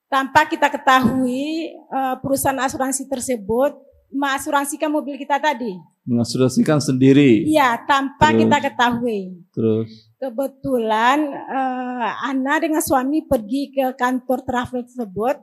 Tanpa 0.06 0.46
kita 0.46 0.70
ketahui 0.70 1.74
eh, 1.74 2.16
perusahaan 2.22 2.62
asuransi 2.62 3.10
tersebut 3.10 3.74
mengasuransikan 4.14 4.94
mobil 4.94 5.18
kita 5.18 5.42
tadi. 5.42 5.74
Mengasuransikan 6.06 6.78
sendiri. 6.78 7.48
Iya, 7.50 7.82
tanpa 7.88 8.30
Terus? 8.30 8.40
kita 8.46 8.58
ketahui. 8.62 9.20
Terus 9.56 9.90
Kebetulan 10.22 11.20
eh, 11.34 12.28
Ana 12.30 12.62
dengan 12.62 12.80
suami 12.80 13.26
pergi 13.26 13.74
ke 13.74 13.98
kantor 13.98 14.46
travel 14.46 14.86
tersebut. 14.86 15.36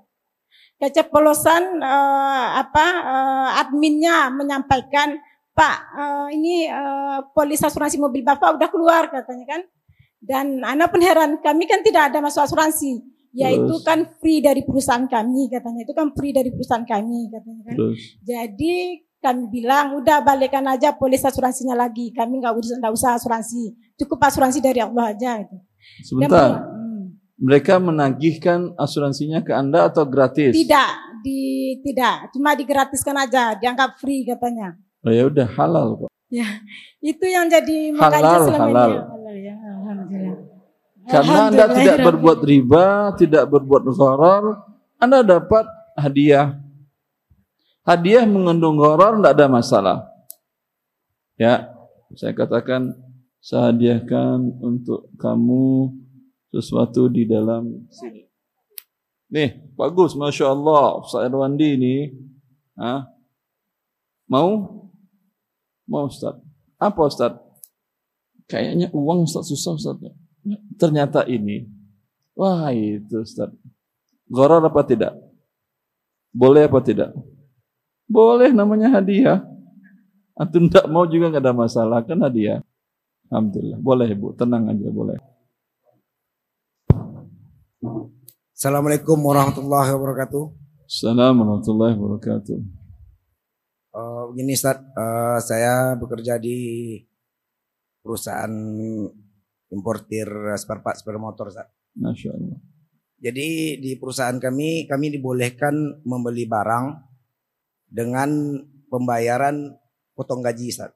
Keceplosan 0.81 1.83
eh, 1.83 2.49
apa 2.63 2.87
eh, 3.05 3.61
adminnya 3.61 4.31
menyampaikan, 4.33 5.19
Pak 5.61 5.77
eh, 5.93 6.29
ini 6.41 6.65
eh, 6.65 7.19
polis 7.37 7.61
asuransi 7.61 8.01
mobil 8.01 8.25
Bapak 8.25 8.57
udah 8.57 8.69
keluar 8.73 9.13
katanya 9.13 9.45
kan. 9.45 9.63
Dan 10.21 10.61
Ana 10.61 10.89
pun 10.89 11.01
heran, 11.01 11.41
kami 11.41 11.65
kan 11.65 11.81
tidak 11.81 12.13
ada 12.13 12.21
masuk 12.21 12.45
asuransi. 12.45 13.01
Yaitu 13.31 13.73
Terus? 13.79 13.87
kan 13.87 13.99
free 14.21 14.43
dari 14.45 14.65
perusahaan 14.65 15.07
kami 15.09 15.49
katanya. 15.49 15.85
Itu 15.85 15.95
kan 15.97 16.13
free 16.13 16.33
dari 16.35 16.51
perusahaan 16.53 16.85
kami 16.85 17.31
katanya 17.31 17.63
kan. 17.63 17.77
terus 17.77 18.01
Jadi 18.21 18.75
kami 19.21 19.43
bilang 19.53 20.01
udah 20.01 20.25
balikkan 20.25 20.65
aja 20.67 20.93
polis 20.97 21.23
asuransinya 21.23 21.79
lagi. 21.79 22.11
Kami 22.11 22.43
nggak 22.43 22.53
usah 22.53 22.77
nggak 22.83 22.93
usah 22.93 23.11
asuransi. 23.17 23.95
Cukup 23.97 24.19
asuransi 24.19 24.59
dari 24.61 24.83
Allah 24.83 25.15
aja. 25.15 25.41
Gitu. 25.41 25.57
Dan 25.57 26.05
sebentar. 26.05 26.29
pul- 26.29 26.61
hmm. 26.69 27.03
Mereka 27.41 27.75
menagihkan 27.81 28.61
asuransinya 28.77 29.41
ke 29.41 29.57
Anda 29.57 29.89
atau 29.89 30.05
gratis? 30.05 30.53
Tidak 30.53 30.91
di 31.25 31.41
tidak 31.81 32.35
cuma 32.37 32.53
digratiskan 32.53 33.17
aja 33.17 33.57
dianggap 33.57 33.97
free 33.97 34.27
katanya. 34.29 34.77
Oh 35.01 35.13
ya 35.13 35.25
udah 35.29 35.49
halal 35.57 36.07
kok. 36.07 36.11
Itu 37.01 37.25
yang 37.27 37.49
jadi 37.49 37.97
Halal, 37.97 37.99
makanya 37.99 38.37
selama 38.45 38.61
halal. 38.69 38.91
ini 38.91 38.99
halal 39.01 39.37
ya. 39.41 39.55
Alhamdulillah. 39.57 40.39
Karena 41.11 41.37
Anda 41.49 41.51
tidak 41.51 41.71
Alhamdulillah. 41.73 42.07
berbuat 42.07 42.39
riba, 42.45 42.85
tidak 43.17 43.45
berbuat 43.51 43.83
gharar, 43.91 44.45
Anda 45.01 45.19
dapat 45.25 45.65
hadiah. 45.97 46.61
Hadiah 47.83 48.29
mengandung 48.29 48.77
gharar 48.77 49.17
tidak 49.19 49.33
ada 49.35 49.47
masalah. 49.49 49.99
Ya, 51.41 51.73
saya 52.15 52.37
katakan 52.37 52.93
saya 53.41 53.73
hadiahkan 53.73 54.61
untuk 54.61 55.09
kamu 55.17 55.97
sesuatu 56.53 57.09
di 57.09 57.25
dalam 57.25 57.89
sini. 57.89 58.29
Nih, 59.33 59.73
bagus, 59.79 60.13
masya 60.13 60.53
Allah, 60.53 61.01
Ustaz 61.01 61.25
Irwandi 61.25 61.69
ini. 61.81 61.97
Hah? 62.77 63.09
Mau? 64.29 64.77
Mau 65.91 66.07
Ustaz? 66.07 66.39
Apa 66.79 67.11
Ustaz? 67.11 67.35
Kayaknya 68.47 68.95
uang 68.95 69.27
Ustaz 69.27 69.51
susah 69.51 69.75
Ustaz. 69.75 69.99
Ternyata 70.79 71.27
ini. 71.27 71.67
Wah 72.39 72.71
itu 72.71 73.27
Ustaz. 73.27 73.51
Gharar 74.31 74.63
apa 74.63 74.87
tidak? 74.87 75.19
Boleh 76.31 76.71
apa 76.71 76.79
tidak? 76.79 77.11
Boleh 78.07 78.55
namanya 78.55 79.03
hadiah. 79.03 79.43
Antum 80.39 80.71
tidak 80.71 80.87
mau 80.87 81.05
juga 81.11 81.35
nggak 81.35 81.43
ada 81.43 81.53
masalah 81.53 82.07
kan 82.07 82.23
hadiah. 82.23 82.63
Alhamdulillah. 83.27 83.79
Boleh 83.83 84.09
Bu, 84.15 84.31
tenang 84.39 84.71
aja 84.71 84.89
boleh. 84.89 85.19
Assalamualaikum 88.55 89.19
warahmatullahi 89.19 89.91
wabarakatuh. 89.91 90.45
Assalamualaikum 90.87 91.39
warahmatullahi 91.43 91.95
wabarakatuh. 91.99 92.80
Eh, 93.91 94.23
begini 94.31 94.55
Ustaz, 94.55 94.79
eh, 94.79 95.39
saya 95.43 95.99
bekerja 95.99 96.39
di 96.39 96.95
perusahaan 97.99 98.55
importir 99.67 100.27
spare 100.55 100.79
part 100.79 100.95
sepeda 100.95 101.19
motor 101.19 101.51
Ustaz. 101.51 101.67
Masya 101.99 102.31
Allah. 102.31 102.59
Jadi 103.21 103.77
di 103.83 103.91
perusahaan 103.99 104.39
kami, 104.39 104.87
kami 104.87 105.11
dibolehkan 105.13 105.75
membeli 106.07 106.47
barang 106.47 106.87
dengan 107.85 108.31
pembayaran 108.87 109.75
potong 110.15 110.39
gaji 110.41 110.71
Ustaz. 110.71 110.95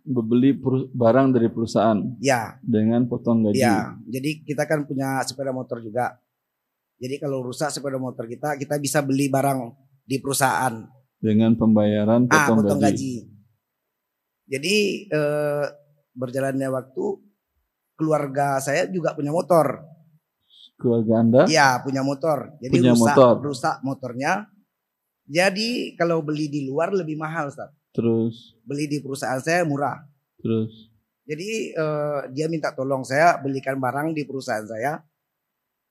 Beli 0.00 0.56
barang 0.92 1.32
dari 1.32 1.48
perusahaan 1.48 2.00
Ya, 2.20 2.60
dengan 2.60 3.08
potong 3.08 3.48
gaji. 3.48 3.60
ya. 3.60 3.96
Jadi 4.04 4.44
kita 4.44 4.68
kan 4.68 4.84
punya 4.84 5.24
sepeda 5.24 5.56
motor 5.56 5.80
juga. 5.80 6.20
Jadi 7.00 7.16
kalau 7.16 7.40
rusak 7.40 7.72
sepeda 7.72 7.96
motor 7.96 8.28
kita, 8.28 8.60
kita 8.60 8.76
bisa 8.76 9.00
beli 9.00 9.32
barang 9.32 9.72
di 10.04 10.20
perusahaan. 10.20 10.99
Dengan 11.20 11.52
pembayaran 11.52 12.24
Ah, 12.26 12.48
potong, 12.48 12.64
potong 12.64 12.80
gaji. 12.80 12.96
gaji. 12.96 13.14
Jadi 14.50 14.76
eh, 15.06 15.66
berjalannya 16.10 16.68
waktu 16.72 17.04
keluarga 17.94 18.56
saya 18.58 18.88
juga 18.88 19.12
punya 19.12 19.30
motor. 19.30 19.84
Keluarga 20.80 21.20
Anda 21.20 21.42
Iya, 21.44 21.84
punya 21.84 22.00
motor. 22.00 22.56
Jadi 22.58 22.72
Punya 22.80 22.96
rusak, 22.96 23.04
motor. 23.12 23.34
rusak 23.44 23.76
motornya. 23.84 24.48
Jadi 25.30 25.94
kalau 25.94 26.24
beli 26.24 26.48
di 26.48 26.64
luar 26.66 26.90
lebih 26.90 27.14
mahal, 27.14 27.52
Ustaz. 27.52 27.70
terus 27.92 28.56
Beli 28.64 28.88
di 28.88 28.98
perusahaan 28.98 29.38
saya 29.38 29.62
murah. 29.62 30.00
terus 30.40 30.88
Jadi 31.28 31.70
eh, 31.70 32.20
dia 32.32 32.48
minta 32.48 32.72
tolong 32.72 33.04
saya 33.04 33.36
belikan 33.38 33.76
barang 33.76 34.16
di 34.16 34.24
perusahaan 34.24 34.64
saya. 34.64 34.98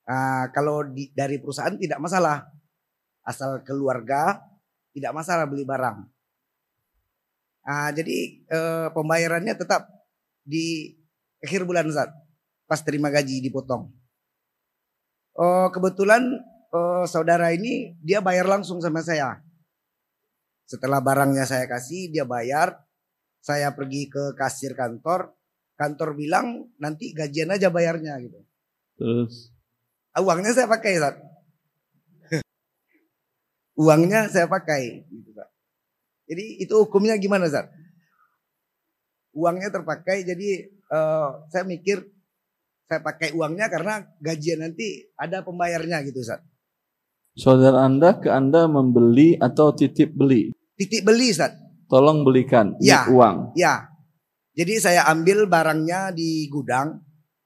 Ah, 0.09 0.49
kalau 0.51 0.81
di, 0.83 1.13
dari 1.13 1.37
perusahaan 1.37 1.77
tidak 1.77 2.01
masalah. 2.01 2.49
Asal 3.21 3.61
keluarga 3.61 4.41
tidak 4.93 5.11
masalah 5.13 5.45
beli 5.45 5.65
barang. 5.65 5.97
Ah, 7.65 7.93
jadi 7.93 8.41
eh, 8.49 8.87
pembayarannya 8.93 9.53
tetap 9.53 9.85
di 10.41 10.95
akhir 11.43 11.69
bulan 11.69 11.89
Ustaz. 11.89 12.09
Pas 12.65 12.81
terima 12.81 13.13
gaji 13.13 13.41
dipotong. 13.45 13.89
Oh, 15.37 15.67
kebetulan 15.69 16.25
eh, 16.73 17.05
saudara 17.05 17.53
ini 17.53 17.93
dia 18.01 18.19
bayar 18.23 18.49
langsung 18.49 18.81
sama 18.81 19.05
saya. 19.05 19.39
Setelah 20.69 21.01
barangnya 21.01 21.49
saya 21.49 21.65
kasih, 21.65 22.13
dia 22.13 22.25
bayar. 22.25 22.77
Saya 23.39 23.71
pergi 23.71 24.11
ke 24.11 24.35
kasir 24.35 24.75
kantor, 24.75 25.31
kantor 25.79 26.11
bilang 26.11 26.67
nanti 26.75 27.15
gajian 27.15 27.55
aja 27.55 27.71
bayarnya 27.71 28.19
gitu. 28.19 28.43
terus 28.99 29.55
Ah, 30.11 30.19
Uangnya 30.19 30.51
saya 30.51 30.67
pakai, 30.67 30.99
Ustaz. 30.99 31.28
Uangnya 33.79 34.27
saya 34.27 34.51
pakai 34.51 35.07
gitu, 35.07 35.31
Pak. 35.31 35.47
Jadi 36.27 36.45
itu 36.59 36.75
hukumnya 36.75 37.15
gimana, 37.15 37.47
Ustaz? 37.47 37.71
Uangnya 39.31 39.71
terpakai 39.71 40.27
jadi 40.27 40.67
eh, 40.67 41.29
saya 41.47 41.63
mikir 41.63 42.03
saya 42.89 42.99
pakai 42.99 43.31
uangnya 43.37 43.71
karena 43.71 44.03
gajian 44.19 44.65
nanti 44.65 45.07
ada 45.15 45.45
pembayarnya 45.45 46.03
gitu, 46.03 46.19
Ustaz. 46.19 46.43
saudara 47.39 47.87
Anda 47.87 48.19
ke 48.19 48.27
Anda 48.27 48.67
membeli 48.67 49.39
atau 49.39 49.71
titip 49.71 50.11
beli. 50.11 50.51
Titik 50.75 51.07
beli, 51.07 51.31
Ustaz. 51.31 51.55
Tolong 51.87 52.27
belikan 52.27 52.75
Ya. 52.83 53.07
uang. 53.07 53.55
Ya. 53.55 53.87
Jadi 54.59 54.75
saya 54.83 55.07
ambil 55.07 55.47
barangnya 55.47 56.11
di 56.11 56.51
gudang 56.51 56.99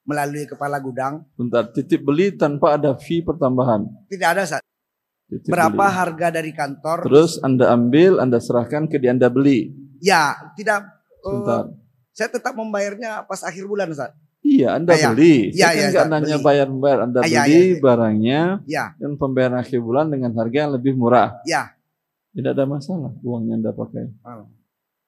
melalui 0.03 0.49
kepala 0.49 0.81
gudang. 0.81 1.21
Bentar, 1.37 1.69
titip 1.69 2.01
beli 2.01 2.33
tanpa 2.33 2.73
ada 2.73 2.97
fee 2.97 3.21
pertambahan. 3.21 3.85
Tidak 4.09 4.27
ada, 4.33 4.41
Ustaz. 4.49 4.63
Titip 5.35 5.49
Berapa 5.49 5.73
beli. 5.83 5.95
harga 5.95 6.27
dari 6.29 6.51
kantor? 6.51 6.97
Terus 7.03 7.31
Anda 7.39 7.65
ambil, 7.69 8.17
Anda 8.17 8.37
serahkan 8.37 8.85
ke 8.85 8.97
dia 8.97 9.09
Anda 9.09 9.27
beli. 9.27 9.73
Ya, 9.97 10.35
tidak 10.53 10.85
Sebentar. 11.17 11.73
saya 12.11 12.29
tetap 12.29 12.53
membayarnya 12.53 13.23
pas 13.23 13.41
akhir 13.41 13.63
bulan, 13.63 13.89
Ustaz. 13.89 14.13
Iya, 14.39 14.75
Anda 14.75 14.91
Ah, 14.91 14.99
ya. 14.99 15.09
beli. 15.09 15.49
Iya, 15.49 15.55
Saya 15.55 15.71
kan 15.71 15.73
iya, 15.73 15.87
nggak 15.87 16.03
Ustaz, 16.03 16.13
nanya 16.19 16.37
bayar-bayar. 16.37 16.99
Anda 17.01 17.17
Ah, 17.17 17.25
iya, 17.25 17.41
beli 17.41 17.49
iya, 17.49 17.63
iya. 17.65 17.79
barangnya 17.79 18.41
Ya, 18.65 18.85
dan 18.93 19.11
pembayaran 19.15 19.57
akhir 19.57 19.79
bulan 19.79 20.05
dengan 20.07 20.31
harga 20.33 20.57
yang 20.59 20.71
lebih 20.71 20.93
murah. 20.93 21.39
ya. 21.43 21.71
Tidak 22.29 22.51
ada 22.51 22.65
masalah 22.65 23.13
uangnya 23.19 23.55
Anda 23.55 23.71
pakai. 23.71 24.09
Ah. 24.21 24.43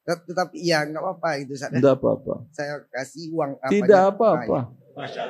Tet- 0.02 0.24
Tetapi 0.24 0.56
iya 0.56 0.82
nggak 0.82 1.02
apa-apa 1.04 1.30
itu 1.38 1.52
Ustaz. 1.52 1.70
Tidak 1.70 1.94
apa-apa. 1.94 2.46
Saya 2.50 2.80
kasih 2.88 3.34
uang 3.34 3.58
apa 3.58 3.70
Tidak 3.70 4.02
apa-apa. 4.08 4.60
Ah, 4.96 5.04
iya. 5.04 5.24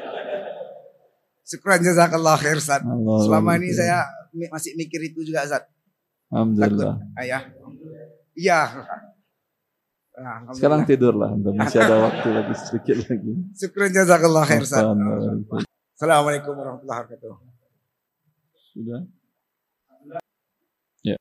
Syukran 1.41 1.79
jazakallah 1.79 2.35
khair 2.35 2.57
Ustaz. 2.57 2.81
Selama 3.21 3.55
ini 3.55 3.69
saya 3.69 4.05
masih 4.51 4.75
mikir 4.75 4.99
itu 5.07 5.23
juga 5.23 5.47
Ustaz. 5.47 5.63
Alhamdulillah. 6.29 6.99
Ayah. 7.15 7.41
Iya. 8.35 8.61
Ah, 10.15 10.43
alhamdulillah. 10.43 10.55
Sekarang 10.55 10.81
tidurlah 10.87 11.29
masih 11.35 11.79
ada 11.83 11.95
waktu 12.07 12.27
lagi 12.31 12.53
sedikit 12.55 12.95
lagi. 13.07 13.31
Syukran 13.55 13.91
jazakallah 13.91 14.43
khair. 14.47 14.63
Assalamualaikum. 14.63 15.63
Assalamualaikum 15.95 16.53
warahmatullahi 16.55 16.99
wabarakatuh. 17.03 17.35
Sudah? 18.75 19.01
Ya. 21.03 21.15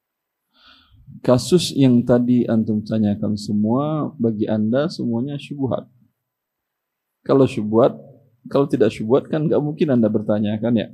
Kasus 1.23 1.71
yang 1.75 2.03
tadi 2.03 2.43
antum 2.51 2.83
tanyakan 2.83 3.39
semua 3.39 4.11
bagi 4.19 4.51
Anda 4.51 4.91
semuanya 4.91 5.39
syubhat. 5.39 5.87
Kalau 7.23 7.47
syubhat, 7.47 7.95
kalau 8.51 8.67
tidak 8.67 8.91
syubhat 8.91 9.31
kan 9.31 9.47
nggak 9.47 9.63
mungkin 9.63 9.95
Anda 9.95 10.11
bertanyakan 10.11 10.75
ya. 10.75 10.89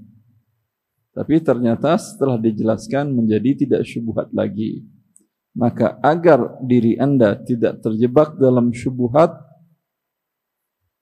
Tapi 1.11 1.43
ternyata 1.43 1.99
setelah 1.99 2.39
dijelaskan 2.39 3.11
menjadi 3.11 3.67
tidak 3.67 3.83
syubhat 3.83 4.31
lagi. 4.31 4.87
Maka 5.51 5.99
agar 5.99 6.63
diri 6.63 6.95
Anda 6.95 7.35
tidak 7.35 7.83
terjebak 7.83 8.39
dalam 8.39 8.71
syubhat, 8.71 9.35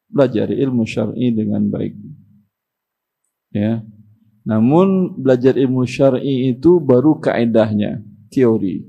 belajar 0.08 0.48
ilmu 0.48 0.88
syar'i 0.88 1.28
dengan 1.36 1.68
baik. 1.68 1.92
Ya. 3.52 3.84
Namun 4.48 5.20
belajar 5.20 5.52
ilmu 5.60 5.84
syar'i 5.84 6.56
itu 6.56 6.80
baru 6.80 7.20
kaedahnya, 7.20 8.00
teori. 8.32 8.88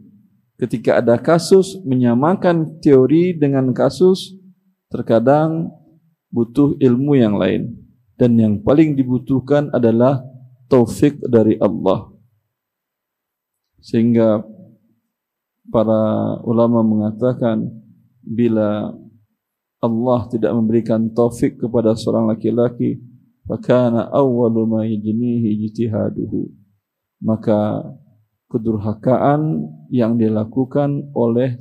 Ketika 0.56 1.04
ada 1.04 1.20
kasus 1.20 1.76
menyamakan 1.84 2.80
teori 2.80 3.36
dengan 3.36 3.76
kasus, 3.76 4.40
terkadang 4.88 5.68
butuh 6.32 6.80
ilmu 6.80 7.20
yang 7.20 7.36
lain. 7.36 7.76
Dan 8.16 8.36
yang 8.40 8.56
paling 8.64 8.96
dibutuhkan 8.96 9.72
adalah 9.72 10.20
taufik 10.70 11.18
dari 11.26 11.58
Allah. 11.58 12.14
Sehingga 13.82 14.46
para 15.68 16.02
ulama 16.46 16.86
mengatakan 16.86 17.66
bila 18.22 18.94
Allah 19.80 20.20
tidak 20.28 20.52
memberikan 20.54 21.08
taufik 21.16 21.56
kepada 21.58 21.96
seorang 21.96 22.28
laki-laki, 22.28 23.00
fakana 23.48 24.12
awwalu 24.12 24.68
ma 24.68 24.82
yajnihi 24.84 25.56
ijtihaduhu. 25.66 26.52
Maka 27.24 27.88
kedurhakaan 28.52 29.68
yang 29.88 30.20
dilakukan 30.20 31.16
oleh 31.16 31.56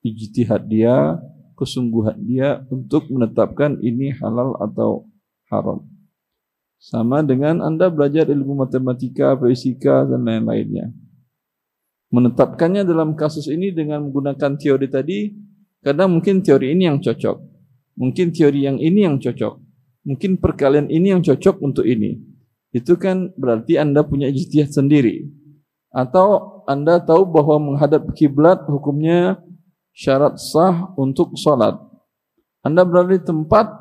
ijtihad 0.00 0.64
dia, 0.64 1.20
kesungguhan 1.60 2.16
dia 2.24 2.64
untuk 2.72 3.12
menetapkan 3.12 3.76
ini 3.84 4.16
halal 4.16 4.56
atau 4.56 5.04
haram. 5.52 5.89
Sama 6.80 7.20
dengan 7.20 7.60
Anda 7.60 7.92
belajar 7.92 8.32
ilmu 8.32 8.64
matematika, 8.64 9.36
fisika, 9.36 10.08
dan 10.08 10.24
lain-lainnya. 10.24 10.88
Menetapkannya 12.08 12.88
dalam 12.88 13.12
kasus 13.12 13.52
ini 13.52 13.68
dengan 13.68 14.08
menggunakan 14.08 14.56
teori 14.56 14.88
tadi, 14.88 15.28
kadang 15.84 16.16
mungkin 16.16 16.40
teori 16.40 16.72
ini 16.72 16.88
yang 16.88 16.96
cocok. 16.96 17.36
Mungkin 18.00 18.32
teori 18.32 18.64
yang 18.64 18.80
ini 18.80 19.04
yang 19.04 19.20
cocok. 19.20 19.60
Mungkin 20.08 20.40
perkalian 20.40 20.88
ini 20.88 21.12
yang 21.12 21.20
cocok 21.20 21.60
untuk 21.60 21.84
ini. 21.84 22.16
Itu 22.72 22.96
kan 22.96 23.28
berarti 23.36 23.76
Anda 23.76 24.00
punya 24.00 24.32
ijtihad 24.32 24.72
sendiri. 24.72 25.28
Atau 25.92 26.64
Anda 26.64 26.96
tahu 27.04 27.28
bahwa 27.28 27.60
menghadap 27.60 28.08
kiblat 28.16 28.64
hukumnya 28.64 29.36
syarat 29.92 30.40
sah 30.40 30.96
untuk 30.96 31.36
sholat. 31.36 31.76
Anda 32.64 32.88
berada 32.88 33.12
di 33.12 33.20
tempat 33.20 33.79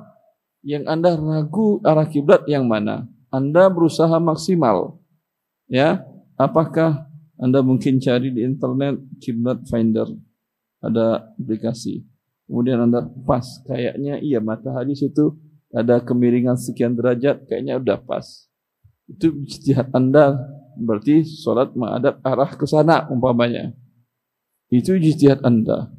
yang 0.63 0.85
Anda 0.87 1.15
ragu 1.15 1.79
arah 1.83 2.07
kiblat 2.07 2.45
yang 2.49 2.67
mana. 2.67 3.07
Anda 3.29 3.69
berusaha 3.69 4.17
maksimal. 4.17 4.99
Ya, 5.69 6.01
apakah 6.35 7.05
Anda 7.37 7.61
mungkin 7.61 8.01
cari 8.01 8.33
di 8.33 8.41
internet 8.43 8.99
kiblat 9.21 9.63
finder 9.69 10.09
ada 10.81 11.29
aplikasi. 11.37 12.03
Kemudian 12.49 12.81
Anda 12.89 13.05
pas 13.27 13.45
kayaknya 13.69 14.17
iya 14.19 14.41
matahari 14.41 14.97
situ 14.97 15.37
ada 15.69 16.01
kemiringan 16.01 16.57
sekian 16.57 16.97
derajat 16.97 17.45
kayaknya 17.45 17.77
udah 17.77 18.01
pas. 18.01 18.49
Itu 19.05 19.45
ijtihad 19.45 19.93
Anda 19.93 20.33
berarti 20.79 21.21
sholat 21.21 21.77
menghadap 21.77 22.17
arah 22.25 22.49
ke 22.57 22.65
sana 22.65 23.05
umpamanya. 23.13 23.69
Itu 24.73 24.97
ijtihad 24.97 25.45
Anda 25.45 25.93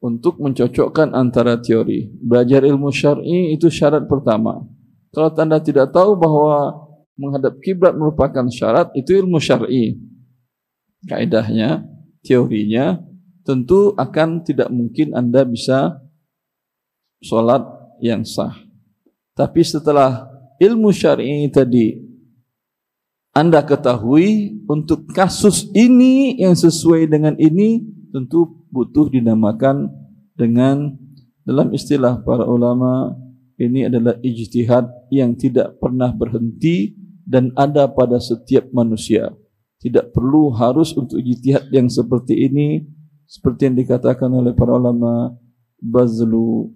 untuk 0.00 0.40
mencocokkan 0.40 1.12
antara 1.12 1.60
teori. 1.60 2.08
Belajar 2.20 2.64
ilmu 2.64 2.88
syar'i 2.88 3.52
itu 3.52 3.68
syarat 3.68 4.08
pertama. 4.08 4.64
Kalau 5.12 5.30
Anda 5.36 5.60
tidak 5.60 5.92
tahu 5.92 6.16
bahwa 6.16 6.88
menghadap 7.20 7.60
kiblat 7.60 7.92
merupakan 7.92 8.48
syarat, 8.48 8.88
itu 8.96 9.12
ilmu 9.12 9.36
syar'i. 9.36 10.00
Kaidahnya, 11.04 11.84
teorinya, 12.24 13.00
tentu 13.44 13.92
akan 13.96 14.40
tidak 14.40 14.72
mungkin 14.72 15.12
Anda 15.12 15.44
bisa 15.44 16.00
sholat 17.20 17.60
yang 18.00 18.24
sah. 18.24 18.56
Tapi 19.36 19.60
setelah 19.60 20.28
ilmu 20.60 20.92
syar'i 20.92 21.48
tadi 21.52 21.96
Anda 23.32 23.64
ketahui 23.64 24.60
untuk 24.68 25.08
kasus 25.12 25.68
ini 25.72 26.36
yang 26.40 26.56
sesuai 26.56 27.08
dengan 27.08 27.36
ini 27.40 27.84
tentu 28.12 28.59
butuh 28.70 29.10
dinamakan 29.10 29.90
dengan 30.38 30.94
dalam 31.44 31.74
istilah 31.74 32.22
para 32.22 32.46
ulama 32.46 33.12
ini 33.60 33.90
adalah 33.90 34.16
ijtihad 34.24 34.88
yang 35.12 35.36
tidak 35.36 35.76
pernah 35.82 36.14
berhenti 36.14 36.96
dan 37.26 37.52
ada 37.58 37.90
pada 37.90 38.16
setiap 38.16 38.72
manusia. 38.72 39.28
Tidak 39.80 40.14
perlu 40.14 40.54
harus 40.56 40.96
untuk 40.96 41.20
ijtihad 41.20 41.68
yang 41.74 41.90
seperti 41.90 42.48
ini 42.48 42.80
seperti 43.30 43.70
yang 43.70 43.76
dikatakan 43.78 44.26
oleh 44.26 44.50
para 44.58 44.74
ulama 44.74 45.30
bazlu 45.78 46.74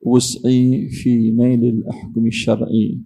wus'i 0.00 0.88
fi 0.88 1.28
nailil 1.36 1.84
ahkam 1.84 2.24
syar'i 2.32 3.04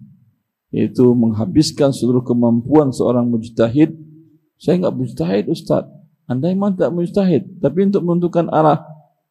yaitu 0.71 1.03
menghabiskan 1.11 1.91
seluruh 1.91 2.23
kemampuan 2.23 2.95
seorang 2.95 3.27
mujtahid 3.27 3.91
saya 4.55 4.79
enggak 4.79 4.95
mujtahid 4.95 5.45
ustaz 5.51 5.83
anda 6.25 6.51
memang 6.51 6.77
tidak 6.77 6.91
mujtahid 6.93 7.43
tapi 7.61 7.89
untuk 7.89 8.01
menentukan 8.05 8.49
arah 8.49 8.81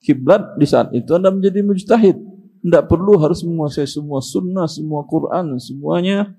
kiblat 0.02 0.54
di 0.58 0.66
saat 0.66 0.90
itu 0.94 1.10
anda 1.14 1.30
menjadi 1.30 1.60
mujtahid 1.62 2.16
tidak 2.64 2.84
perlu 2.88 3.20
harus 3.20 3.44
menguasai 3.44 3.86
semua 3.86 4.24
sunnah 4.24 4.66
semua 4.66 5.04
Quran 5.04 5.58
semuanya 5.60 6.32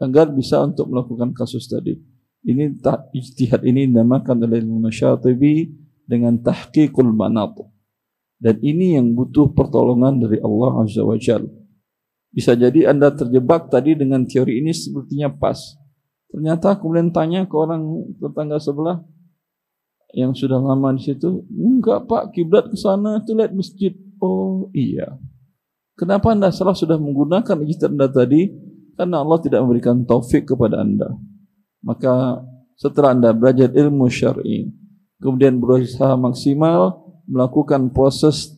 agar 0.00 0.32
bisa 0.32 0.60
untuk 0.64 0.88
melakukan 0.90 1.32
kasus 1.32 1.68
tadi 1.68 1.98
ini 2.46 2.80
tak 2.80 3.12
ijtihad 3.12 3.64
ini 3.64 3.88
dinamakan 3.88 4.44
oleh 4.48 4.64
Imam 4.64 4.88
Syatibi 4.88 5.68
dengan 6.08 6.40
tahqiqul 6.40 7.12
manat 7.12 7.52
dan 8.40 8.56
ini 8.64 8.96
yang 8.96 9.12
butuh 9.12 9.52
pertolongan 9.52 10.16
dari 10.16 10.40
Allah 10.40 10.80
Azza 10.80 11.04
wa 11.04 11.14
Jal. 11.20 11.44
Bisa 12.32 12.56
jadi 12.56 12.88
Anda 12.88 13.12
terjebak 13.12 13.68
tadi 13.68 13.92
dengan 13.92 14.24
teori 14.24 14.64
ini 14.64 14.72
sepertinya 14.72 15.28
pas. 15.28 15.76
Ternyata 16.32 16.80
kemudian 16.80 17.12
tanya 17.12 17.44
ke 17.44 17.52
orang 17.52 17.84
tetangga 18.16 18.56
sebelah 18.56 19.04
yang 20.14 20.34
sudah 20.34 20.58
lama 20.58 20.94
di 20.94 21.02
situ, 21.06 21.46
enggak 21.50 22.06
Pak, 22.10 22.34
kiblat 22.34 22.66
ke 22.70 22.76
sana 22.76 23.22
itu 23.22 23.34
lihat 23.34 23.54
masjid. 23.54 23.94
Oh 24.18 24.68
iya. 24.74 25.16
Kenapa 25.94 26.32
Anda 26.32 26.48
salah 26.50 26.74
sudah 26.74 26.96
menggunakan 26.96 27.60
ijtihad 27.60 27.92
Anda 27.92 28.08
tadi? 28.08 28.48
Karena 28.96 29.20
Allah 29.24 29.38
tidak 29.40 29.60
memberikan 29.64 30.04
taufik 30.04 30.48
kepada 30.48 30.80
Anda. 30.80 31.08
Maka 31.80 32.44
setelah 32.76 33.16
Anda 33.16 33.30
belajar 33.32 33.72
ilmu 33.72 34.08
syar'i, 34.08 34.68
kemudian 35.20 35.60
berusaha 35.60 36.16
maksimal 36.16 37.04
melakukan 37.28 37.92
proses 37.92 38.56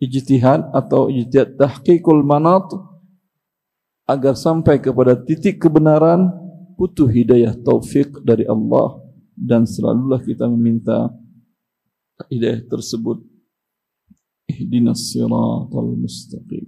ijtihad 0.00 0.72
atau 0.72 1.12
ijtihad 1.12 1.60
tahqiqul 1.60 2.24
manat 2.24 2.66
agar 4.08 4.32
sampai 4.32 4.80
kepada 4.80 5.12
titik 5.14 5.60
kebenaran 5.60 6.32
butuh 6.80 7.10
hidayah 7.10 7.52
taufik 7.60 8.08
dari 8.24 8.48
Allah 8.48 9.07
dan 9.38 9.62
selalulah 9.62 10.18
kita 10.18 10.50
meminta 10.50 11.14
hidayah 12.26 12.66
tersebut 12.66 13.22
ihdinas 14.50 15.14
siratal 15.14 15.94
mustaqim 15.94 16.66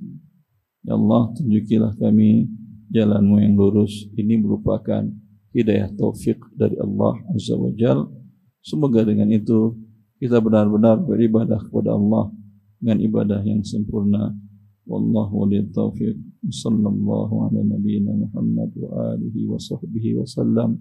ya 0.86 0.94
Allah 0.94 1.34
tunjukilah 1.34 1.98
kami 1.98 2.46
jalanmu 2.94 3.42
yang 3.42 3.58
lurus 3.58 4.06
ini 4.14 4.38
merupakan 4.38 5.02
hidayah 5.50 5.90
taufik 5.98 6.38
dari 6.54 6.78
Allah 6.78 7.18
azza 7.34 7.58
wajal 7.58 8.06
semoga 8.62 9.02
dengan 9.02 9.34
itu 9.34 9.74
kita 10.20 10.36
benar-benar 10.36 11.00
beribadah 11.00 11.56
kepada 11.64 11.96
Allah 11.96 12.28
dengan 12.76 13.00
ibadah 13.00 13.40
yang 13.44 13.64
sempurna. 13.64 14.36
Wallahu 14.84 15.44
waliyut 15.44 15.72
taufiq. 15.72 16.16
Sallallahu 16.44 17.48
wa 20.16 20.28
sallam. 20.28 20.80